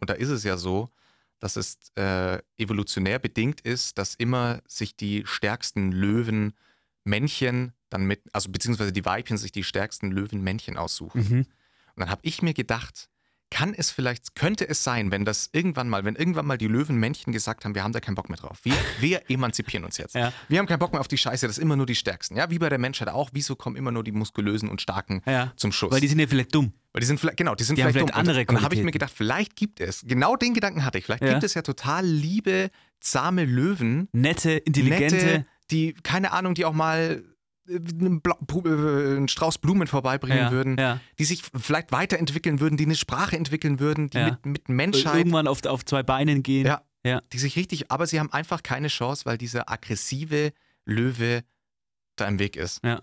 Und 0.00 0.10
da 0.10 0.14
ist 0.14 0.30
es 0.30 0.42
ja 0.44 0.56
so, 0.56 0.90
dass 1.38 1.56
es 1.56 1.78
äh, 1.96 2.38
evolutionär 2.56 3.18
bedingt 3.18 3.60
ist, 3.60 3.98
dass 3.98 4.14
immer 4.14 4.60
sich 4.66 4.96
die 4.96 5.22
stärksten 5.26 5.92
Löwenmännchen 5.92 7.72
dann 7.88 8.04
mit, 8.04 8.22
also 8.32 8.50
beziehungsweise 8.50 8.92
die 8.92 9.04
Weibchen 9.04 9.36
sich 9.36 9.52
die 9.52 9.64
stärksten 9.64 10.10
Löwenmännchen 10.10 10.76
aussuchen. 10.76 11.22
Mhm. 11.28 11.38
Und 11.40 12.00
dann 12.00 12.10
habe 12.10 12.22
ich 12.24 12.42
mir 12.42 12.54
gedacht, 12.54 13.10
kann 13.52 13.74
es 13.74 13.90
vielleicht, 13.90 14.34
könnte 14.34 14.66
es 14.66 14.82
sein, 14.82 15.10
wenn 15.10 15.24
das 15.26 15.50
irgendwann 15.52 15.88
mal, 15.88 16.04
wenn 16.04 16.16
irgendwann 16.16 16.46
mal 16.46 16.56
die 16.56 16.66
Löwenmännchen 16.68 17.32
gesagt 17.32 17.64
haben, 17.64 17.74
wir 17.74 17.84
haben 17.84 17.92
da 17.92 18.00
keinen 18.00 18.14
Bock 18.14 18.28
mehr 18.30 18.38
drauf. 18.38 18.58
Wir, 18.62 18.74
wir 18.98 19.20
emanzipieren 19.30 19.84
uns 19.84 19.98
jetzt. 19.98 20.14
Ja. 20.14 20.32
Wir 20.48 20.58
haben 20.58 20.66
keinen 20.66 20.78
Bock 20.78 20.92
mehr 20.92 21.00
auf 21.00 21.08
die 21.08 21.18
Scheiße, 21.18 21.46
das 21.46 21.58
ist 21.58 21.62
immer 21.62 21.76
nur 21.76 21.84
die 21.86 21.94
Stärksten. 21.94 22.36
Ja, 22.36 22.50
wie 22.50 22.58
bei 22.58 22.68
der 22.70 22.78
Menschheit 22.78 23.08
auch. 23.08 23.30
Wieso 23.32 23.54
kommen 23.54 23.76
immer 23.76 23.92
nur 23.92 24.02
die 24.04 24.12
muskulösen 24.12 24.68
und 24.70 24.80
starken 24.80 25.22
Ja. 25.26 25.52
zum 25.56 25.70
Schuss? 25.70 25.92
Weil 25.92 26.00
die 26.00 26.08
sind 26.08 26.18
ja 26.18 26.26
vielleicht 26.26 26.54
dumm. 26.54 26.72
Weil 26.92 27.00
die 27.00 27.06
sind 27.06 27.20
vielleicht, 27.20 27.36
genau, 27.36 27.54
die 27.54 27.64
sind 27.64 27.76
Die 27.76 27.82
vielleicht, 27.82 27.96
vielleicht 27.98 28.14
dumm. 28.14 28.18
andere 28.18 28.40
und, 28.40 28.52
dann 28.52 28.62
habe 28.62 28.74
ich 28.74 28.82
mir 28.82 28.90
gedacht, 28.90 29.12
vielleicht 29.14 29.54
gibt 29.56 29.80
es, 29.80 30.02
genau 30.06 30.36
den 30.36 30.54
Gedanken 30.54 30.84
hatte 30.84 30.98
ich, 30.98 31.04
vielleicht 31.04 31.22
Ja. 31.22 31.30
gibt 31.32 31.44
es 31.44 31.54
ja 31.54 31.62
total 31.62 32.06
liebe, 32.06 32.70
zahme 33.00 33.44
Löwen, 33.44 34.08
Nette, 34.12 34.52
intelligente. 34.52 35.16
nette, 35.16 35.46
die, 35.70 35.94
keine 36.02 36.32
Ahnung, 36.32 36.54
die 36.54 36.64
auch 36.64 36.72
mal 36.74 37.22
einen, 37.68 38.20
Bru- 38.22 38.66
äh, 38.66 39.16
einen 39.16 39.28
Strauß 39.28 39.58
Blumen 39.58 39.86
vorbeibringen 39.86 40.38
ja, 40.38 40.50
würden, 40.50 40.76
Ja. 40.78 41.00
die 41.18 41.24
sich 41.24 41.42
vielleicht 41.54 41.92
weiterentwickeln 41.92 42.60
würden, 42.60 42.76
die 42.76 42.84
eine 42.84 42.96
Sprache 42.96 43.36
entwickeln 43.36 43.78
würden, 43.80 44.10
die 44.10 44.18
Ja. 44.18 44.30
mit, 44.30 44.46
mit 44.46 44.68
Und 44.68 44.74
Menschheit, 44.76 45.14
irgendwann 45.16 45.46
auf, 45.46 45.64
auf 45.66 45.84
zwei 45.84 46.02
Beinen 46.02 46.42
gehen. 46.42 46.66
Ja. 46.66 46.82
Ja. 47.04 47.20
die 47.32 47.38
sich 47.38 47.56
richtig, 47.56 47.90
aber 47.90 48.06
sie 48.06 48.20
haben 48.20 48.32
einfach 48.32 48.62
keine 48.62 48.86
Chance, 48.86 49.24
weil 49.26 49.36
dieser 49.36 49.68
aggressive 49.68 50.52
Löwe 50.84 51.42
da 52.14 52.28
im 52.28 52.38
Weg 52.38 52.54
ist. 52.56 52.80
Ja. 52.84 53.02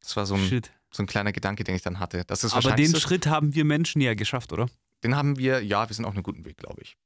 Das 0.00 0.16
war 0.16 0.26
so 0.26 0.34
ein, 0.34 0.44
Shit. 0.44 0.72
so 0.90 1.02
ein 1.02 1.06
kleiner 1.06 1.30
Gedanke, 1.32 1.62
den 1.62 1.76
ich 1.76 1.82
dann 1.82 2.00
hatte. 2.00 2.24
Das 2.26 2.42
ist 2.42 2.54
Aber 2.54 2.72
den 2.72 2.86
so, 2.90 2.98
Schritt 2.98 3.26
haben 3.28 3.54
wir 3.54 3.64
Menschen 3.64 4.00
ja 4.00 4.14
geschafft, 4.14 4.52
oder? 4.52 4.68
den 5.04 5.14
haben 5.14 5.38
wir, 5.38 5.62
ja, 5.62 5.88
wir 5.88 5.94
sind 5.94 6.04
auf 6.06 6.14
einem 6.14 6.22
guten 6.24 6.44
Weg, 6.44 6.56
glaube 6.56 6.82
ich. 6.82 6.96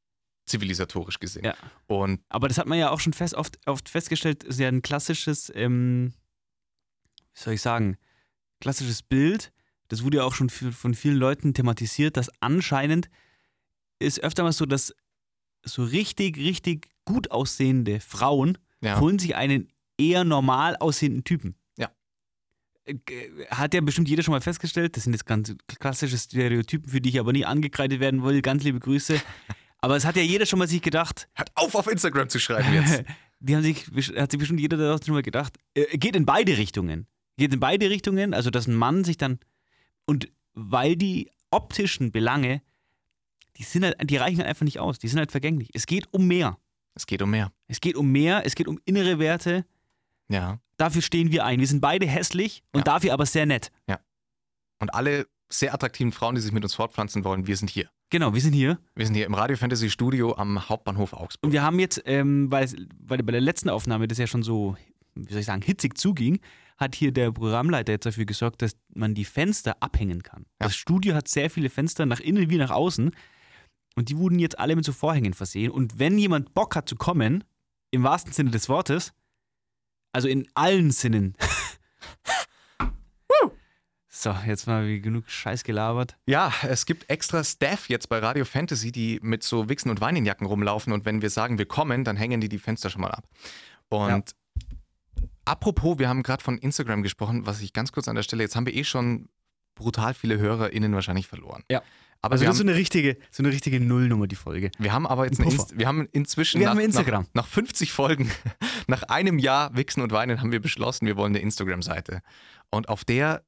Zivilisatorisch 0.51 1.19
gesehen. 1.19 1.45
Ja. 1.45 1.55
Und 1.87 2.21
Aber 2.29 2.49
das 2.49 2.59
hat 2.59 2.67
man 2.67 2.79
ja 2.79 2.91
auch 2.91 3.01
schon 3.01 3.13
fest, 3.13 3.35
oft, 3.35 3.59
oft 3.67 3.89
festgestellt, 3.89 4.45
ist 4.45 4.61
ja 4.61 4.69
ein 4.69 4.83
klassisches, 4.83 5.51
ähm, 5.55 6.13
wie 7.35 7.41
soll 7.41 7.55
ich 7.55 7.63
sagen, 7.63 7.97
klassisches 8.61 9.03
Bild. 9.03 9.53
Das 9.89 10.05
wurde 10.05 10.19
ja 10.19 10.25
auch 10.25 10.35
schon 10.35 10.51
von 10.51 10.95
vielen 10.95 11.17
Leuten 11.17 11.55
thematisiert, 11.55 12.17
dass 12.17 12.31
anscheinend 12.41 13.11
ist 13.99 14.23
öfter 14.23 14.43
mal 14.43 14.53
so, 14.53 14.67
dass 14.67 14.95
so 15.65 15.85
richtig, 15.85 16.37
richtig 16.37 16.89
gut 17.05 17.31
aussehende 17.31 18.01
Frauen 18.01 18.59
ja, 18.81 18.99
holen 19.01 19.19
sich 19.19 19.37
einen 19.37 19.69
eher 19.99 20.25
normal 20.25 20.77
aussehenden 20.77 21.25
Typen. 21.25 21.55
Ja. 21.77 21.91
Äh, 22.85 22.97
Hat 23.51 23.75
ja 23.75 23.81
bestimmt 23.81 24.09
jeder 24.09 24.23
schon 24.23 24.33
mal 24.33 24.41
festgestellt. 24.41 24.97
Das 24.97 25.05
sind 25.05 25.13
jetzt 25.13 25.27
ganz 25.27 25.55
klassische 25.79 26.17
Stereotypen, 26.17 26.89
für 26.89 27.01
die 27.01 27.11
ich 27.11 27.21
aber 27.21 27.33
nie 27.33 27.45
angekreidet 27.45 28.01
werden 28.01 28.23
will. 28.23 28.41
Ganz 28.43 28.65
liebe 28.65 28.81
Grüße. 28.81 29.21
Aber 29.81 29.97
es 29.97 30.05
hat 30.05 30.17
ja 30.17 30.23
jeder 30.23 30.47
schon 30.47 30.59
mal 30.59 30.69
sich 30.69 30.83
gedacht, 30.83 31.29
hört 31.35 31.51
auf, 31.55 31.75
auf 31.75 31.87
Instagram 31.87 32.29
zu 32.29 32.39
schreiben 32.39 32.73
jetzt. 32.75 33.03
die 33.41 33.57
haben 33.57 33.63
sich, 33.63 33.87
hat 34.17 34.31
sich 34.31 34.39
bestimmt 34.39 34.61
jeder 34.61 34.77
da 34.77 34.99
schon 35.05 35.15
mal 35.15 35.23
gedacht, 35.23 35.57
äh, 35.75 35.97
geht 35.97 36.17
in 36.17 36.27
beide 36.27 36.57
Richtungen. 36.59 37.07
Geht 37.37 37.55
in 37.55 37.61
beide 37.61 37.89
Richtungen, 37.89 38.35
also 38.35 38.51
dass 38.51 38.67
ein 38.67 38.75
Mann 38.75 39.05
sich 39.05 39.17
dann, 39.17 39.39
und 40.05 40.29
weil 40.53 40.97
die 40.97 41.31
optischen 41.51 42.13
Belange, 42.13 42.61
die 43.57 43.63
sind 43.63 43.85
halt, 43.85 43.97
die 44.11 44.17
reichen 44.17 44.39
halt 44.39 44.49
einfach 44.49 44.65
nicht 44.65 44.79
aus, 44.79 44.99
die 44.99 45.09
sind 45.09 45.19
halt 45.19 45.31
vergänglich. 45.31 45.71
Es 45.73 45.87
geht 45.87 46.13
um 46.13 46.27
mehr. 46.27 46.59
es 46.95 47.07
geht 47.07 47.23
um 47.23 47.31
mehr. 47.31 47.51
Es 47.69 47.81
geht 47.81 47.97
um 47.97 48.11
mehr, 48.13 48.43
es 48.45 48.55
geht 48.55 48.69
um 48.69 48.79
innere 48.85 49.19
Werte. 49.19 49.65
Ja. 50.29 50.61
Dafür 50.77 51.03
stehen 51.03 51.31
wir 51.33 51.45
ein. 51.45 51.61
Wir 51.61 51.67
sind 51.67 51.81
beide 51.81 52.07
hässlich 52.07 52.63
und 52.73 52.81
Ja. 52.81 52.85
dafür 52.85 53.13
aber 53.15 53.27
sehr 53.27 53.47
nett. 53.47 53.71
Und 54.79 54.95
alle 54.95 55.27
sehr 55.51 55.75
attraktiven 55.75 56.11
Frauen, 56.13 56.35
die 56.37 56.41
sich 56.41 56.53
mit 56.53 56.63
uns 56.63 56.75
fortpflanzen 56.75 57.23
wollen, 57.25 57.47
wir 57.47 57.57
sind 57.57 57.69
hier. 57.71 57.91
Genau, 58.11 58.35
wir 58.35 58.41
sind 58.41 58.55
hier. 58.55 58.81
Wir 58.97 59.07
sind 59.07 59.15
hier 59.15 59.25
im 59.25 59.35
Radio 59.35 59.57
Fantasy 59.57 59.89
Studio 59.89 60.35
am 60.35 60.69
Hauptbahnhof 60.69 61.13
Augsburg. 61.13 61.45
Und 61.45 61.53
wir 61.53 61.63
haben 61.63 61.79
jetzt, 61.79 62.03
ähm, 62.07 62.51
weil, 62.51 62.65
es, 62.65 62.75
weil 62.99 63.23
bei 63.23 63.31
der 63.31 63.41
letzten 63.41 63.71
Aufnahme 63.71 64.09
das 64.09 64.19
ja 64.19 64.27
schon 64.27 64.43
so, 64.43 64.77
wie 65.15 65.31
soll 65.31 65.39
ich 65.39 65.47
sagen, 65.47 65.63
hitzig 65.63 65.97
zuging, 65.97 66.41
hat 66.77 66.97
hier 66.97 67.13
der 67.13 67.31
Programmleiter 67.31 67.93
jetzt 67.93 68.07
dafür 68.07 68.25
gesorgt, 68.25 68.63
dass 68.63 68.73
man 68.93 69.15
die 69.15 69.25
Fenster 69.25 69.81
abhängen 69.81 70.25
kann. 70.25 70.43
Ja. 70.61 70.67
Das 70.67 70.75
Studio 70.75 71.15
hat 71.15 71.29
sehr 71.29 71.51
viele 71.51 71.71
Fenster 71.71 72.05
nach 72.05 72.19
innen 72.19 72.51
wie 72.51 72.57
nach 72.57 72.73
außen. 72.73 73.13
Und 73.95 74.09
die 74.09 74.19
wurden 74.19 74.41
jetzt 74.41 74.59
alle 74.59 74.75
mit 74.75 74.85
so 74.85 74.93
Vorhängen 74.93 75.33
versehen. 75.33 75.71
Und 75.71 76.01
wenn 76.01 76.19
jemand 76.19 76.53
Bock 76.53 76.75
hat 76.75 76.89
zu 76.89 76.97
kommen, 76.97 77.45
im 77.93 78.03
wahrsten 78.03 78.33
Sinne 78.33 78.51
des 78.51 78.69
Wortes, 78.69 79.13
also 80.13 80.27
in 80.27 80.49
allen 80.55 80.91
Sinnen, 80.91 81.37
So, 84.21 84.37
jetzt 84.47 84.67
mal 84.67 85.01
genug 85.01 85.31
Scheiß 85.31 85.65
gelabert. 85.65 86.15
Ja, 86.27 86.53
es 86.69 86.85
gibt 86.85 87.09
extra 87.09 87.43
Staff 87.43 87.89
jetzt 87.89 88.11
bei 88.11 88.19
Radio 88.19 88.45
Fantasy, 88.45 88.93
die 88.93 89.19
mit 89.23 89.43
so 89.43 89.71
Wichsen- 89.71 89.89
und 89.89 90.03
Weinenjacken 90.03 90.47
rumlaufen 90.47 90.93
und 90.93 91.07
wenn 91.07 91.23
wir 91.23 91.31
sagen, 91.31 91.57
wir 91.57 91.65
kommen, 91.65 92.05
dann 92.05 92.19
hängen 92.19 92.39
die 92.43 92.51
die 92.51 92.59
Fenster 92.59 92.91
schon 92.91 93.01
mal 93.01 93.13
ab. 93.13 93.25
Und 93.89 94.35
apropos, 95.47 95.99
wir 95.99 96.11
haben 96.11 96.23
gerade 96.23 96.45
von 96.45 96.59
Instagram 96.59 97.03
gesprochen, 97.03 97.47
was 97.47 97.63
ich 97.63 97.73
ganz 97.73 97.93
kurz 97.93 98.09
an 98.09 98.15
der 98.15 98.23
Stelle, 98.23 98.43
jetzt 98.43 98.57
haben 98.57 98.67
wir 98.67 98.75
eh 98.75 98.85
schon 98.85 99.31
brutal 99.75 100.13
viele 100.13 100.39
HörerInnen 100.39 100.93
wahrscheinlich 100.93 101.27
verloren. 101.27 101.65
Ja. 101.71 101.83
Aber 102.21 102.35
Also 102.35 102.45
das 102.45 102.57
ist 102.57 102.61
haben, 102.61 102.67
so 102.67 102.71
eine 102.73 102.79
richtige, 102.79 103.17
so 103.31 103.43
eine 103.43 103.51
richtige 103.51 103.81
Nullnummer, 103.81 104.27
die 104.27 104.37
Folge. 104.37 104.71
wir 104.79 104.93
haben 104.93 105.07
aber 105.07 105.25
jetzt 105.25 105.41
ein 105.41 105.47
eine. 105.47 105.55
Inst 105.55 105.79
wir 105.79 105.87
haben 105.87 106.07
inzwischen 106.13 106.61
Wir 106.61 106.67
nach, 106.67 106.75
haben 106.75 106.81
Instagram. 106.81 107.23
Nach, 107.33 107.45
nach 107.45 107.47
50 107.47 107.91
Folgen, 107.91 108.31
nach 108.87 109.05
einem 109.05 109.39
Jahr 109.39 109.75
Wichsen 109.75 110.03
und 110.03 110.13
Weinen 110.13 110.43
haben 110.43 110.53
wir 110.53 110.61
beschlossen, 110.61 111.07
wir 111.07 111.17
wollen 111.17 111.35
eine 111.35 111.39
Instagram-Seite. 111.39 112.21
Und 112.69 112.91
auf 112.91 113.07
der 113.07 113.43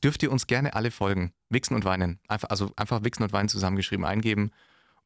dürft 0.00 0.22
ihr 0.22 0.30
uns 0.32 0.46
gerne 0.46 0.74
alle 0.74 0.90
folgen. 0.90 1.32
Wichsen 1.50 1.74
und 1.74 1.84
Weinen. 1.84 2.18
Einfach, 2.28 2.50
also 2.50 2.70
einfach 2.76 3.04
Wichsen 3.04 3.22
und 3.22 3.32
Weinen 3.32 3.48
zusammengeschrieben 3.48 4.04
eingeben 4.04 4.50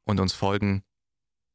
und 0.04 0.20
uns 0.20 0.32
folgen. 0.32 0.82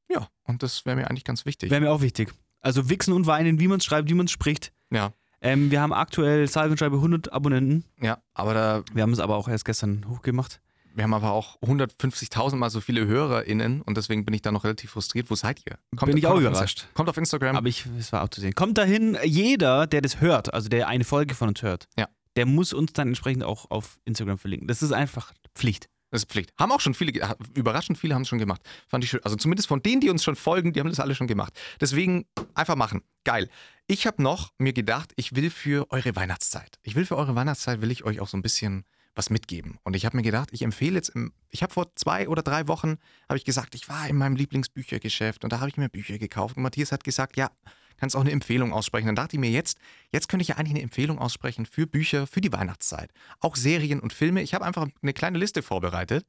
Ja, 0.10 0.28
und 0.44 0.64
das 0.64 0.86
wäre 0.86 0.96
mir 0.96 1.10
eigentlich 1.10 1.26
ganz 1.26 1.46
wichtig. 1.46 1.70
Wäre 1.70 1.82
mir 1.82 1.92
auch 1.92 2.02
wichtig. 2.02 2.34
Also 2.62 2.90
Wichsen 2.90 3.14
und 3.14 3.28
Weinen, 3.28 3.60
wie 3.60 3.68
man 3.68 3.78
es 3.80 3.86
schreibt, 3.86 4.10
wie 4.10 4.14
man 4.14 4.26
es 4.26 4.32
spricht. 4.32 4.72
Ja, 4.90 5.12
Ähm, 5.42 5.70
wir 5.70 5.82
haben 5.82 5.94
aktuell 5.94 6.48
sage 6.48 6.72
und 6.72 6.78
schreibe 6.80 6.96
100 6.96 7.32
Abonnenten. 7.32 7.84
ja, 8.02 8.18
aber 8.34 8.54
da, 8.54 8.84
Wir 8.94 9.04
haben 9.04 9.12
es 9.14 9.20
aber 9.20 9.36
auch 9.36 9.48
erst 9.48 9.66
gestern 9.66 10.06
hochgemacht. 10.10 10.62
wir 10.96 11.04
haben 11.04 11.14
aber 11.14 11.32
auch 11.32 11.62
150.000 11.62 12.56
mal 12.56 12.70
so 12.72 12.82
viele 12.82 13.06
HörerInnen 13.06 13.82
und 13.84 13.98
deswegen 13.98 14.26
bin 14.26 14.34
ich 14.34 14.42
da 14.42 14.52
noch 14.52 14.64
relativ 14.64 14.92
frustriert. 14.92 15.30
Wo 15.30 15.36
seid 15.36 15.62
ihr? 15.68 15.78
Bin 16.06 16.18
ich 16.18 16.26
auch 16.26 16.40
überrascht. 16.40 16.80
Insta- 16.90 16.94
Kommt 16.96 17.10
auf 17.10 17.18
Instagram. 17.18 17.56
Aber 17.56 17.68
ich, 17.68 17.86
es 18.00 18.12
war 18.12 18.24
auch 18.24 18.30
zu 18.30 18.42
sehen. 18.42 18.56
Kommt 18.56 18.78
dahin, 18.80 19.16
jeder, 19.24 19.86
der 19.86 20.02
das 20.02 20.22
hört, 20.22 20.54
also 20.54 20.70
der 20.70 20.88
eine 20.88 21.04
Folge 21.04 21.36
von 21.36 21.50
uns 21.50 21.62
hört, 21.62 21.88
Ja. 21.98 22.08
Der 22.38 22.46
muss 22.46 22.72
uns 22.72 22.94
dann 22.94 23.10
entsprechend 23.10 23.44
auch 23.44 23.70
auf 23.70 24.00
Instagram 24.06 24.38
verlinken. 24.38 24.68
Das 24.68 24.82
ist 24.82 24.92
einfach 24.92 25.34
Pflicht. 25.56 25.90
Das 26.12 26.22
ist 26.22 26.30
Pflicht. 26.30 26.54
Haben 26.58 26.72
auch 26.72 26.80
schon 26.80 26.94
viele, 26.94 27.12
überraschend 27.54 27.98
viele 27.98 28.16
haben 28.16 28.22
es 28.22 28.30
schon 28.30 28.40
gemacht. 28.40 28.62
Fand 28.88 29.04
ich 29.04 29.10
schön. 29.10 29.20
Also 29.24 29.36
zumindest 29.36 29.68
von 29.68 29.84
denen, 29.84 30.00
die 30.00 30.10
uns 30.10 30.24
schon 30.24 30.38
folgen, 30.38 30.72
die 30.72 30.80
haben 30.80 30.88
das 30.88 31.02
alle 31.02 31.16
schon 31.16 31.28
gemacht. 31.28 31.60
Deswegen 31.82 32.26
einfach 32.54 32.76
machen. 32.76 33.02
Geil. 33.26 33.50
Ich 33.88 34.08
habe 34.08 34.22
noch 34.22 34.54
mir 34.58 34.72
gedacht, 34.72 35.12
ich 35.18 35.36
will 35.36 35.50
für 35.50 35.92
eure 35.92 36.16
Weihnachtszeit, 36.16 36.80
ich 36.84 36.96
will 36.96 37.06
für 37.06 37.18
eure 37.18 37.36
Weihnachtszeit, 37.36 37.82
will 37.82 37.92
ich 37.92 38.04
euch 38.06 38.20
auch 38.20 38.28
so 38.28 38.38
ein 38.38 38.42
bisschen 38.42 38.86
was 39.16 39.30
mitgeben. 39.30 39.80
Und 39.84 39.96
ich 39.96 40.06
habe 40.06 40.16
mir 40.16 40.24
gedacht, 40.24 40.50
ich 40.52 40.62
empfehle 40.62 40.96
jetzt, 40.96 41.10
im, 41.10 41.34
ich 41.50 41.64
habe 41.64 41.74
vor 41.74 41.94
zwei 41.96 42.30
oder 42.30 42.44
drei 42.44 42.68
Wochen, 42.68 42.98
habe 43.28 43.38
ich 43.38 43.46
gesagt, 43.46 43.76
ich 43.76 43.90
war 43.90 44.08
in 44.08 44.16
meinem 44.16 44.36
Lieblingsbüchergeschäft 44.36 45.44
und 45.44 45.52
da 45.52 45.60
habe 45.60 45.70
ich 45.70 45.78
mir 45.78 45.90
Bücher 45.90 46.20
gekauft. 46.20 46.56
Und 46.56 46.64
Matthias 46.64 46.92
hat 46.92 47.04
gesagt, 47.04 47.36
ja, 47.36 47.50
kannst 47.98 48.16
auch 48.16 48.22
eine 48.22 48.32
Empfehlung 48.32 48.74
aussprechen. 48.74 49.08
Dann 49.08 49.16
dachte 49.16 49.36
ich 49.36 49.40
mir 49.40 49.50
jetzt, 49.50 49.78
jetzt 50.12 50.30
könnte 50.30 50.42
ich 50.44 50.50
ja 50.50 50.56
eigentlich 50.56 50.72
eine 50.76 50.82
Empfehlung 50.84 51.20
aussprechen 51.20 51.66
für 51.66 51.88
Bücher 51.88 52.28
für 52.28 52.42
die 52.42 52.52
Weihnachtszeit. 52.52 53.12
Auch 53.40 53.56
Serien 53.56 54.00
und 54.00 54.14
Filme. 54.14 54.42
Ich 54.42 54.54
habe 54.54 54.66
einfach 54.66 54.88
eine 55.02 55.14
kleine 55.14 55.38
Liste 55.38 55.62
vorbereitet, 55.64 56.26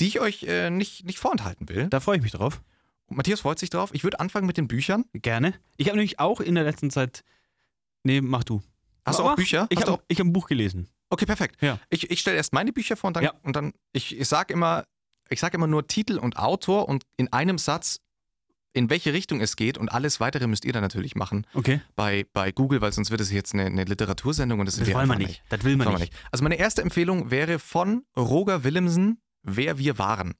die 0.00 0.06
ich 0.08 0.20
euch 0.20 0.42
äh, 0.44 0.70
nicht, 0.70 1.04
nicht 1.04 1.18
vorenthalten 1.18 1.68
will. 1.68 1.88
Da 1.88 2.00
freue 2.00 2.16
ich 2.16 2.22
mich 2.22 2.32
drauf. 2.32 2.62
Und 3.06 3.16
Matthias 3.16 3.40
freut 3.40 3.58
sich 3.58 3.70
drauf. 3.70 3.90
Ich 3.92 4.02
würde 4.04 4.20
anfangen 4.20 4.46
mit 4.46 4.56
den 4.56 4.66
Büchern. 4.68 5.04
Gerne. 5.12 5.54
Ich 5.76 5.88
habe 5.88 5.96
nämlich 5.96 6.18
auch 6.20 6.40
in 6.40 6.54
der 6.54 6.64
letzten 6.64 6.90
Zeit. 6.90 7.22
Nee, 8.02 8.20
mach 8.20 8.44
du. 8.44 8.62
Hast 9.06 9.18
du 9.18 9.22
Mach. 9.22 9.32
auch 9.32 9.36
Bücher? 9.36 9.66
Ich 9.70 9.78
du 9.78 9.82
habe 9.82 9.92
auch- 9.92 10.02
hab 10.10 10.20
ein 10.26 10.32
Buch 10.32 10.46
gelesen. 10.46 10.88
Okay, 11.10 11.26
perfekt. 11.26 11.62
Ja. 11.62 11.78
Ich, 11.90 12.10
ich 12.10 12.20
stelle 12.20 12.36
erst 12.38 12.52
meine 12.54 12.72
Bücher 12.72 12.96
vor 12.96 13.08
und 13.08 13.16
dann, 13.16 13.24
Ja. 13.24 13.34
und 13.42 13.54
dann 13.56 13.72
ich, 13.92 14.18
ich 14.18 14.26
sage 14.26 14.52
immer, 14.54 14.84
ich 15.28 15.38
sage 15.40 15.56
immer 15.56 15.66
nur 15.66 15.86
Titel 15.86 16.18
und 16.18 16.38
Autor 16.38 16.88
und 16.88 17.04
in 17.18 17.32
einem 17.32 17.58
Satz, 17.58 18.00
in 18.74 18.90
welche 18.90 19.12
Richtung 19.14 19.40
es 19.40 19.56
geht 19.56 19.78
und 19.78 19.88
alles 19.90 20.20
weitere 20.20 20.46
müsst 20.46 20.64
ihr 20.66 20.72
dann 20.74 20.82
natürlich 20.82 21.14
machen 21.14 21.46
Okay. 21.54 21.80
bei, 21.96 22.26
bei 22.34 22.52
Google, 22.52 22.80
weil 22.82 22.92
sonst 22.92 23.10
wird 23.10 23.20
es 23.22 23.30
jetzt 23.32 23.54
eine, 23.54 23.64
eine 23.66 23.84
Literatursendung 23.84 24.60
und 24.60 24.66
das, 24.66 24.76
Das 24.76 24.86
wollen 24.88 24.94
wir 25.08 25.14
einfach 25.14 25.18
nicht. 25.18 25.42
Das 25.48 25.64
will 25.64 25.76
man 25.76 25.86
Wollen 25.86 25.96
wir 25.96 26.00
nicht. 26.00 26.12
nicht. 26.12 26.22
Also 26.32 26.42
meine 26.42 26.56
erste 26.56 26.82
Empfehlung 26.82 27.30
wäre 27.30 27.58
von 27.58 28.04
Roger 28.16 28.64
Willemsen, 28.64 29.20
Wer 29.46 29.78
wir 29.78 29.98
waren. 29.98 30.34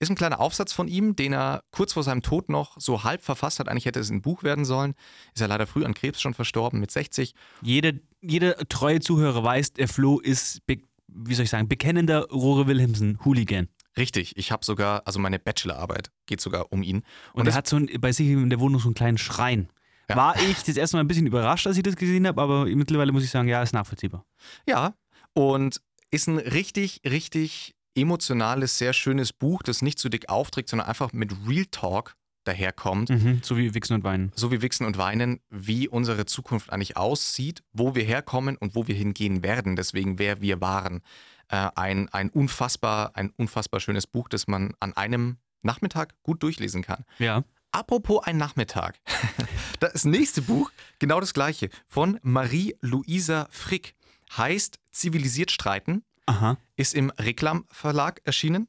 Ist 0.00 0.10
ein 0.10 0.16
kleiner 0.16 0.38
Aufsatz 0.38 0.72
von 0.74 0.86
ihm, 0.86 1.16
den 1.16 1.32
er 1.32 1.62
kurz 1.72 1.94
vor 1.94 2.02
seinem 2.02 2.20
Tod 2.22 2.48
noch 2.50 2.78
so 2.78 3.04
halb 3.04 3.22
verfasst 3.22 3.58
hat. 3.58 3.68
Eigentlich 3.70 3.86
hätte 3.86 4.00
es 4.00 4.10
ein 4.10 4.20
Buch 4.22 4.42
werden 4.42 4.64
sollen. 4.66 4.92
Ist 5.34 5.40
ja 5.40 5.46
leider 5.46 5.66
früh 5.66 5.82
an 5.84 5.94
Krebs 5.94 6.20
schon 6.20 6.34
verstorben 6.34 6.78
mit 6.78 6.90
60. 6.90 7.34
Jeder, 7.62 7.92
jeder 8.20 8.56
treue 8.68 9.00
Zuhörer 9.00 9.42
weiß, 9.42 9.72
der 9.72 9.88
Flo 9.88 10.20
ist, 10.20 10.60
wie 11.08 11.34
soll 11.34 11.44
ich 11.44 11.50
sagen, 11.50 11.68
bekennender 11.68 12.28
Rohre 12.28 12.66
Wilhelmsen-Hooligan. 12.66 13.68
Richtig, 14.00 14.36
ich 14.36 14.50
habe 14.50 14.64
sogar, 14.64 15.02
also 15.06 15.18
meine 15.20 15.38
Bachelorarbeit 15.38 16.10
geht 16.26 16.40
sogar 16.40 16.72
um 16.72 16.82
ihn. 16.82 17.02
Und, 17.32 17.46
das- 17.46 17.54
er 17.54 17.58
hat 17.58 17.66
so 17.68 17.76
ein, 17.76 17.88
bei 18.00 18.10
sich 18.12 18.28
in 18.28 18.50
der 18.50 18.58
Wohnung 18.58 18.80
so 18.80 18.88
einen 18.88 18.94
kleinen 18.94 19.18
Schrein. 19.18 19.68
Ja. 20.08 20.16
War 20.16 20.34
ich 20.42 20.64
das 20.64 20.76
erste 20.76 20.96
Mal 20.96 21.04
ein 21.04 21.08
bisschen 21.08 21.26
überrascht, 21.26 21.66
als 21.68 21.76
ich 21.76 21.84
das 21.84 21.94
gesehen 21.94 22.26
habe, 22.26 22.40
aber 22.42 22.64
mittlerweile 22.66 23.12
muss 23.12 23.22
ich 23.22 23.30
sagen, 23.30 23.46
ja, 23.46 23.62
ist 23.62 23.72
nachvollziehbar. 23.72 24.24
Ja, 24.66 24.94
und 25.34 25.80
ist 26.10 26.26
ein 26.26 26.38
richtig, 26.38 27.00
richtig 27.08 27.76
emotionales, 27.94 28.76
sehr 28.78 28.92
schönes 28.92 29.32
Buch, 29.32 29.62
das 29.62 29.82
nicht 29.82 29.98
zu 30.00 30.08
dick 30.08 30.28
aufträgt, 30.28 30.68
sondern 30.68 30.88
einfach 30.88 31.12
mit 31.12 31.32
Real 31.46 31.66
Talk 31.70 32.16
daherkommt. 32.44 33.10
Mhm, 33.10 33.40
so 33.44 33.56
wie 33.56 33.74
Wichsen 33.74 33.94
und 33.94 34.02
Weinen. 34.04 34.32
so 34.34 34.50
wie 34.50 34.62
Wichsen 34.62 34.86
und 34.86 34.96
Weinen, 34.98 35.40
wie 35.50 35.86
unsere 35.88 36.24
Zukunft 36.26 36.72
eigentlich 36.72 36.96
aussieht, 36.96 37.62
wo 37.72 37.94
wir 37.94 38.02
herkommen 38.02 38.56
und 38.56 38.74
wo 38.74 38.88
wir 38.88 38.94
hingehen 38.94 39.42
werden. 39.44 39.76
Deswegen, 39.76 40.18
wer 40.18 40.40
wir 40.40 40.60
waren. 40.60 41.02
Äh, 41.50 41.68
ein, 41.74 42.08
ein, 42.10 42.30
unfassbar, 42.30 43.10
ein 43.14 43.32
unfassbar 43.36 43.80
schönes 43.80 44.06
Buch, 44.06 44.28
das 44.28 44.46
man 44.46 44.74
an 44.78 44.92
einem 44.96 45.38
Nachmittag 45.62 46.14
gut 46.22 46.42
durchlesen 46.42 46.82
kann. 46.82 47.04
Ja. 47.18 47.42
Apropos 47.72 48.24
ein 48.24 48.36
Nachmittag. 48.36 49.00
Das 49.80 50.04
nächste 50.04 50.42
Buch, 50.42 50.70
genau 50.98 51.20
das 51.20 51.32
gleiche, 51.32 51.70
von 51.88 52.20
Marie-Louisa 52.22 53.48
Frick, 53.50 53.94
heißt 54.36 54.78
Zivilisiert 54.90 55.50
streiten, 55.50 56.04
Aha. 56.26 56.58
ist 56.76 56.92
im 56.92 57.08
Reklam 57.18 57.64
Verlag 57.70 58.20
erschienen 58.24 58.68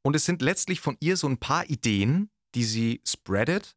und 0.00 0.16
es 0.16 0.24
sind 0.24 0.40
letztlich 0.40 0.80
von 0.80 0.96
ihr 0.98 1.18
so 1.18 1.28
ein 1.28 1.36
paar 1.36 1.68
Ideen, 1.68 2.30
die 2.54 2.64
sie 2.64 3.02
spreadet, 3.04 3.76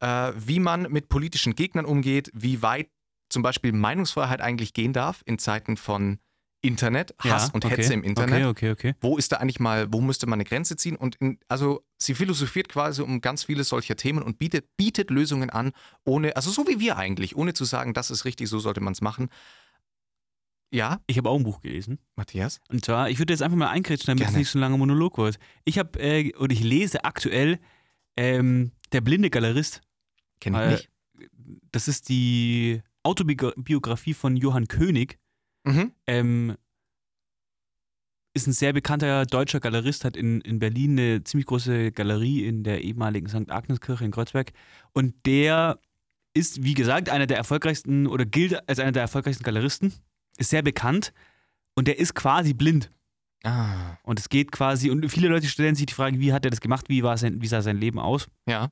äh, 0.00 0.32
wie 0.34 0.60
man 0.60 0.90
mit 0.90 1.10
politischen 1.10 1.54
Gegnern 1.56 1.84
umgeht, 1.84 2.30
wie 2.32 2.62
weit 2.62 2.88
zum 3.28 3.42
Beispiel 3.42 3.72
Meinungsfreiheit 3.72 4.40
eigentlich 4.40 4.72
gehen 4.72 4.94
darf 4.94 5.22
in 5.26 5.38
Zeiten 5.38 5.76
von 5.76 6.20
Internet, 6.64 7.14
Hass 7.18 7.48
ja, 7.48 7.54
und 7.54 7.64
okay. 7.64 7.76
Hetze 7.76 7.94
im 7.94 8.02
Internet. 8.02 8.46
Okay, 8.46 8.70
okay, 8.70 8.90
okay. 8.90 8.94
Wo 9.00 9.16
ist 9.16 9.30
da 9.32 9.36
eigentlich 9.36 9.60
mal, 9.60 9.92
wo 9.92 10.00
müsste 10.00 10.26
man 10.26 10.38
eine 10.38 10.44
Grenze 10.44 10.76
ziehen? 10.76 10.96
Und 10.96 11.16
in, 11.16 11.38
also 11.48 11.84
sie 11.98 12.14
philosophiert 12.14 12.68
quasi 12.68 13.02
um 13.02 13.20
ganz 13.20 13.44
viele 13.44 13.64
solcher 13.64 13.96
Themen 13.96 14.22
und 14.22 14.38
bietet, 14.38 14.76
bietet 14.76 15.10
Lösungen 15.10 15.50
an, 15.50 15.72
ohne, 16.04 16.36
also 16.36 16.50
so 16.50 16.66
wie 16.66 16.80
wir 16.80 16.96
eigentlich, 16.96 17.36
ohne 17.36 17.54
zu 17.54 17.64
sagen, 17.64 17.94
das 17.94 18.10
ist 18.10 18.24
richtig, 18.24 18.48
so 18.48 18.58
sollte 18.58 18.80
man 18.80 18.92
es 18.94 19.00
machen. 19.00 19.28
Ja, 20.72 21.00
Ich 21.06 21.18
habe 21.18 21.28
auch 21.30 21.36
ein 21.36 21.44
Buch 21.44 21.60
gelesen. 21.60 22.00
Matthias? 22.16 22.60
Und 22.68 22.84
zwar, 22.84 23.08
ich 23.08 23.20
würde 23.20 23.32
jetzt 23.32 23.42
einfach 23.42 23.56
mal 23.56 23.68
einkritschen, 23.68 24.06
damit 24.08 24.26
es 24.28 24.34
nicht 24.34 24.48
so 24.48 24.58
ein 24.58 24.60
langer 24.60 24.76
Monolog 24.76 25.18
wird. 25.18 25.38
Ich 25.64 25.78
habe, 25.78 25.98
äh, 26.00 26.32
und 26.34 26.50
ich 26.50 26.64
lese 26.64 27.04
aktuell 27.04 27.60
ähm, 28.16 28.72
Der 28.92 29.00
blinde 29.00 29.30
Galerist. 29.30 29.82
Kenn 30.40 30.54
ich 30.54 30.60
Äh, 30.60 30.70
nicht. 30.72 30.90
Das 31.70 31.86
ist 31.86 32.08
die 32.08 32.82
Autobiografie 33.04 34.14
von 34.14 34.36
Johann 34.36 34.66
König. 34.66 35.18
Mhm. 35.64 35.92
Ähm, 36.06 36.56
ist 38.34 38.46
ein 38.48 38.52
sehr 38.52 38.72
bekannter 38.72 39.26
deutscher 39.26 39.60
Galerist, 39.60 40.04
hat 40.04 40.16
in, 40.16 40.40
in 40.40 40.58
Berlin 40.58 40.98
eine 40.98 41.24
ziemlich 41.24 41.46
große 41.46 41.92
Galerie 41.92 42.44
in 42.44 42.64
der 42.64 42.82
ehemaligen 42.82 43.28
St. 43.28 43.50
Agnes-Kirche 43.50 44.04
in 44.04 44.10
Kreuzberg. 44.10 44.52
Und 44.92 45.14
der 45.24 45.78
ist, 46.34 46.64
wie 46.64 46.74
gesagt, 46.74 47.08
einer 47.08 47.26
der 47.26 47.36
erfolgreichsten 47.36 48.08
oder 48.08 48.24
gilt 48.26 48.68
als 48.68 48.80
einer 48.80 48.90
der 48.90 49.02
erfolgreichsten 49.02 49.44
Galeristen, 49.44 49.94
ist 50.36 50.50
sehr 50.50 50.62
bekannt 50.62 51.12
und 51.76 51.86
der 51.86 51.98
ist 52.00 52.14
quasi 52.14 52.54
blind. 52.54 52.90
Ah, 53.44 53.98
Und 54.02 54.18
es 54.18 54.28
geht 54.28 54.50
quasi, 54.52 54.90
und 54.90 55.08
viele 55.10 55.28
Leute 55.28 55.46
stellen 55.46 55.74
sich 55.76 55.86
die 55.86 55.94
Frage, 55.94 56.18
wie 56.18 56.32
hat 56.32 56.44
er 56.44 56.50
das 56.50 56.60
gemacht, 56.60 56.88
wie, 56.88 57.02
war 57.02 57.16
sein, 57.18 57.40
wie 57.40 57.46
sah 57.46 57.62
sein 57.62 57.78
Leben 57.78 57.98
aus? 57.98 58.28
ja. 58.48 58.68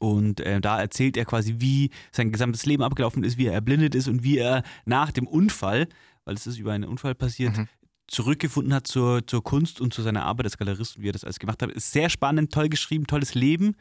Und 0.00 0.38
äh, 0.40 0.60
da 0.60 0.78
erzählt 0.80 1.16
er 1.16 1.24
quasi, 1.24 1.56
wie 1.58 1.90
sein 2.12 2.30
gesamtes 2.30 2.64
Leben 2.66 2.84
abgelaufen 2.84 3.24
ist, 3.24 3.36
wie 3.36 3.46
er 3.46 3.54
erblindet 3.54 3.96
ist 3.96 4.06
und 4.06 4.22
wie 4.22 4.38
er 4.38 4.62
nach 4.84 5.10
dem 5.10 5.26
Unfall, 5.26 5.88
weil 6.28 6.34
es 6.36 6.46
ist 6.46 6.58
über 6.58 6.72
einen 6.72 6.84
Unfall 6.84 7.14
passiert, 7.14 7.56
Mhm. 7.56 7.68
zurückgefunden 8.06 8.72
hat 8.74 8.86
zur, 8.86 9.26
zur 9.26 9.42
Kunst 9.42 9.80
und 9.80 9.92
zu 9.94 10.02
seiner 10.02 10.24
Arbeit 10.24 10.46
als 10.46 10.58
Galerist 10.58 10.96
und 10.96 11.02
wie 11.02 11.08
er 11.08 11.12
das 11.12 11.24
alles 11.24 11.38
gemacht 11.38 11.60
hat. 11.62 11.70
Ist 11.70 11.90
sehr 11.90 12.10
spannend, 12.10 12.52
toll 12.52 12.68
geschrieben, 12.68 13.06
tolles 13.06 13.34
Leben. 13.34 13.74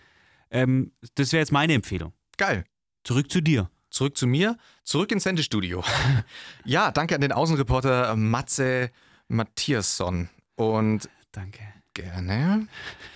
Ähm, 0.49 0.91
das 1.15 1.33
wäre 1.33 1.41
jetzt 1.41 1.51
meine 1.51 1.73
Empfehlung. 1.73 2.13
Geil. 2.37 2.63
Zurück 3.03 3.29
zu 3.31 3.41
dir. 3.41 3.69
Zurück 3.89 4.17
zu 4.17 4.27
mir, 4.27 4.57
zurück 4.83 5.11
ins 5.13 5.23
Sendestudio. 5.23 5.83
ja, 6.65 6.91
danke 6.91 7.15
an 7.15 7.21
den 7.21 7.31
Außenreporter 7.31 8.15
Matze 8.17 8.91
Matthiasson. 9.29 10.29
Und 10.55 11.09
Danke. 11.31 11.59
gerne. 11.93 12.67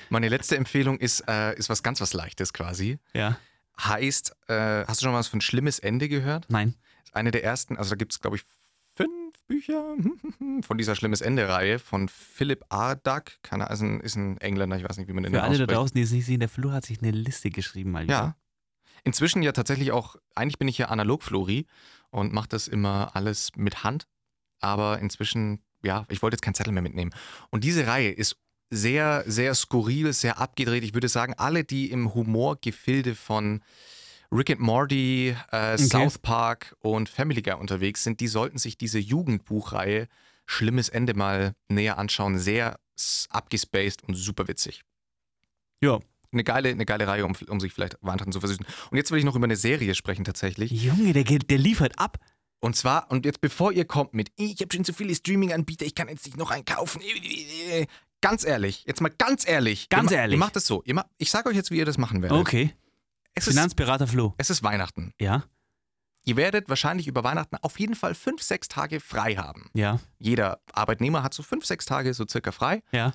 Meine 0.10 0.30
letzte 0.30 0.56
Empfehlung 0.58 0.97
ist, 0.99 1.24
äh, 1.28 1.56
ist 1.58 1.70
was 1.70 1.84
ganz 1.84 1.99
was 2.01 2.14
Leichtes 2.14 2.53
quasi. 2.53 2.99
Ja. 3.14 3.38
Heißt, 3.82 4.34
äh, 4.47 4.86
hast 4.86 5.01
du 5.01 5.06
schon 5.06 5.12
mal 5.14 5.20
was 5.20 5.28
von 5.28 5.41
Schlimmes 5.41 5.80
Ende 5.80 6.08
gehört? 6.08 6.45
Nein. 6.49 6.76
Eine 7.12 7.32
der 7.32 7.43
ersten, 7.43 7.78
also 7.78 7.89
da 7.91 7.95
gibt 7.97 8.14
es, 8.14 8.20
glaube 8.22 8.38
ich, 8.38 8.43
Bücher 9.52 9.95
von 10.62 10.78
dieser 10.78 10.95
Schlimmes 10.95 11.20
Ende-Reihe 11.20 11.78
von 11.78 12.08
Philipp 12.08 12.64
Ardak. 12.70 13.38
Keine 13.43 13.70
Ahnung, 13.70 13.74
ist 13.74 13.82
ein, 13.82 13.99
ist 13.99 14.16
ein 14.16 14.38
Engländer, 14.38 14.78
ich 14.78 14.88
weiß 14.88 14.97
nicht, 14.97 15.10
wie 15.10 15.14
man 15.14 15.24
den 15.24 15.34
Für 15.34 15.43
alle 15.43 15.58
da 15.58 15.66
draußen, 15.66 15.93
die 15.93 16.02
es 16.02 16.12
nicht 16.12 16.26
sehen, 16.26 16.39
der 16.39 16.49
Flo 16.49 16.72
hat 16.72 16.86
sich 16.86 17.02
eine 17.02 17.12
Liste 17.12 17.49
geschrieben 17.49 17.91
mal 17.91 18.04
wieder. 18.04 18.14
Ja. 18.14 18.36
Inzwischen 19.04 19.43
ja 19.43 19.52
tatsächlich 19.52 19.91
auch, 19.91 20.16
eigentlich 20.36 20.58
bin 20.58 20.68
ich 20.68 20.78
ja 20.78 20.88
Analog-Flori 20.88 21.66
und 22.12 22.32
mache 22.32 22.47
das 22.47 22.68
immer 22.68 23.16
alles 23.16 23.52
mit 23.56 23.84
Hand. 23.84 24.08
aber 24.62 24.99
inzwischen, 24.99 25.60
ja, 25.84 26.06
ich 26.10 26.22
wollte 26.22 26.36
jetzt 26.36 26.43
keinen 26.43 26.54
Zettel 26.54 26.72
mehr 26.72 26.84
mitnehmen. 26.84 27.12
Und 27.49 27.64
diese 27.64 27.88
Reihe 27.88 28.12
ist 28.12 28.38
sehr, 28.70 29.24
sehr 29.28 29.54
skurril, 29.54 30.14
sehr 30.14 30.39
abgedreht. 30.39 30.84
Ich 30.84 30.93
würde 30.93 31.10
sagen, 31.10 31.34
alle, 31.38 31.64
die 31.64 31.91
im 31.91 32.14
Humorgefilde 32.14 33.16
von 33.16 33.62
Rick 34.32 34.50
and 34.52 34.60
Morty, 34.62 35.36
äh, 35.52 35.78
South 35.78 36.18
Park 36.20 36.76
und 36.80 37.10
Family 37.10 37.42
Guy 37.42 37.56
unterwegs 37.56 38.04
sind, 38.04 38.20
die 38.20 38.28
sollten 38.28 38.58
sich 38.58 38.78
diese 38.78 39.00
Jugendbuchreihe 39.00 40.08
Schlimmes 40.46 40.90
Ende 40.90 41.14
mal 41.14 41.54
näher 41.70 41.98
anschauen. 41.98 42.38
Sehr 42.38 42.80
abgespaced 43.30 44.04
und 44.04 44.16
super 44.16 44.48
witzig. 44.48 44.84
Ja. 45.82 46.00
Eine 46.34 46.44
geile, 46.44 46.70
eine 46.70 46.86
geile 46.86 47.08
Reihe, 47.08 47.26
um, 47.26 47.36
um 47.48 47.60
sich 47.60 47.74
vielleicht 47.74 47.98
weiterhin 48.02 48.32
zu 48.32 48.40
versüßen. 48.40 48.66
Und 48.90 48.98
jetzt 48.98 49.12
will 49.12 49.20
ich 49.20 49.26
noch 49.26 49.36
über 49.36 49.46
eine 49.46 49.56
Serie 49.58 49.96
sprechen 49.96 50.24
tatsächlich. 50.24 50.72
Junge, 50.72 51.12
der, 51.12 51.24
der 51.24 51.58
liefert 51.58 52.00
ab. 52.00 52.18
Und 52.60 52.76
zwar, 52.76 53.10
und 53.10 53.26
jetzt 53.26 53.42
bevor 53.42 53.72
ihr 53.72 53.86
kommt 53.86 54.14
mit, 54.14 54.32
ich 54.36 54.62
habe 54.62 54.74
schon 54.74 54.86
zu 54.86 54.94
viele 54.94 55.16
Streaming-Anbieter, 55.16 55.86
ich 55.86 55.96
kann 55.96 56.08
jetzt 56.08 56.26
nicht 56.26 56.38
noch 56.38 56.52
einen 56.52 56.64
kaufen. 56.64 57.02
Ganz 58.22 58.46
ehrlich, 58.46 58.84
jetzt 58.86 59.02
mal 59.02 59.10
ganz 59.10 59.48
ehrlich. 59.48 59.90
Ganz 59.90 60.12
ihr, 60.12 60.18
ehrlich. 60.18 60.36
Ihr 60.36 60.40
macht 60.40 60.56
das 60.56 60.68
so. 60.68 60.84
Ihr 60.86 60.94
ma 60.94 61.06
ich 61.18 61.32
sage 61.32 61.50
euch 61.50 61.56
jetzt, 61.56 61.72
wie 61.72 61.78
ihr 61.78 61.86
das 61.86 61.98
machen 61.98 62.22
werdet. 62.22 62.38
Okay. 62.38 62.74
Es 63.34 63.48
ist, 63.48 63.54
Finanzberater 63.54 64.08
Flo. 64.08 64.34
es 64.38 64.50
ist 64.50 64.64
Weihnachten. 64.64 65.14
Ja, 65.20 65.44
Ihr 66.24 66.36
werdet 66.38 66.70
wahrscheinlich 66.70 67.08
über 67.08 67.24
Weihnachten 67.24 67.56
auf 67.64 67.80
jeden 67.80 67.96
Fall 67.96 68.14
fünf, 68.14 68.44
sechs 68.44 68.68
Tage 68.68 69.00
frei 69.00 69.36
haben. 69.38 69.72
ja, 69.74 70.00
Jeder 70.20 70.62
Arbeitnehmer 70.72 71.24
hat 71.24 71.34
so 71.34 71.42
fünf, 71.42 71.66
sechs 71.66 71.86
Tage 71.86 72.14
so 72.14 72.26
circa 72.30 72.52
frei. 72.52 72.84
ja, 72.92 73.14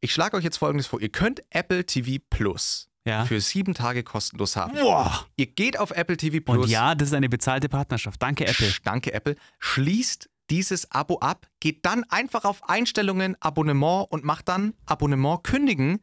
Ich 0.00 0.12
schlage 0.12 0.36
euch 0.36 0.42
jetzt 0.42 0.56
folgendes 0.56 0.88
vor. 0.88 1.00
Ihr 1.00 1.10
könnt 1.10 1.40
Apple 1.50 1.86
TV 1.86 2.20
Plus 2.30 2.88
ja. 3.04 3.24
für 3.26 3.40
sieben 3.40 3.74
Tage 3.74 4.02
kostenlos 4.02 4.56
haben. 4.56 4.74
Boah. 4.74 5.24
Ihr 5.36 5.46
geht 5.46 5.78
auf 5.78 5.92
Apple 5.92 6.16
TV 6.16 6.40
Plus. 6.40 6.64
Und 6.64 6.68
ja, 6.70 6.96
das 6.96 7.08
ist 7.10 7.14
eine 7.14 7.28
bezahlte 7.28 7.68
Partnerschaft. 7.68 8.20
Danke, 8.20 8.44
Apple. 8.46 8.66
Sch- 8.68 8.80
Danke, 8.82 9.12
Apple. 9.12 9.36
Schließt 9.60 10.28
dieses 10.50 10.90
Abo 10.90 11.18
ab, 11.20 11.46
geht 11.60 11.86
dann 11.86 12.02
einfach 12.10 12.44
auf 12.44 12.68
Einstellungen, 12.68 13.36
Abonnement 13.40 14.08
und 14.10 14.24
macht 14.24 14.48
dann 14.48 14.74
Abonnement 14.86 15.44
kündigen. 15.44 16.02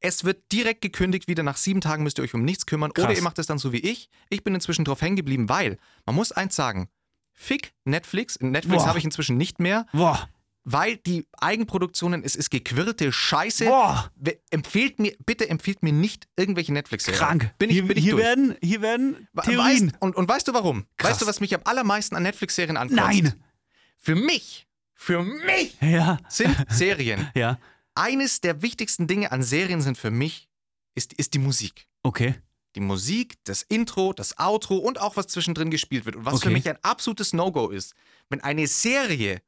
Es 0.00 0.24
wird 0.24 0.50
direkt 0.52 0.80
gekündigt, 0.80 1.28
wieder 1.28 1.42
nach 1.42 1.56
sieben 1.56 1.80
Tagen 1.80 2.02
müsst 2.02 2.18
ihr 2.18 2.22
euch 2.24 2.34
um 2.34 2.44
nichts 2.44 2.66
kümmern. 2.66 2.90
Oder 2.90 3.06
Krass. 3.06 3.16
ihr 3.16 3.22
macht 3.22 3.38
es 3.38 3.46
dann 3.46 3.58
so 3.58 3.72
wie 3.72 3.78
ich. 3.80 4.08
Ich 4.30 4.42
bin 4.42 4.54
inzwischen 4.54 4.84
drauf 4.84 5.00
hängen 5.02 5.16
geblieben, 5.16 5.48
weil 5.48 5.78
man 6.06 6.14
muss 6.14 6.32
eins 6.32 6.56
sagen. 6.56 6.88
Fick 7.32 7.72
Netflix. 7.84 8.38
Netflix 8.40 8.84
habe 8.86 8.98
ich 8.98 9.04
inzwischen 9.04 9.36
nicht 9.36 9.60
mehr, 9.60 9.86
Boah. 9.92 10.28
weil 10.64 10.96
die 10.98 11.26
Eigenproduktionen, 11.38 12.22
es 12.22 12.36
ist 12.36 12.50
gequirlte 12.50 13.12
Scheiße. 13.12 13.64
Boah. 13.66 14.10
Empfehlt 14.50 14.98
mir, 14.98 15.14
bitte 15.24 15.48
empfiehlt 15.48 15.82
mir 15.82 15.92
nicht 15.92 16.28
irgendwelche 16.36 16.72
Netflix-Serien. 16.72 17.18
Krank. 17.18 17.54
Bin 17.58 17.70
ich, 17.70 17.76
hier 17.76 17.86
bin 17.86 17.96
ich 17.96 18.04
hier, 18.04 18.12
durch. 18.12 18.24
werden, 18.24 18.56
hier 18.62 18.82
werden 18.82 19.28
Theorien. 19.42 19.88
Weißt, 19.88 20.02
und, 20.02 20.16
und 20.16 20.28
weißt 20.28 20.48
du 20.48 20.54
warum? 20.54 20.86
Krass. 20.96 21.12
Weißt 21.12 21.22
du, 21.22 21.26
was 21.26 21.40
mich 21.40 21.54
am 21.54 21.62
allermeisten 21.64 22.14
an 22.16 22.22
Netflix-Serien 22.24 22.76
ankotzt? 22.76 22.96
Nein. 23.00 23.34
Für 23.96 24.14
mich, 24.14 24.66
für 24.94 25.22
mich 25.22 25.76
Ja, 25.80 26.18
sind 26.28 26.54
Serien. 26.68 27.28
ja. 27.34 27.58
Eines 28.00 28.40
der 28.40 28.62
wichtigsten 28.62 29.06
Dinge 29.06 29.30
an 29.30 29.42
Serien 29.42 29.82
sind 29.82 29.98
für 29.98 30.10
mich, 30.10 30.48
ist, 30.94 31.12
ist 31.12 31.34
die 31.34 31.38
Musik. 31.38 31.86
Okay. 32.02 32.34
Die 32.76 32.80
Musik, 32.80 33.34
das 33.44 33.62
Intro, 33.62 34.12
das 34.14 34.38
Outro 34.38 34.76
und 34.78 34.98
auch 35.00 35.16
was 35.16 35.26
zwischendrin 35.26 35.70
gespielt 35.70 36.06
wird. 36.06 36.16
Und 36.16 36.24
was 36.24 36.40
für 36.40 36.46
Okay. 36.46 36.54
mich 36.54 36.68
ein 36.68 36.78
absolutes 36.82 37.32
No-Go 37.34 37.68
ist, 37.68 37.94
wenn 38.30 38.40
eine 38.40 38.66
Serie 38.66 39.42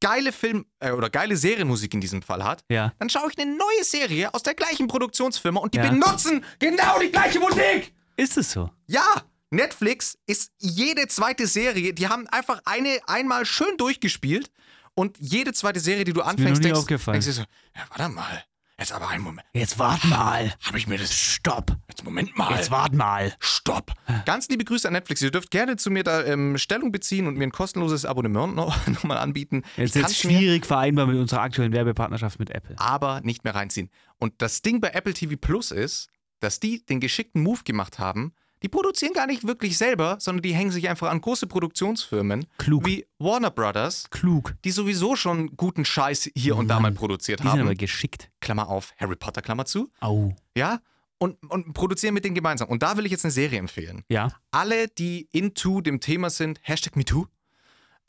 geile 0.00 0.32
Film- 0.32 0.66
äh, 0.80 0.90
oder 0.92 1.10
geile 1.10 1.36
Serienmusik 1.36 1.94
in 1.94 2.00
diesem 2.00 2.22
Fall 2.22 2.44
hat, 2.44 2.64
Ja. 2.68 2.92
dann 2.98 3.08
schaue 3.10 3.30
ich 3.30 3.38
eine 3.38 3.50
neue 3.56 3.82
Serie 3.84 4.32
aus 4.34 4.42
der 4.42 4.54
gleichen 4.54 4.86
Produktionsfirma 4.86 5.60
und 5.60 5.74
die 5.74 5.78
Ja. 5.78 5.88
benutzen 5.90 6.44
genau 6.58 7.00
die 7.00 7.10
gleiche 7.10 7.40
Musik. 7.40 7.92
Ist 8.16 8.36
es 8.36 8.52
so? 8.52 8.70
Ja, 8.86 9.22
Netflix 9.50 10.18
ist 10.26 10.52
jede 10.58 11.08
zweite 11.08 11.46
Serie, 11.46 11.94
die 11.94 12.06
haben 12.08 12.26
einfach 12.28 12.60
eine 12.64 13.00
einmal 13.06 13.46
schön 13.46 13.76
durchgespielt 13.78 14.50
und 14.94 15.16
jede 15.18 15.52
zweite 15.52 15.80
Serie, 15.80 16.04
die 16.04 16.12
du 16.12 16.20
mir 16.20 16.26
anfängst, 16.26 16.62
nie 16.62 16.72
denkst, 16.72 16.86
denkst 16.86 17.26
du 17.26 17.32
so, 17.32 17.42
ja, 17.42 17.82
warte 17.90 18.08
mal, 18.12 18.44
jetzt 18.78 18.92
aber 18.92 19.08
einen 19.08 19.22
Moment, 19.22 19.46
Jetzt 19.52 19.78
wart 19.78 20.04
mal. 20.04 20.52
habe 20.62 20.78
ich 20.78 20.86
mir 20.86 20.98
das, 20.98 21.12
Stopp. 21.14 21.76
jetzt 21.88 22.04
Moment 22.04 22.36
mal, 22.36 22.54
Jetzt 22.56 22.70
wart 22.70 22.92
mal. 22.92 23.32
stopp. 23.38 23.92
Ganz 24.26 24.48
liebe 24.48 24.64
Grüße 24.64 24.86
an 24.88 24.94
Netflix, 24.94 25.22
ihr 25.22 25.30
dürft 25.30 25.50
gerne 25.50 25.76
zu 25.76 25.90
mir 25.90 26.02
da 26.04 26.24
ähm, 26.24 26.58
Stellung 26.58 26.90
beziehen 26.92 27.26
und 27.26 27.36
mir 27.36 27.44
ein 27.44 27.52
kostenloses 27.52 28.04
Abonnement 28.04 28.54
noch, 28.54 28.76
noch 29.04 29.04
anbieten. 29.10 29.62
Jetzt 29.76 29.96
ich 29.96 30.02
ist 30.02 30.10
es 30.10 30.24
mir 30.24 30.38
schwierig 30.38 30.66
vereinbar 30.66 31.06
mit 31.06 31.16
unserer 31.16 31.40
aktuellen 31.42 31.72
Werbepartnerschaft 31.72 32.38
mit 32.38 32.50
Apple. 32.50 32.74
aber 32.78 33.20
nicht 33.22 33.44
mehr 33.44 33.54
reinziehen. 33.54 33.90
Und 34.18 34.34
das 34.42 34.62
Ding 34.62 34.80
bei 34.80 34.90
Apple 34.90 35.14
TV 35.14 35.36
Plus 35.36 35.70
ist, 35.70 36.08
dass 36.40 36.60
die 36.60 36.84
den 36.84 37.00
geschickten 37.00 37.42
Move 37.42 37.60
gemacht 37.64 37.98
haben. 37.98 38.34
Die 38.64 38.68
produzieren 38.70 39.12
gar 39.12 39.26
nicht 39.26 39.46
wirklich 39.46 39.76
selber, 39.76 40.16
sondern 40.20 40.42
die 40.42 40.54
hängen 40.54 40.70
sich 40.70 40.88
einfach 40.88 41.10
an 41.10 41.20
große 41.20 41.46
Produktionsfirmen 41.46 42.46
Klug. 42.56 42.86
wie 42.86 43.06
Warner 43.18 43.50
Brothers, 43.50 44.08
Klug. 44.08 44.54
die 44.64 44.70
sowieso 44.70 45.16
schon 45.16 45.54
guten 45.54 45.84
Scheiß 45.84 46.30
hier 46.34 46.56
und 46.56 46.68
da 46.68 46.80
mal 46.80 46.90
produziert 46.90 47.40
Die 47.40 47.42
sind 47.44 47.60
aber 47.60 47.68
haben. 47.70 47.76
geschickt. 47.76 48.30
Klammer 48.40 48.68
auf, 48.68 48.94
Harry 48.96 49.16
Potter, 49.16 49.42
Klammer 49.42 49.66
zu. 49.66 49.90
Au. 50.00 50.34
Ja? 50.56 50.80
Und, 51.18 51.36
und 51.50 51.74
produzieren 51.74 52.14
mit 52.14 52.24
denen 52.24 52.34
gemeinsam. 52.34 52.68
Und 52.70 52.82
da 52.82 52.96
will 52.96 53.04
ich 53.04 53.12
jetzt 53.12 53.26
eine 53.26 53.32
Serie 53.32 53.58
empfehlen. 53.58 54.02
Ja. 54.08 54.28
Alle, 54.50 54.88
die 54.88 55.28
into 55.32 55.82
dem 55.82 56.00
Thema 56.00 56.30
sind, 56.30 56.58
Hashtag 56.62 56.96
MeToo, 56.96 57.26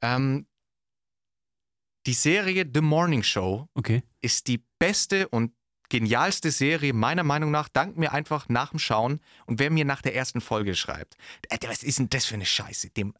ähm, 0.01 0.47
die 2.05 2.13
Serie 2.13 2.65
The 2.73 2.79
Morning 2.81 3.23
Show 3.23 3.67
Okay. 3.73 4.03
ist 4.21 4.47
die 4.47 4.63
beste 4.79 5.27
und 5.27 5.51
genialste 5.89 6.51
Serie 6.51 6.93
meiner 6.93 7.23
Meinung 7.23 7.51
nach. 7.51 7.69
Dank 7.69 7.97
mir 7.97 8.11
einfach 8.11 8.49
nach 8.49 8.71
dem 8.71 8.79
Schauen 8.79 9.19
und 9.45 9.59
wer 9.59 9.69
mir 9.69 9.85
nach 9.85 10.01
der 10.01 10.15
ersten 10.15 10.41
Folge 10.41 10.75
schreibt, 10.75 11.15
äh, 11.49 11.57
was 11.67 11.83
ist 11.83 11.99
denn 11.99 12.09
das 12.09 12.25
für 12.25 12.35
eine 12.35 12.45
Scheiße? 12.45 12.89
Dem, 12.91 13.13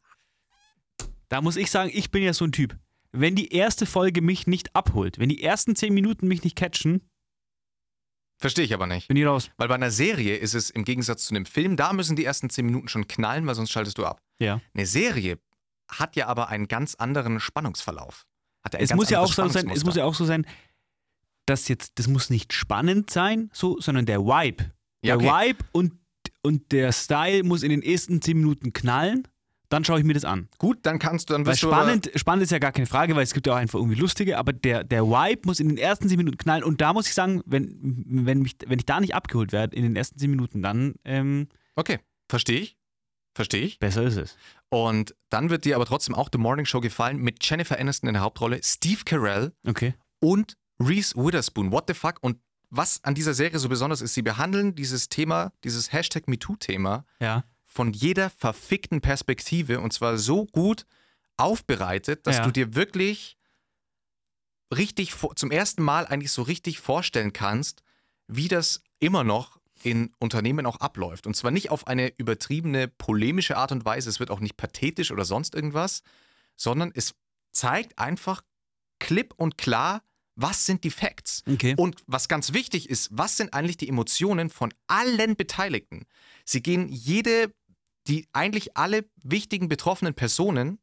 Da 1.30 1.42
muss 1.42 1.56
ich 1.58 1.72
sagen, 1.72 1.92
ich 1.94 2.12
bin 2.12 2.24
ja 2.24 2.34
so 2.34 2.46
ein 2.46 2.52
Typ. 2.52 2.78
Wenn 3.12 3.36
die 3.36 3.54
erste 3.54 3.86
Folge 3.86 4.22
mich 4.22 4.46
nicht 4.46 4.76
abholt, 4.76 5.20
wenn 5.20 5.30
die 5.30 5.42
ersten 5.42 5.76
zehn 5.76 5.94
Minuten 5.94 6.28
mich 6.28 6.44
nicht 6.44 6.56
catchen, 6.58 7.10
verstehe 8.38 8.66
ich 8.66 8.74
aber 8.74 8.88
nicht. 8.88 9.08
bin 9.08 9.18
ich 9.18 9.26
raus. 9.26 9.50
Weil 9.58 9.70
bei 9.70 9.76
einer 9.76 9.92
Serie 9.92 10.36
ist 10.36 10.54
es 10.54 10.70
im 10.70 10.84
Gegensatz 10.84 11.26
zu 11.26 11.34
einem 11.34 11.46
Film, 11.46 11.78
da 11.78 11.94
müssen 11.94 12.16
die 12.18 12.26
ersten 12.26 12.50
zehn 12.50 12.66
Minuten 12.66 12.90
schon 12.90 13.08
knallen, 13.08 13.48
weil 13.48 13.56
sonst 13.56 13.72
schaltest 13.72 13.98
du 13.98 14.06
ab. 14.06 14.22
Ja. 14.40 14.60
Eine 14.74 14.86
Serie 14.86 15.40
hat 15.90 16.16
ja 16.16 16.28
aber 16.28 16.50
einen 16.50 16.68
ganz 16.68 16.96
anderen 16.96 17.40
Spannungsverlauf. 17.40 18.26
Hat 18.64 18.74
ja 18.74 18.80
Es 18.80 18.94
muss 18.94 19.10
ja 19.10 19.20
auch 19.20 19.32
so 19.32 19.48
sein, 19.48 19.70
es 19.70 19.86
muss 19.86 19.96
ja 19.96 20.04
auch 20.04 20.16
so 20.16 20.26
sein, 20.26 20.46
dass 21.46 21.68
jetzt, 21.68 22.00
das 22.00 22.08
muss 22.08 22.30
nicht 22.30 22.54
spannend 22.54 23.10
sein, 23.10 23.50
so, 23.54 23.80
sondern 23.80 24.06
der 24.06 24.22
Vibe. 24.22 24.72
Ja, 25.04 25.18
Der 25.18 25.30
okay. 25.32 25.50
Vibe 25.50 25.66
und, 25.72 25.94
und 26.42 26.72
der 26.72 26.92
Style 26.92 27.44
muss 27.44 27.64
in 27.64 27.70
den 27.70 27.82
ersten 27.84 28.22
zehn 28.22 28.38
Minuten 28.38 28.74
knallen. 28.74 29.28
Dann 29.70 29.84
schaue 29.84 29.98
ich 30.00 30.06
mir 30.06 30.14
das 30.14 30.26
an. 30.26 30.48
Gut, 30.60 30.78
dann 30.84 31.00
kannst 31.00 31.30
du, 31.30 31.34
dann 31.34 31.46
Weil 31.46 31.56
spannend, 31.56 32.12
spannend 32.16 32.44
ist 32.44 32.52
ja 32.52 32.60
gar 32.60 32.72
keine 32.72 32.86
Frage, 32.86 33.16
weil 33.16 33.24
es 33.24 33.34
gibt 33.34 33.48
ja 33.48 33.54
auch 33.54 33.58
einfach 33.58 33.80
irgendwie 33.80 34.00
lustige, 34.00 34.38
aber 34.38 34.54
der, 34.54 34.84
der 34.84 35.04
Vibe 35.06 35.42
muss 35.46 35.60
in 35.60 35.68
den 35.70 35.78
ersten 35.80 36.08
zehn 36.08 36.18
Minuten 36.18 36.38
knallen. 36.38 36.64
Und 36.64 36.82
da 36.82 36.94
muss 36.94 37.08
ich 37.08 37.14
sagen, 37.16 37.42
wenn, 37.48 37.76
wenn, 38.08 38.44
mich, 38.44 38.58
wenn 38.68 38.78
ich 38.78 38.86
da 38.86 39.00
nicht 39.00 39.16
abgeholt 39.16 39.52
werde 39.52 39.76
in 39.76 39.82
den 39.84 39.96
ersten 39.96 40.20
zehn 40.20 40.30
Minuten, 40.30 40.62
dann 40.62 40.94
ähm, 41.04 41.48
Okay, 41.76 42.00
verstehe 42.30 42.60
ich. 42.60 42.78
Verstehe 43.36 43.64
ich. 43.64 43.80
besser 43.80 44.04
ist 44.04 44.16
es. 44.18 44.38
Und 44.70 45.14
dann 45.30 45.50
wird 45.50 45.66
dir 45.66 45.76
aber 45.76 45.86
trotzdem 45.86 46.16
auch 46.16 46.30
The 46.32 46.38
Morning 46.38 46.66
Show 46.66 46.80
gefallen 46.80 47.18
mit 47.18 47.44
Jennifer 47.44 47.78
Aniston 47.80 48.08
in 48.08 48.14
der 48.14 48.22
Hauptrolle, 48.24 48.62
Steve 48.64 49.02
Carell 49.04 49.52
Okay. 49.68 49.96
und 50.22 50.56
Reese 50.80 51.16
Witherspoon. 51.16 51.72
What 51.72 51.86
the 51.88 51.94
fuck? 51.94 52.18
Und 52.22 52.40
was 52.70 53.04
an 53.04 53.16
dieser 53.16 53.34
Serie 53.34 53.60
so 53.60 53.70
besonders 53.70 54.02
ist, 54.02 54.14
sie 54.14 54.22
behandeln 54.22 54.76
dieses 54.76 55.08
Thema, 55.10 55.54
dieses 55.64 55.94
Hashtag 55.94 56.28
MeToo-Thema 56.28 57.06
Ja. 57.20 57.44
von 57.66 57.94
jeder 57.94 58.30
verfickten 58.30 59.02
Perspektive 59.02 59.80
und 59.80 59.94
zwar 59.94 60.18
so 60.18 60.46
gut 60.46 60.86
aufbereitet, 61.38 62.28
dass 62.28 62.38
Ja. 62.38 62.44
du 62.46 62.52
dir 62.52 62.76
wirklich 62.76 63.38
richtig 64.74 65.14
zum 65.36 65.52
ersten 65.52 65.84
Mal 65.84 66.08
eigentlich 66.08 66.32
so 66.32 66.42
richtig 66.42 66.80
vorstellen 66.80 67.34
kannst, 67.34 67.84
wie 68.28 68.48
das 68.48 68.82
immer 69.00 69.24
noch 69.24 69.60
in 69.84 70.12
Unternehmen 70.20 70.66
auch 70.66 70.78
abläuft. 70.78 71.28
Und 71.28 71.36
zwar 71.36 71.52
nicht 71.52 71.70
auf 71.70 71.86
eine 71.88 72.12
übertriebene, 72.18 72.88
polemische 72.88 73.58
Art 73.58 73.72
und 73.72 73.86
Weise, 73.86 74.10
es 74.10 74.20
wird 74.20 74.32
auch 74.32 74.40
nicht 74.40 74.58
pathetisch 74.58 75.12
oder 75.12 75.26
sonst 75.26 75.54
irgendwas, 75.54 76.02
sondern 76.56 76.92
es 76.96 77.14
zeigt 77.52 78.00
einfach 78.00 78.42
klipp 79.00 79.34
und 79.38 79.58
klar, 79.58 80.02
was 80.36 80.66
sind 80.66 80.84
die 80.84 80.92
Facts. 80.92 81.44
Okay. 81.50 81.76
Und 81.78 82.04
was 82.08 82.28
ganz 82.28 82.54
wichtig 82.54 82.90
ist, 82.90 83.10
was 83.12 83.38
sind 83.38 83.54
eigentlich 83.54 83.78
die 83.78 83.88
Emotionen 83.90 84.50
von 84.50 84.74
allen 84.88 85.36
Beteiligten? 85.36 86.06
Sie 86.44 86.62
gehen 86.62 86.88
jede, 86.90 87.54
die 88.08 88.28
eigentlich 88.34 88.76
alle 88.78 89.06
wichtigen 89.24 89.68
betroffenen 89.70 90.14
Personen, 90.14 90.80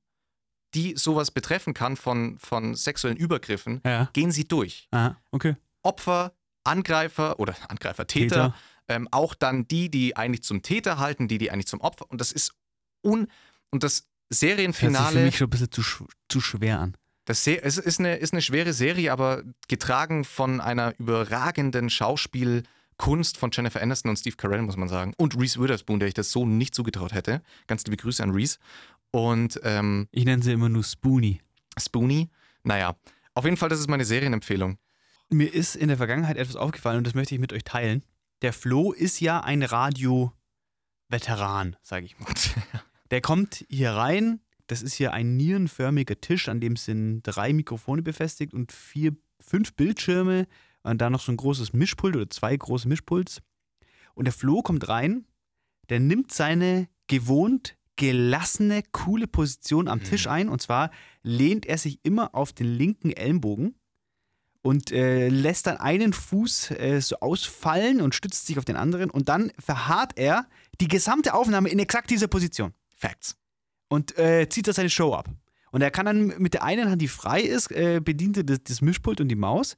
die 0.75 0.95
sowas 0.97 1.31
betreffen 1.31 1.75
kann 1.75 1.97
von, 1.97 2.39
von 2.39 2.75
sexuellen 2.75 3.19
Übergriffen, 3.19 3.81
Ja. 3.85 4.09
gehen 4.15 4.33
sie 4.33 4.49
durch. 4.49 4.89
Aha. 4.91 5.21
Okay. 5.31 5.57
Opfer, 5.83 6.33
Angreifer 6.65 7.39
oder 7.39 7.55
Angreifer, 7.71 8.07
Täter, 8.07 8.35
Täter. 8.53 8.55
Ähm, 8.89 9.07
auch 9.11 9.35
dann 9.35 9.69
die, 9.69 9.91
die 9.91 10.17
eigentlich 10.17 10.43
zum 10.43 10.63
Täter 10.63 10.99
halten, 10.99 11.29
die, 11.29 11.39
die 11.39 11.51
eigentlich 11.51 11.67
zum 11.69 11.81
Opfer. 11.83 12.11
Und 12.11 12.21
das 12.21 12.33
ist 12.33 12.55
un. 13.05 13.29
Und 13.71 13.83
das 13.85 14.01
Hört 14.01 14.07
sich 14.31 14.39
für 14.39 14.47
Serienfinale. 14.47 15.25
mich 15.27 15.37
schon 15.37 15.47
ein 15.49 15.51
bisschen 15.51 15.71
zu, 15.71 15.83
sch- 15.83 16.09
zu 16.29 16.41
schwer 16.41 16.81
an. 16.81 16.97
Das 17.25 17.45
Se 17.45 17.63
es 17.63 17.79
ist 17.79 18.01
eine, 18.01 18.17
ist 18.17 18.33
eine 18.33 18.43
schwere 18.43 18.73
Serie, 18.73 19.13
aber 19.13 19.43
getragen 19.69 20.25
von 20.25 20.61
einer 20.61 20.99
überragenden 20.99 21.89
Schauspielkunst 21.89 23.37
von 23.37 23.51
Jennifer 23.53 23.81
Aniston 23.81 24.11
und 24.11 24.17
Steve 24.17 24.37
Carell, 24.37 24.63
muss 24.63 24.77
man 24.77 24.89
sagen. 24.89 25.15
Und 25.17 25.39
Reese 25.39 25.61
Witherspoon, 25.61 26.01
der 26.01 26.09
ich 26.09 26.15
das 26.15 26.33
so 26.33 26.47
nicht 26.47 26.75
zugetraut 26.75 27.13
hätte. 27.13 27.43
Ganz 27.67 27.85
liebe 27.85 27.97
Grüße 27.97 28.23
an 28.23 28.31
Reese. 28.31 28.59
Und 29.13 29.61
ähm, 29.63 30.09
Ich 30.11 30.25
nenne 30.25 30.43
sie 30.43 30.53
immer 30.53 30.69
nur 30.69 30.85
Spoonie. 30.85 31.41
Spoonie, 31.79 32.29
naja, 32.65 32.97
auf 33.35 33.45
jeden 33.45 33.57
Fall, 33.57 33.69
das 33.69 33.81
ist 33.81 33.89
meine 33.89 34.05
Serienempfehlung. 34.05 34.79
Mir 35.31 35.53
ist 35.53 35.75
in 35.77 35.89
der 35.89 35.97
Vergangenheit 35.97 36.37
etwas 36.37 36.57
aufgefallen 36.57 36.99
und 36.99 37.07
das 37.07 37.15
möchte 37.15 37.35
ich 37.35 37.41
mit 37.41 37.53
euch 37.53 37.65
teilen. 37.65 38.05
Der 38.43 38.53
Flo 38.53 38.93
ist 38.93 39.21
ja 39.21 39.41
ein 39.41 39.63
Radio-Veteran, 39.63 41.77
sage 41.83 42.07
ich 42.07 42.19
mal. 42.19 42.29
Der 43.11 43.21
kommt 43.21 43.65
hier 43.69 43.93
rein. 43.93 44.41
Das 44.67 44.83
ist 44.83 44.95
hier 44.95 45.13
ein 45.13 45.37
nierenförmiger 45.37 46.21
Tisch, 46.21 46.49
an 46.49 46.61
dem 46.61 46.77
sind 46.77 47.23
drei 47.23 47.53
Mikrofone 47.53 48.03
befestigt 48.03 48.55
und 48.55 48.73
vier, 48.73 49.17
fünf 49.41 49.75
Bildschirme 49.75 50.47
und 50.83 51.01
da 51.01 51.11
noch 51.11 51.21
so 51.21 51.33
ein 51.33 51.37
großes 51.37 51.73
Mischpult 51.73 52.17
oder 52.17 52.31
zwei 52.31 52.57
große 52.57 52.89
Mischpults. 52.89 53.41
Und 54.15 54.27
der 54.27 54.33
Flo 54.33 54.63
kommt 54.63 54.89
rein, 54.89 55.27
der 55.89 56.01
nimmt 56.01 56.33
seine 56.33 56.89
gewohnt 57.07 57.77
gelassene, 57.97 58.83
coole 58.93 59.27
Position 59.27 59.89
am 59.89 60.03
Tisch 60.03 60.27
ein. 60.27 60.49
Und 60.49 60.63
zwar 60.63 60.91
lehnt 61.23 61.67
er 61.67 61.79
sich 61.79 62.01
immer 62.03 62.35
auf 62.35 62.53
den 62.53 62.67
linken 62.67 63.11
Ellenbogen 63.11 63.75
und 64.63 64.93
äh, 64.93 65.29
lässt 65.29 65.67
dann 65.67 65.77
einen 65.77 66.13
Fuß 66.13 66.71
äh, 66.73 67.01
so 67.01 67.17
ausfallen 67.21 68.01
und 68.01 68.15
stützt 68.15 68.47
sich 68.47 68.59
auf 68.59 68.65
den 68.65 68.77
anderen. 68.77 69.11
Und 69.11 69.29
dann 69.29 69.53
verharrt 69.59 70.13
er 70.17 70.47
die 70.81 70.89
gesamte 70.89 71.35
Aufnahme 71.35 71.69
in 71.69 71.79
exakt 71.79 72.11
dieser 72.11 72.29
Position 72.29 72.73
Facts. 72.97 73.37
Und 73.93 74.17
äh, 74.19 74.49
zieht 74.49 74.67
da 74.67 74.73
seine 74.73 74.89
Show 74.89 75.13
ab. 75.13 75.29
Und 75.71 75.83
er 75.83 75.91
kann 75.91 76.07
dann 76.07 76.29
mit 76.39 76.55
der 76.55 76.63
einen 76.63 76.89
Hand, 76.89 77.03
die 77.03 77.09
frei 77.09 77.43
ist, 77.43 77.71
äh, 77.71 78.01
bedient 78.03 78.39
er 78.39 78.45
das, 78.45 78.63
das 78.65 78.81
Mischpult 78.81 79.21
und 79.21 79.29
die 79.29 79.37
Maus. 79.37 79.77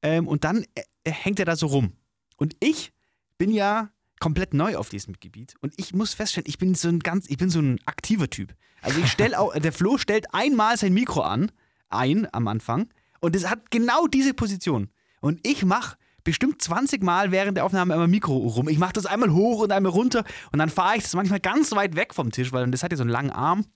Ähm, 0.00 0.26
und 0.26 0.44
dann 0.44 0.64
äh, 0.74 1.10
hängt 1.10 1.38
er 1.38 1.44
da 1.44 1.54
so 1.54 1.66
rum. 1.66 1.92
Und 2.38 2.56
ich 2.60 2.94
bin 3.36 3.50
ja 3.50 3.90
komplett 4.18 4.54
neu 4.54 4.76
auf 4.76 4.88
diesem 4.88 5.12
Gebiet. 5.20 5.56
Und 5.60 5.74
ich 5.76 5.92
muss 5.92 6.14
feststellen, 6.14 6.48
ich 6.48 6.56
bin 6.56 6.74
so 6.74 6.88
ein 6.88 7.00
ganz, 7.00 7.28
ich 7.28 7.36
bin 7.36 7.50
so 7.50 7.60
ein 7.60 7.80
aktiver 7.84 8.30
Typ. 8.30 8.54
Also 8.80 8.98
ich 8.98 9.10
stelle 9.10 9.38
auch, 9.38 9.54
der 9.58 9.72
Flo 9.74 9.98
stellt 9.98 10.32
einmal 10.32 10.78
sein 10.78 10.94
Mikro 10.94 11.20
an, 11.20 11.52
ein 11.90 12.26
am 12.32 12.48
Anfang. 12.48 12.88
Und 13.20 13.36
es 13.36 13.46
hat 13.46 13.70
genau 13.70 14.06
diese 14.06 14.32
Position. 14.32 14.88
Und 15.20 15.46
ich 15.46 15.66
mache 15.66 15.98
bestimmt 16.24 16.60
20 16.60 17.02
Mal 17.02 17.30
während 17.30 17.56
der 17.56 17.64
Aufnahme 17.64 17.92
einmal 17.92 18.08
Mikro 18.08 18.36
rum. 18.36 18.68
Ich 18.68 18.78
mache 18.78 18.94
das 18.94 19.06
einmal 19.06 19.32
hoch 19.32 19.60
und 19.60 19.72
einmal 19.72 19.92
runter. 19.92 20.24
Und 20.52 20.58
dann 20.58 20.70
fahre 20.70 20.96
ich 20.96 21.02
das 21.02 21.14
manchmal 21.14 21.40
ganz 21.40 21.72
weit 21.72 21.94
weg 21.96 22.14
vom 22.14 22.32
Tisch, 22.32 22.52
weil 22.52 22.68
das 22.70 22.82
hat 22.82 22.90
ja 22.90 22.96
so 22.96 23.02
einen 23.02 23.10
langen 23.10 23.30
Arm. 23.30 23.66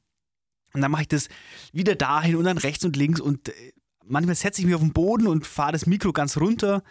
Und 0.72 0.80
dann 0.80 0.90
mache 0.90 1.02
ich 1.02 1.08
das 1.08 1.28
wieder 1.72 1.94
dahin 1.94 2.36
und 2.36 2.44
dann 2.44 2.58
rechts 2.58 2.84
und 2.84 2.96
links 2.96 3.20
und 3.20 3.48
äh, 3.48 3.72
manchmal 4.04 4.34
setze 4.34 4.60
ich 4.60 4.66
mich 4.66 4.74
auf 4.74 4.80
den 4.80 4.92
Boden 4.92 5.26
und 5.26 5.46
fahre 5.46 5.72
das 5.72 5.86
Mikro 5.86 6.12
ganz 6.12 6.36
runter. 6.36 6.82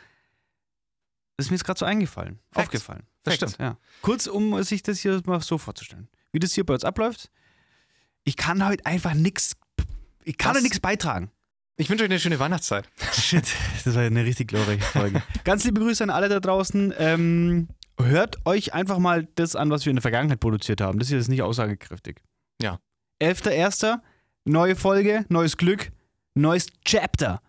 Das 1.36 1.46
ist 1.46 1.52
mir 1.52 1.58
jetzt 1.58 1.66
gerade 1.66 1.80
so 1.80 1.86
eingefallen, 1.86 2.40
Facts. 2.52 2.68
aufgefallen. 2.68 3.04
Das 3.24 3.36
Facts, 3.36 3.54
stimmt. 3.54 3.60
Ja. 3.60 3.78
Kurz, 4.02 4.28
um 4.28 4.64
sich 4.64 4.82
das 4.82 5.00
hier 5.00 5.22
mal 5.26 5.42
so 5.42 5.58
vorzustellen. 5.58 6.08
Wie 6.32 6.40
das 6.40 6.54
hier 6.54 6.66
bei 6.66 6.74
uns 6.74 6.84
abläuft. 6.84 7.32
Ich 8.24 8.36
kann 8.36 8.66
heute 8.66 8.86
einfach 8.86 9.14
nichts, 9.14 9.56
ich 10.24 10.38
kann 10.38 10.56
da 10.56 10.62
nichts 10.62 10.80
beitragen. 10.80 11.32
Ich 11.80 11.92
wünsche 11.92 12.04
euch 12.04 12.10
eine 12.10 12.20
schöne 12.20 12.40
Weihnachtszeit. 12.40 12.90
Shit, 13.14 13.46
das 13.86 13.94
war 13.94 14.02
eine 14.02 14.26
richtig 14.26 14.48
glorreiche 14.48 14.82
Folge. 14.82 15.22
Ganz 15.44 15.64
liebe 15.64 15.80
Grüße 15.80 16.04
an 16.04 16.10
alle 16.10 16.28
da 16.28 16.40
draußen. 16.40 16.92
Ähm, 16.98 17.68
hört 18.00 18.44
euch 18.46 18.74
einfach 18.74 18.98
mal 18.98 19.28
das 19.36 19.56
an, 19.56 19.70
was 19.70 19.86
wir 19.86 19.92
in 19.92 19.98
der 19.98 20.02
Vergangenheit 20.02 20.40
produziert 20.40 20.82
haben. 20.82 20.98
Das 20.98 21.10
hier 21.10 21.20
ist 21.20 21.28
nicht 21.28 21.44
aussagekräftig. 21.44 22.24
Ja. 22.60 22.80
11.01. 23.22 24.00
Neue 24.46 24.76
Folge, 24.76 25.26
neues 25.30 25.58
Glück, 25.58 25.92
neues 26.34 26.66
Chapter. 26.84 27.42